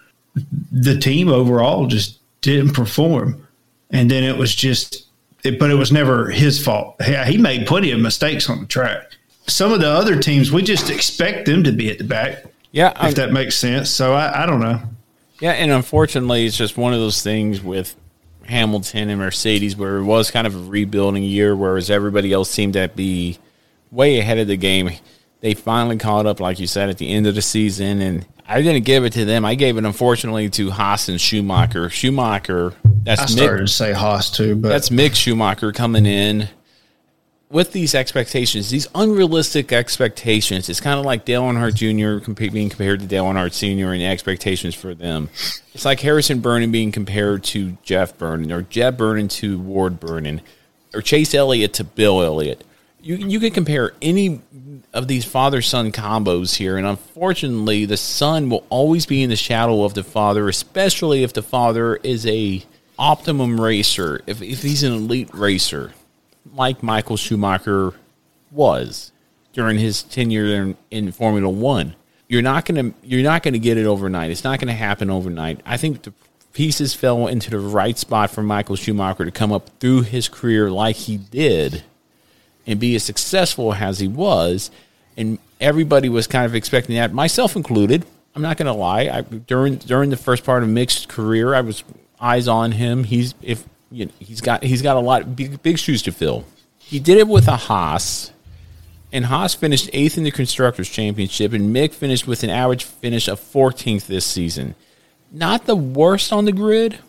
The 0.72 0.98
team 1.00 1.30
overall 1.30 1.88
just 1.88 2.20
didn't 2.42 2.74
perform, 2.74 3.48
and 3.92 4.12
then 4.12 4.24
it 4.24 4.38
was 4.38 4.54
just. 4.54 5.04
It, 5.44 5.60
but 5.60 5.70
it 5.70 5.76
was 5.76 5.92
never 5.92 6.32
his 6.32 6.62
fault. 6.64 6.96
He, 7.04 7.16
he 7.34 7.38
made 7.38 7.68
plenty 7.68 7.92
of 7.92 8.00
mistakes 8.00 8.50
on 8.50 8.62
the 8.62 8.66
track. 8.66 9.12
Some 9.46 9.72
of 9.72 9.80
the 9.80 9.88
other 9.88 10.20
teams, 10.20 10.52
we 10.52 10.64
just 10.64 10.90
expect 10.90 11.46
them 11.46 11.64
to 11.66 11.72
be 11.72 11.92
at 11.92 12.00
the 12.00 12.04
back. 12.04 12.46
Yeah, 12.72 12.94
if 13.08 13.14
that 13.16 13.32
makes 13.32 13.56
sense. 13.56 13.92
So 13.92 14.14
I, 14.16 14.42
I 14.42 14.46
don't 14.48 14.60
know. 14.60 14.82
Yeah, 15.40 15.52
and 15.52 15.72
unfortunately, 15.72 16.46
it's 16.46 16.58
just 16.58 16.78
one 16.78 16.94
of 16.94 17.00
those 17.00 17.22
things 17.22 17.62
with 17.62 17.96
Hamilton 18.44 19.10
and 19.10 19.20
Mercedes 19.20 19.76
where 19.76 19.98
it 19.98 20.04
was 20.04 20.32
kind 20.32 20.48
of 20.48 20.56
a 20.56 20.70
rebuilding 20.70 21.24
year, 21.24 21.56
whereas 21.56 21.90
everybody 21.90 22.32
else 22.32 22.50
seemed 22.50 22.74
to 22.74 22.88
be 22.88 23.38
way 23.92 24.20
ahead 24.20 24.38
of 24.38 24.48
the 24.48 24.58
game. 24.58 24.92
They 25.42 25.54
finally 25.54 25.98
caught 25.98 26.26
up, 26.26 26.40
like 26.40 26.60
you 26.60 26.68
said, 26.68 26.90
at 26.90 26.98
the 26.98 27.10
end 27.10 27.28
of 27.28 27.36
the 27.36 27.42
season, 27.42 28.02
and 28.02 28.26
I 28.48 28.62
didn't 28.62 28.86
give 28.86 29.04
it 29.06 29.14
to 29.14 29.26
them. 29.26 29.44
I 29.46 29.56
gave 29.56 29.78
it, 29.78 29.86
unfortunately, 29.86 30.50
to 30.52 30.72
Haas 30.72 31.10
and 31.10 31.20
Schumacher. 31.20 31.90
Schumacher, 31.90 32.74
that's 33.04 33.22
I 33.22 33.26
Mick- 33.26 33.30
started 33.44 33.68
to 33.68 33.74
say 33.74 33.92
Haas 33.94 34.32
too, 34.32 34.56
but 34.56 34.70
that's 34.70 34.90
Mick 34.90 35.16
Schumacher 35.16 35.72
coming 35.72 36.06
in 36.06 36.48
with 37.50 37.72
these 37.72 37.94
expectations, 37.94 38.70
these 38.70 38.88
unrealistic 38.96 39.72
expectations. 39.72 40.68
It's 40.68 40.82
kind 40.82 41.00
of 41.00 41.06
like 41.06 41.26
Dale 41.26 41.44
Earnhardt 41.44 41.76
Jr. 41.76 42.32
being 42.52 42.70
compared 42.70 43.00
to 43.02 43.06
Dale 43.06 43.26
Earnhardt 43.26 43.54
Sr. 43.54 43.92
and 43.92 44.02
the 44.02 44.06
expectations 44.06 44.74
for 44.74 44.94
them. 44.94 45.30
It's 45.74 45.86
like 45.86 46.00
Harrison 46.00 46.40
Burton 46.40 46.72
being 46.72 46.92
compared 46.92 47.44
to 47.46 47.78
Jeff 47.84 48.18
Burton, 48.18 48.52
or 48.52 48.64
Jeb 48.64 48.98
Burton 48.98 49.28
to 49.28 49.60
Ward 49.60 50.00
Burton, 50.00 50.42
or 50.94 51.02
Chase 51.02 51.34
Elliott 51.36 51.74
to 51.74 51.84
Bill 51.84 52.22
Elliott. 52.22 52.64
You 53.02 53.16
you 53.18 53.40
can 53.40 53.52
compare 53.52 53.94
any 54.02 54.42
of 54.92 55.08
these 55.08 55.26
father 55.26 55.62
son 55.62 55.92
combos 55.92 56.56
here, 56.56 56.78
and 56.78 56.88
unfortunately, 56.88 57.86
the 57.86 57.98
son 57.98 58.50
will 58.50 58.66
always 58.70 59.06
be 59.06 59.22
in 59.22 59.30
the 59.30 59.36
shadow 59.36 59.84
of 59.84 59.94
the 59.94 60.04
father, 60.04 60.50
especially 60.50 61.22
if 61.22 61.34
the 61.34 61.44
father 61.44 61.98
is 61.98 62.26
a 62.26 62.64
optimum 62.98 63.62
racer. 63.62 64.22
If 64.26 64.42
if 64.42 64.64
he's 64.64 64.82
an 64.82 64.94
elite 64.94 65.30
racer, 65.34 65.94
like 66.54 66.84
Michael 66.84 67.18
Schumacher 67.18 67.94
was 68.52 69.12
during 69.54 69.78
his 69.80 70.04
tenure 70.04 70.46
in, 70.46 70.78
in 70.92 71.12
Formula 71.12 71.50
One. 71.50 71.96
You're 72.28 72.42
not 72.42 72.66
gonna 72.66 72.92
you're 73.04 73.24
not 73.24 73.44
gonna 73.44 73.60
get 73.60 73.78
it 73.78 73.86
overnight. 73.86 74.32
It's 74.32 74.44
not 74.44 74.60
gonna 74.60 74.74
happen 74.74 75.10
overnight. 75.10 75.62
I 75.66 75.78
think 75.78 76.04
the 76.04 76.14
pieces 76.54 76.94
fell 76.94 77.28
into 77.28 77.50
the 77.50 77.60
right 77.60 77.98
spot 77.98 78.32
for 78.32 78.42
Michael 78.42 78.76
Schumacher 78.76 79.26
to 79.26 79.32
come 79.32 79.52
up 79.52 79.70
through 79.80 80.04
his 80.04 80.30
career 80.30 80.72
like 80.72 80.96
he 80.96 81.18
did 81.18 81.84
and 82.66 82.80
be 82.80 82.96
as 82.96 83.04
successful 83.04 83.74
as 83.74 84.00
he 84.00 84.08
was. 84.08 84.72
And 85.18 85.38
everybody 85.60 86.10
was 86.10 86.28
kind 86.28 86.46
of 86.46 86.56
expecting 86.56 86.96
that, 86.96 87.14
myself 87.14 87.56
included. 87.56 88.06
I'm 88.36 88.42
not 88.42 88.58
going 88.58 88.68
to 88.68 88.74
lie. 88.74 89.02
I, 89.04 89.22
during 89.22 89.76
during 89.78 90.10
the 90.10 90.18
first 90.18 90.44
part 90.44 90.64
of 90.64 90.70
Mick's 90.70 91.06
career, 91.06 91.54
I 91.54 91.62
was 91.62 91.84
eyes 92.20 92.48
on 92.48 92.74
him. 92.74 93.04
He's 93.04 93.36
if 93.42 93.66
you 93.96 94.06
know, 94.06 94.12
he's 94.20 94.42
got 94.42 94.64
he's 94.64 94.82
got 94.82 94.98
a 94.98 95.00
lot 95.00 95.36
big 95.36 95.62
big 95.64 95.78
shoes 95.80 96.02
to 96.04 96.12
fill. 96.12 96.46
He 96.78 97.00
did 97.00 97.18
it 97.18 97.28
with 97.28 97.48
a 97.48 97.56
Haas, 97.56 98.32
and 99.12 99.26
Haas 99.26 99.56
finished 99.56 99.90
eighth 99.94 100.18
in 100.18 100.24
the 100.24 100.32
constructors 100.32 100.90
championship, 100.90 101.54
and 101.54 101.76
Mick 101.76 101.94
finished 101.94 102.28
with 102.28 102.44
an 102.44 102.50
average 102.50 102.84
finish 102.84 103.28
of 103.28 103.40
14th 103.40 104.06
this 104.08 104.26
season. 104.26 104.76
Not 105.32 105.66
the 105.66 105.76
worst 105.76 106.32
on 106.32 106.46
the 106.46 106.52
grid, 106.52 107.00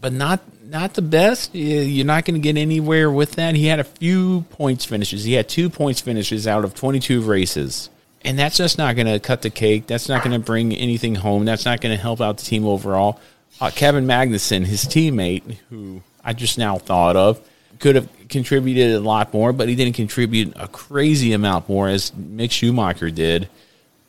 but 0.00 0.12
not 0.12 0.40
not 0.68 0.94
the 0.94 1.02
best. 1.02 1.54
You- 1.54 1.80
You're 1.80 2.06
not 2.06 2.24
going 2.24 2.34
to 2.34 2.40
get 2.40 2.56
anywhere 2.60 3.10
with 3.10 3.32
that. 3.32 3.54
He 3.54 3.66
had 3.66 3.78
a 3.80 3.84
few 3.84 4.42
points 4.50 4.84
finishes. 4.84 5.24
He 5.24 5.34
had 5.34 5.48
two 5.48 5.68
points 5.70 6.00
finishes 6.00 6.46
out 6.46 6.64
of 6.64 6.74
22 6.74 7.20
races. 7.22 7.88
And 8.24 8.38
that's 8.38 8.56
just 8.56 8.78
not 8.78 8.94
going 8.94 9.08
to 9.08 9.18
cut 9.18 9.42
the 9.42 9.50
cake. 9.50 9.86
That's 9.88 10.08
not 10.08 10.22
going 10.22 10.32
to 10.32 10.38
bring 10.38 10.72
anything 10.74 11.16
home. 11.16 11.44
That's 11.44 11.64
not 11.64 11.80
going 11.80 11.94
to 11.94 12.00
help 12.00 12.20
out 12.20 12.36
the 12.38 12.44
team 12.44 12.64
overall. 12.64 13.20
Uh, 13.60 13.70
Kevin 13.74 14.06
Magnussen, 14.06 14.64
his 14.64 14.84
teammate, 14.84 15.56
who 15.70 16.02
I 16.24 16.32
just 16.32 16.58
now 16.58 16.78
thought 16.78 17.16
of, 17.16 17.40
could 17.78 17.96
have 17.96 18.08
contributed 18.28 18.94
a 18.94 19.00
lot 19.00 19.32
more, 19.32 19.52
but 19.52 19.68
he 19.68 19.74
didn't 19.74 19.94
contribute 19.94 20.52
a 20.56 20.68
crazy 20.68 21.32
amount 21.32 21.68
more 21.68 21.88
as 21.88 22.10
Mick 22.12 22.50
Schumacher 22.50 23.10
did. 23.10 23.48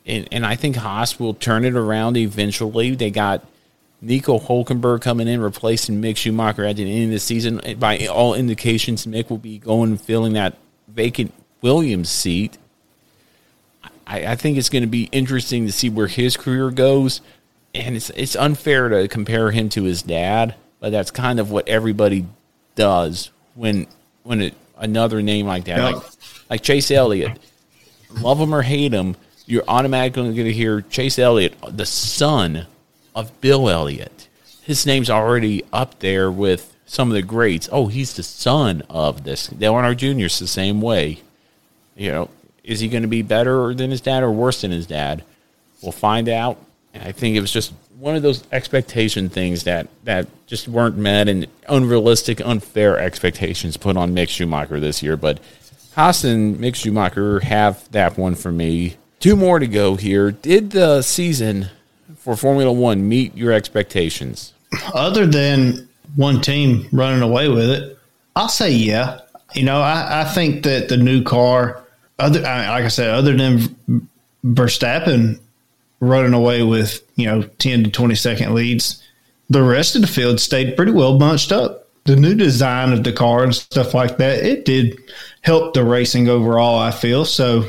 And, 0.06 0.28
and 0.30 0.46
I 0.46 0.56
think 0.56 0.76
Haas 0.76 1.18
will 1.18 1.34
turn 1.34 1.64
it 1.64 1.74
around 1.74 2.16
eventually. 2.16 2.94
They 2.94 3.10
got 3.10 3.44
Nico 4.00 4.38
Hulkenberg 4.38 5.00
coming 5.00 5.28
in, 5.28 5.40
replacing 5.40 6.00
Mick 6.00 6.16
Schumacher 6.16 6.64
at 6.64 6.76
the 6.76 6.82
end 6.82 7.04
of 7.06 7.10
the 7.10 7.20
season. 7.20 7.60
By 7.78 8.06
all 8.06 8.34
indications, 8.34 9.06
Mick 9.06 9.30
will 9.30 9.38
be 9.38 9.58
going 9.58 9.90
and 9.90 10.00
filling 10.00 10.34
that 10.34 10.56
vacant 10.88 11.32
Williams 11.62 12.10
seat. 12.10 12.58
I, 14.06 14.26
I 14.26 14.36
think 14.36 14.58
it's 14.58 14.68
going 14.68 14.82
to 14.82 14.88
be 14.88 15.08
interesting 15.10 15.66
to 15.66 15.72
see 15.72 15.88
where 15.88 16.06
his 16.06 16.36
career 16.36 16.70
goes. 16.70 17.20
And 17.74 17.96
it's 17.96 18.10
it's 18.10 18.36
unfair 18.36 18.88
to 18.88 19.08
compare 19.08 19.50
him 19.50 19.68
to 19.70 19.82
his 19.82 20.02
dad, 20.02 20.54
but 20.84 20.90
that's 20.90 21.10
kind 21.10 21.40
of 21.40 21.50
what 21.50 21.66
everybody 21.66 22.26
does 22.74 23.30
when 23.54 23.86
when 24.22 24.42
it, 24.42 24.54
another 24.76 25.22
name 25.22 25.46
like 25.46 25.64
that, 25.64 25.78
Yeah. 25.78 25.88
like 25.96 26.02
like 26.50 26.62
Chase 26.62 26.90
Elliott, 26.90 27.38
love 28.20 28.38
him 28.38 28.54
or 28.54 28.60
hate 28.60 28.92
him, 28.92 29.16
you're 29.46 29.64
automatically 29.66 30.24
going 30.24 30.44
to 30.44 30.52
hear 30.52 30.82
Chase 30.82 31.18
Elliott, 31.18 31.54
the 31.70 31.86
son 31.86 32.66
of 33.14 33.40
Bill 33.40 33.70
Elliott. 33.70 34.28
His 34.60 34.84
name's 34.84 35.08
already 35.08 35.64
up 35.72 36.00
there 36.00 36.30
with 36.30 36.76
some 36.84 37.08
of 37.08 37.14
the 37.14 37.22
greats. 37.22 37.66
Oh, 37.72 37.86
he's 37.86 38.12
the 38.12 38.22
son 38.22 38.82
of 38.90 39.24
this. 39.24 39.46
Dale 39.46 39.72
Earnhardt 39.72 39.96
Jr. 39.96 40.26
is 40.26 40.38
the 40.38 40.46
same 40.46 40.82
way. 40.82 41.22
You 41.96 42.10
know, 42.10 42.30
is 42.62 42.80
he 42.80 42.88
going 42.88 43.04
to 43.04 43.08
be 43.08 43.22
better 43.22 43.72
than 43.72 43.90
his 43.90 44.02
dad 44.02 44.22
or 44.22 44.30
worse 44.30 44.60
than 44.60 44.70
his 44.70 44.86
dad? 44.86 45.24
We'll 45.80 45.92
find 45.92 46.28
out. 46.28 46.58
And 46.92 47.02
I 47.02 47.12
think 47.12 47.36
it 47.36 47.40
was 47.40 47.50
just 47.50 47.72
one 47.98 48.16
of 48.16 48.22
those 48.22 48.42
expectation 48.52 49.28
things 49.28 49.64
that 49.64 49.88
that 50.04 50.26
just 50.46 50.68
weren't 50.68 50.96
met 50.96 51.28
and 51.28 51.46
unrealistic, 51.68 52.40
unfair 52.44 52.98
expectations 52.98 53.76
put 53.76 53.96
on 53.96 54.14
Mick 54.14 54.28
Schumacher 54.28 54.80
this 54.80 55.02
year. 55.02 55.16
But 55.16 55.40
Haas 55.94 56.24
and 56.24 56.56
Mick 56.58 56.74
Schumacher 56.74 57.40
have 57.40 57.90
that 57.92 58.18
one 58.18 58.34
for 58.34 58.50
me. 58.52 58.96
Two 59.20 59.36
more 59.36 59.58
to 59.58 59.66
go 59.66 59.94
here. 59.96 60.30
Did 60.32 60.72
the 60.72 61.02
season 61.02 61.68
for 62.16 62.36
Formula 62.36 62.72
One 62.72 63.08
meet 63.08 63.36
your 63.36 63.52
expectations? 63.52 64.52
other 64.92 65.24
than 65.26 65.88
one 66.16 66.40
team 66.40 66.88
running 66.92 67.22
away 67.22 67.48
with 67.48 67.70
it, 67.70 67.96
I'll 68.34 68.48
say 68.48 68.72
yeah. 68.72 69.20
You 69.54 69.62
know, 69.62 69.80
I, 69.80 70.22
I 70.22 70.24
think 70.24 70.64
that 70.64 70.88
the 70.88 70.96
new 70.96 71.22
car, 71.22 71.84
other 72.18 72.44
I- 72.44 72.68
like 72.70 72.84
I 72.84 72.88
said, 72.88 73.10
other 73.10 73.36
than 73.36 74.08
Verstappen 74.44 75.38
running 76.00 76.34
away 76.34 76.62
with 76.62 77.02
you 77.16 77.26
know 77.26 77.42
ten 77.58 77.84
to 77.84 77.90
twenty 77.90 78.14
second 78.14 78.54
leads, 78.54 79.02
the 79.50 79.62
rest 79.62 79.94
of 79.94 80.02
the 80.02 80.08
field 80.08 80.40
stayed 80.40 80.76
pretty 80.76 80.92
well 80.92 81.18
bunched 81.18 81.52
up. 81.52 81.88
the 82.04 82.16
new 82.16 82.34
design 82.34 82.92
of 82.92 83.02
the 83.02 83.12
car 83.12 83.44
and 83.44 83.54
stuff 83.54 83.94
like 83.94 84.18
that, 84.18 84.44
it 84.44 84.64
did 84.64 84.98
help 85.40 85.72
the 85.74 85.84
racing 85.84 86.28
overall. 86.28 86.78
I 86.78 86.90
feel 86.90 87.24
so. 87.24 87.64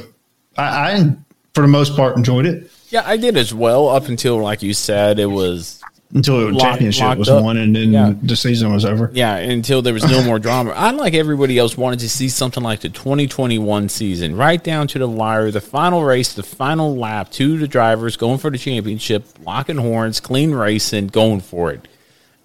I, 0.57 0.91
I 0.91 1.15
for 1.53 1.61
the 1.61 1.67
most 1.67 1.95
part 1.95 2.17
enjoyed 2.17 2.45
it. 2.45 2.69
Yeah, 2.89 3.03
I 3.05 3.17
did 3.17 3.37
as 3.37 3.53
well. 3.53 3.87
Up 3.89 4.07
until 4.07 4.37
like 4.37 4.61
you 4.61 4.73
said, 4.73 5.19
it 5.19 5.27
was 5.27 5.81
until 6.13 6.51
the 6.53 6.59
championship 6.59 7.03
locked 7.03 7.19
was 7.19 7.29
up. 7.29 7.43
won 7.43 7.57
and 7.57 7.75
then 7.75 7.91
Yeah. 7.91 8.13
the 8.21 8.35
season 8.35 8.73
was 8.73 8.85
over. 8.85 9.11
Yeah, 9.13 9.35
until 9.35 9.81
there 9.81 9.93
was 9.93 10.03
no 10.09 10.23
more 10.23 10.39
drama. 10.39 10.71
I, 10.75 10.91
like 10.91 11.13
everybody 11.13 11.57
else, 11.57 11.77
wanted 11.77 11.99
to 11.99 12.09
see 12.09 12.29
something 12.29 12.63
like 12.63 12.81
the 12.81 12.89
2021 12.89 13.89
season, 13.89 14.35
right 14.35 14.63
down 14.63 14.87
to 14.89 14.99
the 14.99 15.07
wire, 15.09 15.51
the 15.51 15.61
final 15.61 16.03
race, 16.03 16.33
the 16.33 16.43
final 16.43 16.95
lap, 16.95 17.31
to 17.31 17.57
the 17.57 17.67
drivers 17.67 18.17
going 18.17 18.37
for 18.37 18.49
the 18.49 18.57
championship, 18.57 19.25
locking 19.43 19.77
horns, 19.77 20.19
clean 20.19 20.51
racing, 20.51 21.07
going 21.07 21.41
for 21.41 21.71
it. 21.71 21.87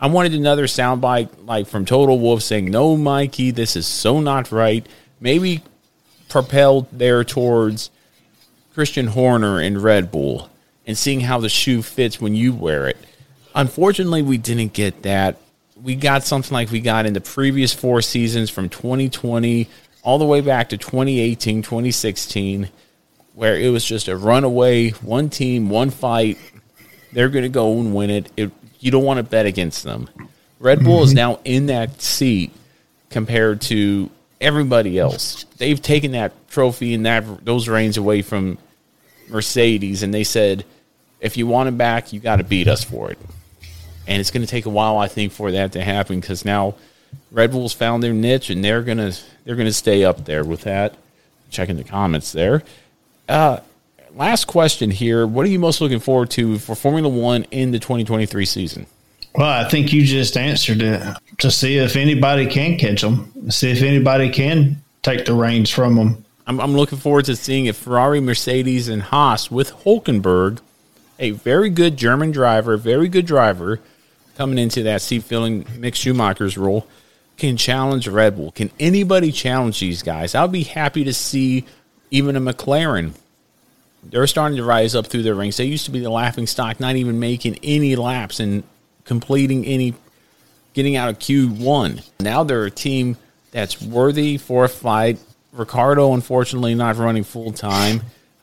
I 0.01 0.07
wanted 0.07 0.33
another 0.35 0.65
soundbite 0.67 1.29
like 1.47 1.67
from 1.67 1.85
Toto 1.85 2.15
Wolff 2.15 2.43
saying, 2.43 2.71
"No, 2.71 2.97
Mikey, 2.97 3.51
this 3.51 3.77
is 3.77 3.87
so 3.87 4.19
not 4.21 4.51
right." 4.51 4.87
Maybe 5.21 5.61
propelled 6.31 6.87
there 6.91 7.23
towards 7.23 7.91
Christian 8.73 9.09
Horner 9.09 9.59
and 9.61 9.83
Red 9.83 10.11
Bull 10.11 10.49
and 10.87 10.97
seeing 10.97 11.21
how 11.21 11.39
the 11.39 11.51
shoe 11.51 11.83
fits 11.83 12.21
when 12.21 12.35
you 12.35 12.55
wear 12.55 12.89
it. 12.89 12.97
Unfortunately, 13.55 14.23
we 14.23 14.39
didn't 14.39 14.73
get 14.73 15.03
that. 15.03 15.39
We 15.81 15.95
got 15.95 16.25
something 16.25 16.53
like 16.53 16.71
we 16.71 16.81
got 16.81 17.07
in 17.07 17.15
the 17.15 17.21
previous 17.21 17.73
four 17.73 18.03
seasons 18.03 18.51
from 18.51 18.69
2020 18.69 19.69
all 20.03 20.19
the 20.19 20.25
way 20.25 20.41
back 20.41 20.71
to 20.71 20.77
2018, 20.77 21.63
2016, 21.63 22.69
where 23.35 23.57
it 23.57 23.71
was 23.71 23.85
just 23.85 24.09
a 24.09 24.17
runaway, 24.17 24.91
one 24.91 25.31
team, 25.31 25.71
one 25.71 25.91
fight. 25.91 26.39
They're 27.13 27.29
going 27.29 27.45
to 27.45 27.49
go 27.49 27.79
and 27.79 27.95
win 27.95 28.11
it. 28.11 28.33
it. 28.37 28.51
You 28.79 28.91
don't 28.91 29.05
want 29.05 29.19
to 29.19 29.23
bet 29.23 29.47
against 29.47 29.85
them. 29.85 30.09
Red 30.59 30.85
Bull 30.85 31.03
is 31.03 31.11
mm-hmm. 31.11 31.17
now 31.17 31.41
in 31.45 31.67
that 31.67 32.01
seat 32.01 32.53
compared 33.09 33.63
to 33.63 34.11
everybody 34.41 34.99
else. 34.99 35.45
They've 35.57 35.81
taken 35.81 36.13
that 36.13 36.33
trophy 36.51 36.95
and 36.95 37.05
that 37.07 37.45
those 37.45 37.69
reins 37.69 37.97
away 37.97 38.23
from 38.23 38.59
Mercedes, 39.29 40.03
and 40.03 40.13
they 40.13 40.25
said, 40.25 40.65
if 41.21 41.37
you 41.37 41.47
want 41.47 41.69
it 41.69 41.77
back, 41.77 42.13
you 42.13 42.21
got 42.21 42.37
to 42.37 42.45
beat 42.45 42.69
us 42.69 42.83
for 42.83 43.11
it. 43.11 43.19
And 44.11 44.21
it's 44.21 44.31
going 44.31 44.43
to 44.43 44.51
take 44.51 44.67
a 44.67 44.71
while, 44.71 44.99
I 44.99 45.09
think, 45.09 45.33
for 45.33 45.53
that 45.53 45.73
to 45.73 45.83
happen 45.83 46.21
because 46.21 46.45
now 46.45 46.75
Red 47.31 47.53
Bull's 47.53 47.73
found 47.73 48.03
their 48.03 48.13
niche, 48.13 48.51
and 48.51 48.65
they're 48.65 48.83
gonna 48.83 49.13
they're 49.45 49.57
gonna 49.57 49.73
stay 49.73 50.05
up 50.05 50.25
there 50.25 50.45
with 50.45 50.63
that. 50.63 50.97
Checking 51.51 51.77
the 51.77 51.85
comments 51.85 52.33
there. 52.33 52.63
Uh, 53.29 53.61
last 54.15 54.47
question 54.47 54.91
here: 54.91 55.27
What 55.27 55.47
are 55.47 55.49
you 55.49 55.59
most 55.59 55.81
looking 55.81 56.01
forward 56.01 56.31
to 56.33 56.59
for 56.59 56.75
Formula 56.75 57.09
One 57.09 57.45
in 57.51 57.71
the 57.71 57.79
2023 57.79 58.45
season? 58.45 58.87
Well, 59.35 59.49
I 59.49 59.69
think 59.69 59.93
you 59.93 60.05
just 60.05 60.37
answered 60.37 60.83
it 60.83 61.17
to 61.39 61.51
see 61.51 61.79
if 61.79 61.95
anybody 61.95 62.47
can 62.47 62.79
catch 62.79 63.03
them, 63.03 63.51
see 63.51 63.71
if 63.71 63.83
anybody 63.83 64.29
can 64.29 64.83
take 65.03 65.25
the 65.25 65.35
reins 65.35 65.71
from 65.71 65.95
them. 65.95 66.25
I'm, 66.49 66.61
I'm 66.61 66.73
looking 66.73 66.99
forward 66.99 67.27
to 67.27 67.37
seeing 67.37 67.67
if 67.67 67.77
Ferrari, 67.77 68.21
Mercedes, 68.21 68.89
and 68.89 69.03
Haas 69.03 69.49
with 69.49 69.73
Hulkenberg, 69.85 70.59
a 71.21 71.31
very 71.31 71.71
good 71.71 71.97
German 71.97 72.33
driver, 72.33 72.77
very 72.77 73.09
good 73.09 73.25
driver, 73.25 73.79
coming 74.41 74.57
into 74.57 74.85
that 74.85 75.03
seat 75.03 75.23
filling 75.23 75.65
Mick 75.65 75.95
Schumacher's 75.95 76.57
role, 76.57 76.87
can 77.37 77.59
challenge 77.59 78.09
Red 78.09 78.37
Bull. 78.37 78.51
Can 78.53 78.71
anybody 78.81 79.33
challenge 79.33 79.81
these 79.81 80.03
guys? 80.03 80.35
I'll 80.35 80.49
be 80.49 80.63
happy 80.63 81.05
to 81.05 81.13
see 81.13 81.67
even 82.11 82.37
a 82.37 82.41
McLaren. 82.41 83.13
They're 84.03 84.27
starting 84.27 84.57
to 84.57 84.65
rise 84.65 84.95
up 84.95 85.09
through 85.09 85.25
their 85.25 85.35
ranks. 85.35 85.59
They 85.59 85.67
used 85.67 85.85
to 85.85 85.91
be 85.91 86.01
the 86.01 86.09
laughing 86.09 86.47
stock, 86.47 86.81
not 86.81 86.97
even 86.97 87.21
making 87.21 87.59
any 87.63 87.97
laps 87.97 88.41
and 88.41 88.63
completing 89.05 89.67
any, 89.67 89.93
getting 90.73 90.97
out 90.97 91.11
of 91.11 91.19
Q1. 91.19 92.03
Now 92.21 92.43
they're 92.43 92.65
a 92.65 92.71
team 92.71 93.19
that's 93.51 93.83
worthy 93.83 94.39
for 94.39 94.65
a 94.65 94.71
fight. 94.71 95.19
Ricciardo, 95.53 96.15
unfortunately, 96.15 96.75
not 96.75 96.97
running 96.97 97.25
full 97.25 97.53
time. 97.53 98.01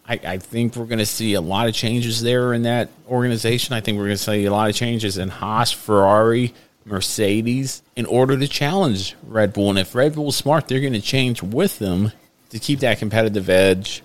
I, 0.08 0.20
I 0.26 0.38
think 0.38 0.76
we're 0.76 0.86
going 0.86 0.99
to 0.99 1.05
see 1.05 1.34
a 1.34 1.41
lot 1.41 1.68
of 1.68 1.74
changes 1.74 2.22
there 2.22 2.53
in 2.53 2.64
that 2.64 2.89
organization. 3.10 3.76
I 3.76 3.82
think 3.82 3.97
we're 3.97 4.05
going 4.05 4.18
to 4.18 4.24
see 4.24 4.45
a 4.45 4.51
lot 4.51 4.70
of 4.70 4.76
changes 4.76 5.18
in 5.18 5.30
Haas, 5.30 5.72
Ferrari, 5.72 6.53
Mercedes 6.86 7.82
in 7.95 8.05
order 8.05 8.38
to 8.38 8.47
challenge 8.47 9.16
Red 9.28 9.53
Bull. 9.53 9.70
And 9.70 9.80
if 9.80 9.93
Red 9.93 10.16
Bull's 10.16 10.38
smart, 10.38 10.68
they're 10.68 10.80
going 10.80 10.93
to 10.93 11.01
change 11.01 11.43
with 11.43 11.80
them 11.80 12.12
to 12.49 12.60
keep 12.60 12.80
that 12.80 12.99
competitive 12.99 13.49
edge. 13.49 14.03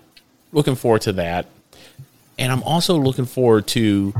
Looking 0.52 0.74
forward 0.74 1.02
to 1.02 1.12
that. 1.12 1.46
And 2.38 2.50
I'm 2.50 2.62
also 2.64 2.98
looking 2.98 3.26
forward 3.26 3.68
to 3.68 4.14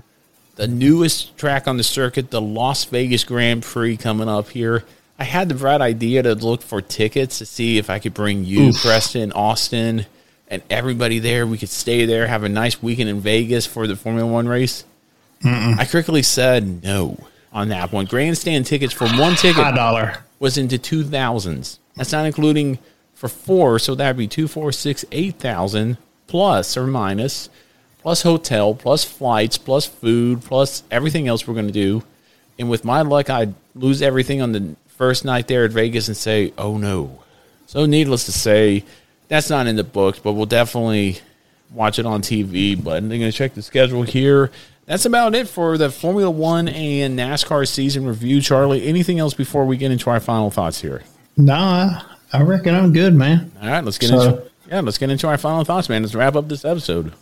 the 0.57 0.69
newest 0.69 1.37
track 1.37 1.67
on 1.67 1.77
the 1.77 1.83
circuit, 1.83 2.31
the 2.31 2.41
Las 2.41 2.85
Vegas 2.85 3.25
Grand 3.25 3.63
Prix 3.63 3.97
coming 3.97 4.29
up 4.29 4.51
here. 4.51 4.85
I 5.19 5.25
had 5.25 5.49
the 5.49 5.55
bright 5.55 5.81
idea 5.81 6.23
to 6.23 6.35
look 6.35 6.63
for 6.63 6.81
tickets 6.81 7.39
to 7.39 7.47
see 7.47 7.79
if 7.79 7.91
I 7.91 7.99
could 7.99 8.15
bring 8.15 8.45
you, 8.45 8.69
Oof. 8.69 8.83
Preston, 8.83 9.33
Austin, 9.33 10.07
and 10.53 10.63
everybody 10.69 11.19
there. 11.19 11.47
We 11.47 11.57
could 11.57 11.71
stay 11.71 12.05
there, 12.05 12.27
have 12.27 12.45
a 12.45 12.49
nice 12.49 12.81
weekend 12.83 13.09
in 13.09 13.21
Vegas 13.21 13.65
for 13.67 13.87
the 13.87 13.97
Formula 13.97 14.31
One 14.31 14.47
race. 14.47 14.85
Mm-mm. 15.43 15.79
I 15.79 15.87
quickly 15.87 16.23
said 16.23 16.85
no 16.85 17.19
on 17.53 17.71
that 17.71 17.91
one. 17.91 18.05
Grandstand 18.05 18.67
tickets 18.67 18.93
for 18.93 19.09
one 19.09 19.35
ticket 19.35 19.65
High 19.65 19.75
dollar. 19.75 20.19
was 20.39 20.59
into 20.59 20.79
two 20.79 21.03
thousands. 21.05 21.81
That's 21.97 22.13
not 22.13 22.27
including 22.27 22.79
for 23.15 23.29
four, 23.29 23.79
so 23.79 23.95
that'd 23.95 24.17
be 24.17 24.29
two, 24.29 24.47
four, 24.47 24.73
six, 24.73 25.05
eight 25.11 25.37
thousand 25.37 25.97
plus 26.27 26.77
or 26.77 26.87
minus, 26.87 27.49
plus 28.01 28.23
hotel, 28.23 28.75
plus 28.75 29.05
flights, 29.05 29.57
plus 29.59 29.87
food, 29.87 30.43
plus 30.43 30.83
everything 30.91 31.29
else 31.29 31.49
we're 31.49 31.55
going 31.55 31.67
to 31.67 31.73
do. 31.73 32.03
And 32.59 32.69
with 32.69 32.85
my 32.85 33.01
luck, 33.01 33.31
I'd 33.31 33.55
lose 33.75 34.03
everything 34.03 34.43
on 34.43 34.53
the 34.53 34.77
first 34.87 35.25
night 35.25 35.49
there 35.49 35.65
at 35.65 35.71
Vegas 35.73 36.09
and 36.09 36.17
say, 36.17 36.53
"Oh 36.59 36.77
no." 36.77 37.23
So 37.67 37.87
needless 37.87 38.27
to 38.27 38.33
say, 38.33 38.85
that's 39.33 39.49
not 39.49 39.67
in 39.67 39.77
the 39.77 39.83
books, 39.85 40.19
but 40.19 40.35
we'll 40.35 40.45
definitely 40.45 41.19
watch 41.71 41.99
it 41.99 42.05
on 42.05 42.21
TV. 42.21 42.77
But 42.83 42.99
I'm 42.99 43.09
going 43.09 43.23
to 43.23 43.33
check 43.33 43.55
the 43.55 43.63
schedule 43.63 44.03
here. 44.03 44.51
That's 44.85 45.07
about 45.07 45.35
it 45.35 45.49
for 45.49 45.79
the 45.79 45.89
Formula 45.89 46.31
One 46.31 46.69
and 46.69 47.19
NASCAR 47.19 47.67
season 47.67 48.05
review. 48.05 48.43
Charlie, 48.43 48.85
anything 48.87 49.19
else 49.19 49.33
before 49.33 49.65
we 49.65 49.79
get 49.79 49.91
into 49.91 50.11
our 50.11 50.21
final 50.21 50.51
thoughts 50.51 50.83
here? 50.83 51.03
Nah, 51.39 52.03
I, 52.31 52.43
reckon 52.43 52.75
I'm 52.75 52.93
good, 52.93 53.15
man. 53.15 53.51
All 53.63 53.69
right, 53.71 53.83
let's 53.83 53.97
get 53.97 54.11
So- 54.11 54.21
into 54.21 54.43
yeah, 54.69 54.81
let's 54.81 54.99
get 54.99 55.09
into 55.09 55.27
our 55.29 55.39
final 55.39 55.65
thoughts, 55.65 55.89
man. 55.89 56.03
Let's 56.03 56.15
wrap 56.15 56.37
up 56.37 56.49
this 56.49 56.65
episode. 56.65 57.13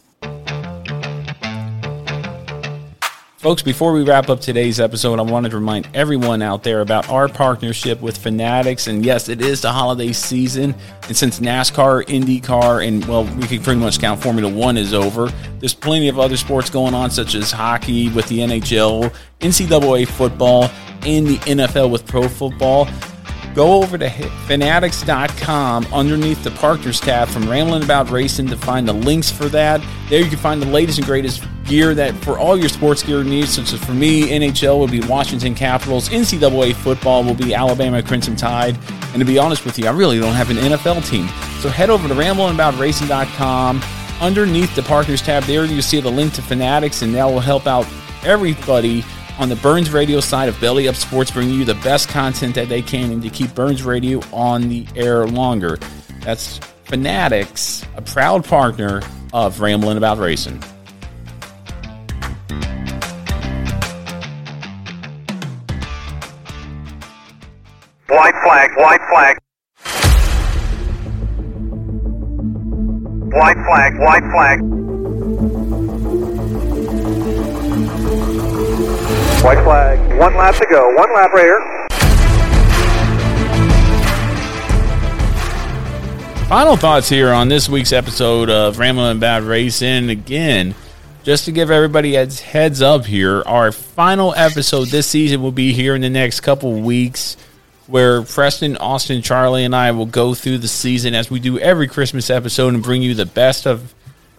Folks, 3.41 3.63
before 3.63 3.95
we 3.95 4.03
wrap 4.03 4.29
up 4.29 4.43
today's 4.43 4.79
episode, 4.79 5.19
I 5.19 5.23
wanted 5.23 5.53
to 5.53 5.57
remind 5.57 5.89
everyone 5.95 6.43
out 6.43 6.63
there 6.63 6.83
about 6.83 7.09
our 7.09 7.27
partnership 7.27 8.03
with 8.03 8.19
Fanatics. 8.19 8.87
And 8.87 9.03
yes, 9.03 9.31
it 9.31 9.41
is 9.41 9.63
the 9.63 9.73
holiday 9.73 10.13
season. 10.13 10.75
And 11.09 11.17
since 11.17 11.41
NASCAR, 11.41 12.05
IndyCar, 12.05 12.87
and 12.87 13.03
well, 13.07 13.25
we 13.25 13.47
can 13.47 13.63
pretty 13.63 13.81
much 13.81 13.99
count 13.99 14.23
Formula 14.23 14.53
One 14.53 14.77
is 14.77 14.93
over, 14.93 15.29
there's 15.59 15.73
plenty 15.73 16.09
of 16.09 16.19
other 16.19 16.37
sports 16.37 16.69
going 16.69 16.93
on, 16.93 17.11
such 17.11 17.35
as 17.35 17.51
hockey 17.51 18.11
with 18.11 18.29
the 18.29 18.41
NHL, 18.41 19.11
NCAA 19.41 20.07
football, 20.07 20.65
and 21.07 21.27
the 21.27 21.39
NFL 21.39 21.91
with 21.91 22.07
pro 22.07 22.29
football. 22.29 22.91
Go 23.55 23.83
over 23.83 23.97
to 23.97 24.11
fanatics.com 24.49 25.87
underneath 25.95 26.45
the 26.45 26.51
partners 26.51 27.01
tab 27.01 27.29
from 27.29 27.49
Rambling 27.49 27.85
About 27.85 28.11
Racing 28.11 28.49
to 28.49 28.57
find 28.59 28.87
the 28.87 28.93
links 28.93 29.31
for 29.31 29.47
that. 29.47 29.81
There 30.11 30.21
you 30.21 30.29
can 30.29 30.39
find 30.39 30.61
the 30.61 30.67
latest 30.67 30.99
and 30.99 31.07
greatest 31.07 31.43
gear 31.71 31.95
that 31.95 32.15
for 32.17 32.37
all 32.39 32.59
your 32.59 32.69
sports 32.69 33.03
gear 33.03 33.23
needs, 33.23 33.55
such 33.55 33.73
as 33.73 33.83
for 33.83 33.93
me, 33.93 34.29
NHL 34.29 34.79
will 34.79 34.89
be 34.89 35.01
Washington 35.01 35.55
Capitals, 35.55 36.09
NCAA 36.09 36.75
football 36.75 37.23
will 37.23 37.35
be 37.35 37.55
Alabama 37.55 38.03
Crimson 38.03 38.35
Tide. 38.35 38.77
And 39.13 39.21
to 39.21 39.25
be 39.25 39.39
honest 39.39 39.65
with 39.65 39.79
you, 39.79 39.87
I 39.87 39.93
really 39.93 40.19
don't 40.19 40.35
have 40.35 40.51
an 40.51 40.57
NFL 40.57 41.09
team. 41.09 41.29
So 41.61 41.69
head 41.69 41.89
over 41.89 42.09
to 42.09 42.15
ramblingaboutracing.com. 42.15 43.83
Underneath 44.21 44.75
the 44.75 44.83
partners 44.83 45.23
tab 45.23 45.45
there, 45.45 45.65
you 45.65 45.81
see 45.81 46.01
the 46.01 46.11
link 46.11 46.35
to 46.35 46.43
Fanatics, 46.43 47.03
and 47.03 47.15
that 47.15 47.25
will 47.25 47.41
help 47.41 47.67
out 47.67 47.87
everybody 48.25 49.05
on 49.39 49.49
the 49.49 49.57
Burns 49.57 49.91
Radio 49.91 50.21
side 50.21 50.49
of 50.49 50.61
Belly 50.61 50.89
Up 50.89 50.97
Sports, 50.97 51.31
bringing 51.31 51.55
you 51.55 51.65
the 51.65 51.77
best 51.77 52.09
content 52.09 52.57
that 52.57 52.69
they 52.69 52.83
can 52.83 53.13
and 53.13 53.23
to 53.23 53.31
keep 53.31 53.55
Burns 53.55 53.85
Radio 53.85 54.21
on 54.33 54.69
the 54.69 54.87
air 54.97 55.27
longer. 55.27 55.79
That's 56.21 56.59
Fanatics, 56.85 57.87
a 57.95 58.03
proud 58.03 58.45
partner 58.45 59.03
of 59.33 59.61
Rambling 59.61 59.97
About 59.97 60.19
Racing. 60.19 60.61
White 68.11 68.35
flag, 68.43 68.71
white 68.77 69.01
flag. 69.09 69.39
White 73.33 73.57
flag, 73.65 73.99
white 74.01 74.25
flag. 74.33 74.61
White 79.45 79.63
flag. 79.63 80.19
One 80.19 80.37
lap 80.37 80.57
to 80.57 80.67
go. 80.69 80.93
One 80.97 81.15
lap 81.15 81.33
right 81.33 81.45
here. 81.45 81.87
Final 86.49 86.77
thoughts 86.77 87.09
here 87.09 87.31
on 87.31 87.47
this 87.47 87.69
week's 87.69 87.93
episode 87.93 88.51
of 88.51 88.81
Rambling 88.81 89.19
About 89.19 89.45
Racing. 89.45 90.11
Again, 90.11 90.75
just 91.23 91.45
to 91.45 91.53
give 91.53 91.71
everybody 91.71 92.17
a 92.17 92.27
heads 92.27 92.83
up 92.83 93.05
here, 93.05 93.45
our 93.47 93.71
final 93.71 94.35
episode 94.35 94.89
this 94.89 95.07
season 95.07 95.41
will 95.43 95.53
be 95.53 95.73
here 95.73 95.95
in 95.95 96.01
the 96.01 96.11
next 96.11 96.41
couple 96.41 96.73
weeks 96.73 97.37
where 97.91 98.23
Preston, 98.23 98.77
Austin, 98.77 99.21
Charlie, 99.21 99.65
and 99.65 99.75
I 99.75 99.91
will 99.91 100.07
go 100.07 100.35
through 100.35 100.59
the 100.59 100.69
season 100.69 101.15
as 101.15 101.31
we 101.31 101.41
do 101.41 101.59
every 101.59 101.89
Christmas 101.89 102.31
episode 102.31 102.73
and 102.73 102.83
bring 102.83 103.03
you 103.03 103.15
the 103.15 103.27
best 103.27 103.67
of 103.67 103.95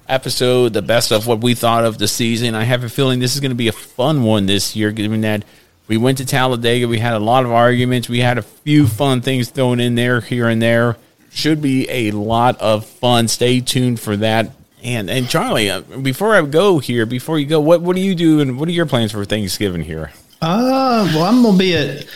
episode, 0.08 0.74
the 0.74 0.82
best 0.82 1.12
of 1.12 1.28
what 1.28 1.42
we 1.42 1.54
thought 1.54 1.84
of 1.84 1.98
the 1.98 2.08
season. 2.08 2.56
I 2.56 2.64
have 2.64 2.84
a 2.84 2.90
feeling 2.90 3.20
this 3.20 3.36
is 3.36 3.42
going 3.42 3.52
to 3.52 3.56
be 3.56 3.68
a 3.68 3.74
fun 3.74 4.24
one 4.24 4.46
this 4.46 4.76
year, 4.76 4.92
given 4.92 5.22
that 5.22 5.44
we 5.88 5.98
went 5.98 6.20
to 6.20 6.26
Talladega. 6.26 6.88
We 6.88 7.00
had 7.00 7.14
a 7.14 7.20
lot 7.20 7.44
of 7.44 7.52
arguments. 7.52 8.08
We 8.08 8.20
had 8.20 8.38
a 8.38 8.42
few 8.42 8.88
fun 8.88 9.22
things 9.22 9.50
thrown 9.50 9.80
in 9.80 9.96
there 9.96 10.22
here 10.22 10.48
and 10.48 10.62
there. 10.62 10.98
Should 11.32 11.62
be 11.62 11.90
a 11.90 12.12
lot 12.12 12.60
of 12.62 12.86
fun. 12.86 13.28
Stay 13.28 13.60
tuned 13.62 14.00
for 14.00 14.18
that. 14.18 14.52
And 14.84 15.10
and 15.10 15.30
Charlie, 15.30 15.70
uh, 15.70 15.82
before 15.82 16.36
I 16.36 16.42
go 16.42 16.80
here, 16.80 17.06
before 17.06 17.38
you 17.38 17.46
go, 17.46 17.60
what 17.60 17.82
what 17.82 17.96
do 17.96 18.02
you 18.02 18.16
do 18.16 18.40
and 18.40 18.60
what 18.60 18.68
are 18.68 18.72
your 18.72 18.86
plans 18.86 19.12
for 19.12 19.24
Thanksgiving 19.26 19.82
here? 19.82 20.12
Uh, 20.42 21.10
well, 21.14 21.24
I'm 21.24 21.44
gonna 21.44 21.58
be 21.58 21.76
at 21.76 22.08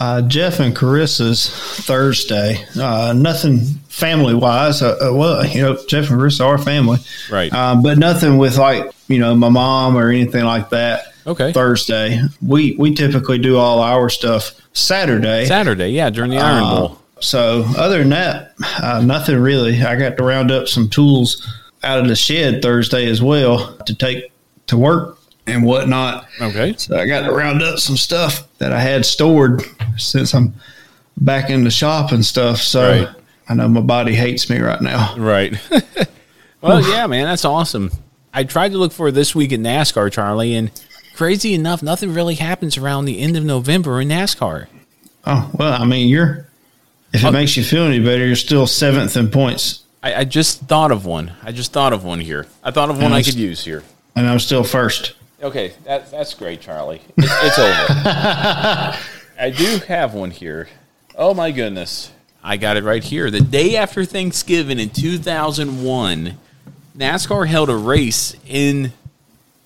uh, 0.00 0.22
Jeff 0.22 0.60
and 0.60 0.74
Carissa's 0.76 1.48
Thursday. 1.86 2.64
Uh, 2.80 3.12
nothing 3.16 3.60
family 3.88 4.34
wise. 4.34 4.82
Uh, 4.82 4.96
uh, 5.00 5.14
well, 5.14 5.44
you 5.46 5.62
know, 5.62 5.76
Jeff 5.88 6.10
and 6.10 6.20
Carissa 6.20 6.44
are 6.46 6.58
family, 6.58 6.98
right? 7.30 7.52
Um, 7.52 7.82
but 7.82 7.98
nothing 7.98 8.36
with 8.38 8.56
like 8.58 8.92
you 9.08 9.18
know 9.18 9.34
my 9.34 9.48
mom 9.48 9.96
or 9.96 10.10
anything 10.10 10.44
like 10.44 10.70
that. 10.70 11.12
Okay. 11.26 11.52
Thursday, 11.52 12.22
we 12.40 12.74
we 12.78 12.94
typically 12.94 13.38
do 13.38 13.56
all 13.58 13.80
our 13.80 14.08
stuff 14.08 14.52
Saturday. 14.72 15.44
Saturday, 15.46 15.88
yeah, 15.90 16.10
during 16.10 16.30
the 16.30 16.38
Iron 16.38 16.64
Uh, 16.64 16.70
Bowl. 16.76 16.98
So 17.20 17.64
other 17.76 17.98
than 17.98 18.10
that, 18.10 18.54
uh, 18.82 19.02
nothing 19.04 19.38
really. 19.38 19.82
I 19.82 19.96
got 19.96 20.16
to 20.16 20.22
round 20.24 20.50
up 20.50 20.68
some 20.68 20.88
tools 20.88 21.46
out 21.82 21.98
of 21.98 22.08
the 22.08 22.14
shed 22.16 22.62
Thursday 22.62 23.06
as 23.10 23.20
well 23.20 23.76
to 23.86 23.94
take 23.94 24.32
to 24.68 24.76
work 24.78 25.18
and 25.46 25.64
whatnot. 25.64 26.26
Okay. 26.40 26.74
So 26.78 26.96
I 26.96 27.06
got 27.06 27.26
to 27.26 27.32
round 27.32 27.62
up 27.62 27.78
some 27.78 27.96
stuff 27.96 28.46
that 28.58 28.72
I 28.72 28.80
had 28.80 29.04
stored 29.04 29.62
since 29.98 30.34
I'm 30.34 30.54
back 31.16 31.50
in 31.50 31.64
the 31.64 31.70
shop 31.70 32.12
and 32.12 32.24
stuff. 32.24 32.58
So 32.58 32.90
Right. 32.90 33.08
I 33.48 33.54
know 33.54 33.68
my 33.68 33.80
body 33.80 34.14
hates 34.14 34.50
me 34.50 34.58
right 34.58 34.80
now. 34.80 35.14
Right. 35.16 35.58
well, 36.60 36.86
yeah, 36.88 37.06
man, 37.06 37.24
that's 37.24 37.44
awesome. 37.44 37.90
I 38.32 38.44
tried 38.44 38.72
to 38.72 38.78
look 38.78 38.92
for 38.92 39.10
this 39.10 39.34
week 39.34 39.52
in 39.52 39.62
NASCAR, 39.62 40.12
Charlie, 40.12 40.54
and 40.54 40.70
crazy 41.14 41.54
enough, 41.54 41.82
nothing 41.82 42.12
really 42.12 42.34
happens 42.34 42.76
around 42.76 43.06
the 43.06 43.18
end 43.20 43.36
of 43.36 43.44
November 43.44 44.00
in 44.00 44.08
NASCAR. 44.08 44.66
Oh 45.26 45.50
well, 45.54 45.80
I 45.80 45.84
mean 45.84 46.08
you're. 46.08 46.46
If 47.12 47.24
it 47.24 47.28
oh. 47.28 47.30
makes 47.30 47.56
you 47.56 47.64
feel 47.64 47.84
any 47.84 48.00
better, 48.00 48.26
you're 48.26 48.36
still 48.36 48.66
seventh 48.66 49.16
in 49.16 49.30
points, 49.30 49.82
I, 50.02 50.14
I 50.14 50.24
just 50.24 50.60
thought 50.62 50.92
of 50.92 51.06
one. 51.06 51.32
I 51.42 51.52
just 51.52 51.72
thought 51.72 51.92
of 51.92 52.04
one 52.04 52.20
here. 52.20 52.46
I 52.62 52.70
thought 52.70 52.90
of 52.90 53.00
one 53.00 53.12
I 53.12 53.22
could 53.22 53.34
use 53.34 53.64
here. 53.64 53.82
and 54.14 54.26
I'm 54.26 54.38
still 54.38 54.64
first. 54.64 55.14
Okay, 55.42 55.72
that, 55.84 56.10
that's 56.10 56.34
great, 56.34 56.60
Charlie. 56.60 57.00
It's, 57.16 57.58
it's 57.58 57.58
over. 57.58 58.98
I 59.38 59.50
do 59.50 59.78
have 59.88 60.14
one 60.14 60.30
here. 60.30 60.68
Oh 61.14 61.34
my 61.34 61.50
goodness. 61.50 62.10
I 62.42 62.56
got 62.56 62.76
it 62.76 62.84
right 62.84 63.02
here. 63.02 63.30
The 63.30 63.40
day 63.40 63.76
after 63.76 64.04
Thanksgiving 64.04 64.78
in 64.78 64.90
2001, 64.90 66.36
NASCAR 66.96 67.46
held 67.46 67.68
a 67.70 67.76
race 67.76 68.36
in 68.46 68.92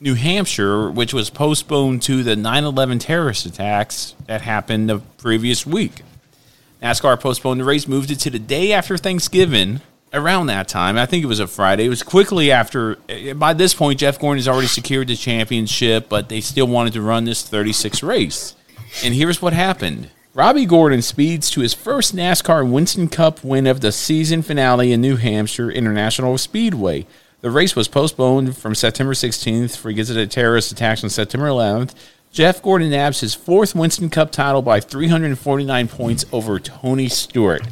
New 0.01 0.15
Hampshire, 0.15 0.91
which 0.91 1.15
was 1.15 1.31
postponed 1.31 2.03
to 2.03 2.23
the 2.23 2.35
9 2.37 2.65
11 2.65 2.99
terrorist 2.99 3.47
attacks 3.47 4.15
that 4.27 4.43
happened 4.43 4.89
the 4.91 4.99
previous 5.19 5.67
week. 5.67 6.03
NASCAR 6.83 7.21
postponed 7.21 7.61
the 7.61 7.65
race, 7.65 7.87
moved 7.87 8.11
it 8.11 8.17
to 8.21 8.31
the 8.31 8.39
day 8.39 8.73
after 8.73 8.97
Thanksgiving. 8.99 9.81
Around 10.15 10.49
that 10.49 10.69
time, 10.69 10.99
I 10.99 11.07
think 11.07 11.25
it 11.25 11.27
was 11.27 11.41
a 11.41 11.47
Friday. 11.47 11.87
It 11.87 11.89
was 11.89 12.03
quickly 12.03 12.53
after. 12.53 12.99
eh, 13.09 13.33
By 13.33 13.55
this 13.55 13.73
point, 13.73 13.99
Jeff 13.99 14.19
Gordon 14.19 14.37
has 14.37 14.47
already 14.49 14.67
secured 14.67 15.09
the 15.09 15.17
championship, 15.17 16.11
but 16.11 16.29
they 16.29 16.43
still 16.43 16.67
wanted 16.67 16.93
to 16.93 17.01
run 17.01 17.25
this 17.25 17.43
36 17.43 18.03
race. 18.03 18.55
And 19.05 19.15
here's 19.15 19.43
what 19.43 19.53
happened 19.53 20.11
Robby 20.35 20.65
Gordon 20.65 21.03
speeds 21.03 21.51
to 21.51 21.61
his 21.61 21.75
first 21.75 22.17
NASCAR 22.17 22.71
Winston 22.71 23.09
Cup 23.09 23.45
win 23.45 23.67
of 23.67 23.81
the 23.81 23.93
season 23.93 24.41
finale 24.41 24.93
in 24.93 25.01
New 25.01 25.17
Hampshire 25.17 25.71
International 25.71 26.39
Speedway. 26.39 27.07
The 27.43 27.51
race 27.51 27.77
was 27.77 27.89
postponed 27.89 28.57
from 28.57 28.75
September 28.75 29.13
16th 29.13 29.77
for 29.77 29.89
because 29.89 30.09
of 30.09 30.29
terrorist 30.31 30.73
attacks 30.73 31.05
on 31.05 31.11
September 31.11 31.49
11th. 31.49 31.95
Jeff 32.31 32.63
Gordon 32.63 32.91
nabs 32.91 33.21
his 33.21 33.35
fourth 33.35 33.75
Winston 33.75 34.09
Cup 34.09 34.33
title 34.33 34.63
by 34.63 34.81
349 34.81 35.89
points 35.89 36.25
over 36.33 36.59
Tony 36.59 37.09
Stewart. 37.09 37.63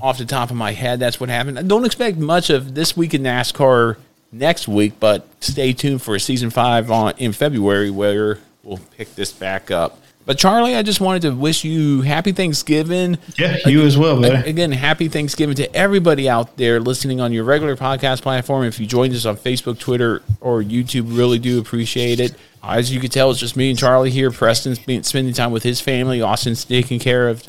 Off 0.00 0.16
the 0.16 0.24
top 0.24 0.50
of 0.50 0.56
my 0.56 0.72
head, 0.72 0.98
that's 0.98 1.20
what 1.20 1.28
happened. 1.28 1.58
I 1.58 1.62
don't 1.62 1.84
expect 1.84 2.16
much 2.16 2.48
of 2.48 2.74
this 2.74 2.96
week 2.96 3.12
in 3.12 3.22
NASCAR 3.22 3.98
next 4.32 4.66
week, 4.66 4.94
but 4.98 5.26
stay 5.40 5.74
tuned 5.74 6.00
for 6.00 6.18
season 6.18 6.48
five 6.48 6.90
on 6.90 7.12
in 7.18 7.32
February 7.32 7.90
where 7.90 8.38
we'll 8.62 8.80
pick 8.96 9.14
this 9.14 9.30
back 9.30 9.70
up. 9.70 10.00
But 10.28 10.36
Charlie, 10.36 10.76
I 10.76 10.82
just 10.82 11.00
wanted 11.00 11.22
to 11.22 11.30
wish 11.30 11.64
you 11.64 12.02
happy 12.02 12.32
Thanksgiving. 12.32 13.16
Yeah, 13.38 13.56
you 13.64 13.80
as 13.86 13.96
well, 13.96 14.20
buddy. 14.20 14.50
Again, 14.50 14.72
happy 14.72 15.08
Thanksgiving 15.08 15.56
to 15.56 15.74
everybody 15.74 16.28
out 16.28 16.58
there 16.58 16.80
listening 16.80 17.18
on 17.18 17.32
your 17.32 17.44
regular 17.44 17.76
podcast 17.76 18.20
platform. 18.20 18.66
If 18.66 18.78
you 18.78 18.84
joined 18.84 19.14
us 19.14 19.24
on 19.24 19.38
Facebook, 19.38 19.78
Twitter, 19.78 20.20
or 20.42 20.62
YouTube, 20.62 21.16
really 21.16 21.38
do 21.38 21.58
appreciate 21.58 22.20
it. 22.20 22.34
As 22.62 22.92
you 22.92 23.00
can 23.00 23.08
tell, 23.08 23.30
it's 23.30 23.40
just 23.40 23.56
me 23.56 23.70
and 23.70 23.78
Charlie 23.78 24.10
here. 24.10 24.30
Preston's 24.30 24.78
been 24.78 25.02
spending 25.02 25.32
time 25.32 25.50
with 25.50 25.62
his 25.62 25.80
family. 25.80 26.20
Austin's 26.20 26.62
taking 26.62 27.00
care 27.00 27.30
of 27.30 27.42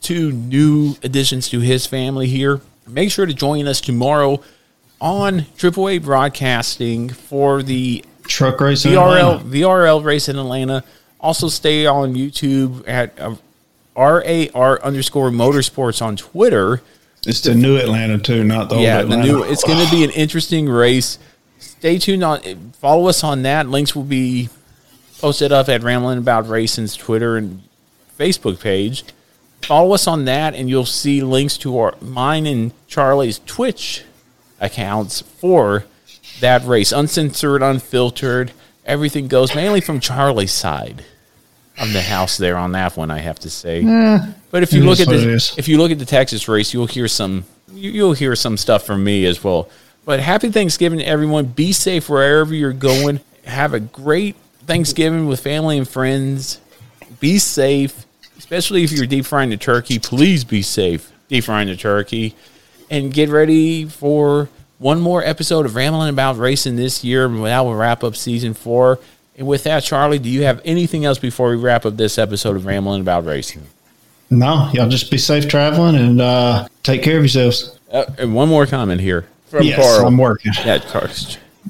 two 0.00 0.32
new 0.32 0.96
additions 1.04 1.48
to 1.50 1.60
his 1.60 1.86
family 1.86 2.26
here. 2.26 2.60
Make 2.88 3.12
sure 3.12 3.26
to 3.26 3.34
join 3.34 3.68
us 3.68 3.80
tomorrow 3.80 4.42
on 5.00 5.42
AAA 5.58 6.02
Broadcasting 6.02 7.08
for 7.08 7.62
the 7.62 8.04
Truck 8.24 8.60
race 8.60 8.84
in 8.84 8.94
VRL 8.94 9.36
Atlanta. 9.36 9.44
VRL 9.44 10.02
race 10.04 10.28
in 10.28 10.36
Atlanta. 10.36 10.82
Also, 11.26 11.48
stay 11.48 11.86
on 11.86 12.14
YouTube 12.14 12.86
at 12.86 13.18
uh, 13.18 13.34
RAR 13.96 14.80
underscore 14.80 15.30
motorsports 15.30 16.00
on 16.00 16.14
Twitter. 16.14 16.82
It's 17.26 17.40
the 17.40 17.56
new 17.56 17.76
Atlanta 17.76 18.16
too, 18.16 18.44
not 18.44 18.68
the 18.68 18.76
old 18.76 18.84
yeah, 18.84 19.00
Atlanta. 19.00 19.26
the 19.26 19.32
new. 19.32 19.42
It's 19.42 19.64
going 19.64 19.84
to 19.84 19.90
be 19.90 20.04
an 20.04 20.10
interesting 20.10 20.68
race. 20.68 21.18
Stay 21.58 21.98
tuned 21.98 22.22
on. 22.22 22.70
Follow 22.78 23.08
us 23.08 23.24
on 23.24 23.42
that. 23.42 23.68
Links 23.68 23.96
will 23.96 24.04
be 24.04 24.50
posted 25.18 25.50
up 25.50 25.68
at 25.68 25.82
Rambling 25.82 26.18
About 26.18 26.48
Racing's 26.48 26.94
Twitter 26.94 27.36
and 27.36 27.64
Facebook 28.16 28.60
page. 28.60 29.02
Follow 29.62 29.94
us 29.94 30.06
on 30.06 30.26
that, 30.26 30.54
and 30.54 30.70
you'll 30.70 30.86
see 30.86 31.22
links 31.22 31.58
to 31.58 31.76
our 31.76 31.96
mine 32.00 32.46
and 32.46 32.70
Charlie's 32.86 33.40
Twitch 33.46 34.04
accounts 34.60 35.22
for 35.22 35.86
that 36.38 36.64
race, 36.64 36.92
uncensored, 36.92 37.64
unfiltered. 37.64 38.52
Everything 38.84 39.26
goes 39.26 39.56
mainly 39.56 39.80
from 39.80 39.98
Charlie's 39.98 40.52
side 40.52 41.04
of 41.78 41.92
the 41.92 42.02
house 42.02 42.36
there 42.38 42.56
on 42.56 42.72
that 42.72 42.96
one. 42.96 43.10
I 43.10 43.18
have 43.18 43.38
to 43.40 43.50
say, 43.50 43.82
Eh, 43.84 44.18
but 44.50 44.62
if 44.62 44.72
you 44.72 44.84
look 44.84 45.00
at 45.00 45.08
the 45.08 45.54
if 45.58 45.68
you 45.68 45.78
look 45.78 45.90
at 45.90 45.98
the 45.98 46.04
Texas 46.06 46.48
race, 46.48 46.72
you'll 46.72 46.86
hear 46.86 47.08
some 47.08 47.44
you- 47.72 47.90
you'll 47.90 48.12
hear 48.14 48.34
some 48.36 48.56
stuff 48.56 48.84
from 48.86 49.04
me 49.04 49.26
as 49.26 49.42
well. 49.44 49.68
But 50.04 50.20
happy 50.20 50.50
Thanksgiving 50.50 51.00
to 51.00 51.04
everyone. 51.06 51.46
Be 51.46 51.72
safe 51.72 52.08
wherever 52.08 52.54
you're 52.54 52.72
going. 52.72 53.20
Have 53.44 53.74
a 53.74 53.80
great 53.80 54.36
Thanksgiving 54.66 55.26
with 55.26 55.40
family 55.40 55.76
and 55.78 55.88
friends. 55.88 56.58
Be 57.20 57.38
safe, 57.38 58.06
especially 58.38 58.84
if 58.84 58.92
you're 58.92 59.06
deep 59.06 59.26
frying 59.26 59.50
the 59.50 59.56
turkey. 59.56 59.98
Please 59.98 60.44
be 60.44 60.62
safe 60.62 61.10
deep 61.28 61.42
frying 61.44 61.66
the 61.68 61.76
turkey, 61.76 62.34
and 62.90 63.12
get 63.12 63.28
ready 63.28 63.84
for 63.84 64.48
one 64.78 65.00
more 65.00 65.24
episode 65.24 65.66
of 65.66 65.74
Rambling 65.74 66.08
About 66.10 66.38
Racing 66.38 66.76
this 66.76 67.02
year. 67.02 67.26
and 67.26 67.44
That 67.44 67.60
will 67.64 67.74
wrap 67.74 68.04
up 68.04 68.14
season 68.14 68.54
four. 68.54 69.00
And 69.36 69.46
with 69.46 69.64
that, 69.64 69.82
Charlie, 69.82 70.18
do 70.18 70.30
you 70.30 70.44
have 70.44 70.62
anything 70.64 71.04
else 71.04 71.18
before 71.18 71.50
we 71.50 71.56
wrap 71.56 71.84
up 71.84 71.96
this 71.96 72.16
episode 72.18 72.56
of 72.56 72.64
Rambling 72.64 73.02
About 73.02 73.26
Racing? 73.26 73.62
No, 74.30 74.70
y'all 74.72 74.88
just 74.88 75.10
be 75.10 75.18
safe 75.18 75.46
traveling 75.46 75.94
and 75.94 76.20
uh, 76.20 76.68
take 76.82 77.02
care 77.02 77.16
of 77.18 77.22
yourselves. 77.22 77.78
Uh, 77.92 78.06
and 78.18 78.34
one 78.34 78.48
more 78.48 78.66
comment 78.66 79.00
here 79.00 79.28
from 79.46 79.64
Yes, 79.64 79.76
Carl. 79.78 80.08
I'm 80.08 80.16
working. 80.16 80.52
Yeah, 80.64 80.78
Carl. 80.78 81.10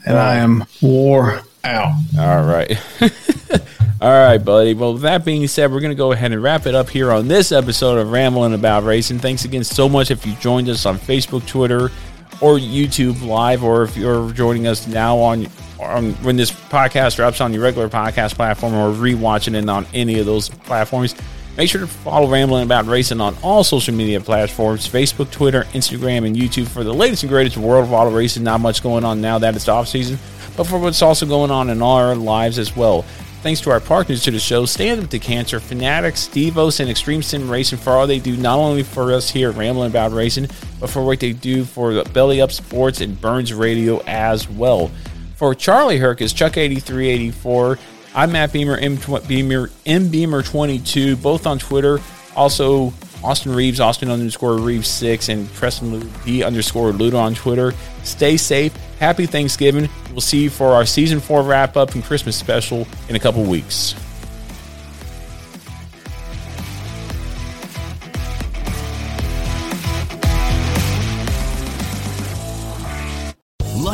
And 0.07 0.17
I 0.17 0.37
am 0.37 0.65
wore 0.81 1.43
out. 1.65 1.93
All 2.19 2.45
right. 2.45 2.79
All 4.01 4.11
right, 4.11 4.39
buddy. 4.39 4.75
Well, 4.75 4.93
with 4.93 5.03
that 5.03 5.25
being 5.25 5.47
said, 5.49 5.73
we're 5.73 5.81
going 5.81 5.91
to 5.91 5.97
go 5.97 6.13
ahead 6.13 6.31
and 6.31 6.43
wrap 6.43 6.67
it 6.67 6.75
up 6.75 6.91
here 6.91 7.11
on 7.11 7.29
this 7.29 7.51
episode 7.51 7.99
of 7.99 8.13
Rambling 8.13 8.55
About 8.55 8.85
Racing. 8.85 9.19
Thanks 9.19 9.45
again 9.45 9.65
so 9.65 9.89
much 9.89 10.11
if 10.11 10.27
you 10.27 10.35
joined 10.35 10.69
us 10.69 10.87
on 10.87 10.99
Facebook, 10.99 11.47
Twitter, 11.47 11.91
or 12.41 12.59
YouTube 12.59 13.27
Live, 13.27 13.63
or 13.65 13.83
if 13.83 13.97
you're 13.97 14.31
joining 14.33 14.67
us 14.67 14.87
now 14.87 15.19
on, 15.19 15.47
on 15.81 16.13
when 16.15 16.37
this 16.37 16.51
podcast 16.51 17.17
drops 17.17 17.41
on 17.41 17.53
your 17.53 17.63
regular 17.63 17.89
podcast 17.89 18.35
platform 18.35 18.75
or 18.75 18.93
rewatching 18.93 19.55
it 19.55 19.69
on 19.69 19.87
any 19.95 20.19
of 20.19 20.27
those 20.27 20.49
platforms. 20.49 21.15
Make 21.57 21.71
sure 21.71 21.81
to 21.81 21.87
follow 21.87 22.31
Rambling 22.31 22.65
About 22.65 22.87
Racing 22.87 23.21
on 23.21 23.35
all 23.43 23.65
social 23.65 23.95
media 23.95 24.21
platforms 24.21 24.87
Facebook, 24.87 25.31
Twitter, 25.31 25.63
Instagram, 25.73 26.27
and 26.27 26.37
YouTube 26.37 26.69
for 26.69 26.85
the 26.85 26.93
latest 26.93 27.23
and 27.23 27.31
greatest 27.31 27.57
world 27.57 27.85
of 27.85 27.93
auto 27.93 28.15
racing. 28.15 28.45
Not 28.45 28.61
much 28.61 28.83
going 28.83 29.05
on 29.05 29.23
now 29.23 29.39
that 29.39 29.57
it's 29.57 29.67
off 29.67 29.89
season, 29.89 30.19
but 30.55 30.65
for 30.65 30.79
what's 30.79 31.01
also 31.01 31.25
going 31.25 31.51
on 31.51 31.71
in 31.71 31.81
our 31.81 32.15
lives 32.15 32.59
as 32.59 32.77
well. 32.77 33.07
Thanks 33.47 33.61
to 33.61 33.71
our 33.71 33.79
partners 33.79 34.25
to 34.25 34.33
the 34.33 34.41
show, 34.41 34.67
Stand 34.67 35.05
Up 35.05 35.11
to 35.11 35.21
Cancer, 35.21 35.61
Fanatics, 35.61 36.27
Devos, 36.27 36.81
and 36.81 36.91
Extreme 36.91 37.23
Sim 37.23 37.49
Racing 37.49 37.79
for 37.79 37.93
all 37.93 38.05
they 38.05 38.19
do, 38.19 38.37
not 38.37 38.59
only 38.59 38.83
for 38.83 39.13
us 39.13 39.31
here 39.31 39.51
at 39.51 39.57
Rambling 39.57 39.89
About 39.89 40.11
Racing, 40.11 40.49
but 40.81 40.91
for 40.91 41.05
what 41.05 41.21
they 41.21 41.33
do 41.33 41.65
for 41.65 41.95
the 41.95 42.03
Belly 42.11 42.41
Up 42.41 42.51
Sports 42.51 43.01
and 43.01 43.21
Burns 43.21 43.55
Radio 43.55 44.03
as 44.09 44.49
well. 44.49 44.91
For 45.37 45.55
Charlie 45.55 46.01
Herkus, 46.01 46.35
Chuck8384, 46.35 47.79
I'm 48.17 48.33
Matt 48.33 48.53
Beamer, 48.53 48.79
M, 48.79 48.99
Beamer, 49.29 49.71
M 49.87 50.09
Beamer 50.09 50.43
22, 50.43 51.15
both 51.15 51.47
on 51.47 51.61
Twitter. 51.61 52.01
Also 52.35 52.91
Austin 53.27 53.53
Reeves, 53.53 53.81
Austin 53.81 54.09
underscore 54.09 54.57
Reeves 54.57 54.87
six, 54.87 55.29
and 55.29 55.53
Preston 55.55 56.09
B 56.25 56.45
underscore 56.45 56.93
Ludo 56.93 57.19
on 57.19 57.35
Twitter. 57.35 57.73
Stay 58.05 58.37
safe. 58.37 58.73
Happy 59.01 59.27
Thanksgiving. 59.27 59.89
We'll 60.13 60.21
see 60.21 60.45
you 60.45 60.51
for 60.51 60.69
our 60.75 60.87
season 60.87 61.19
four 61.19 61.43
wrap 61.43 61.77
up 61.77 61.97
and 61.97 62.05
Christmas 62.05 62.37
special 62.37 62.87
in 63.09 63.17
a 63.17 63.19
couple 63.19 63.43
weeks. 63.43 63.97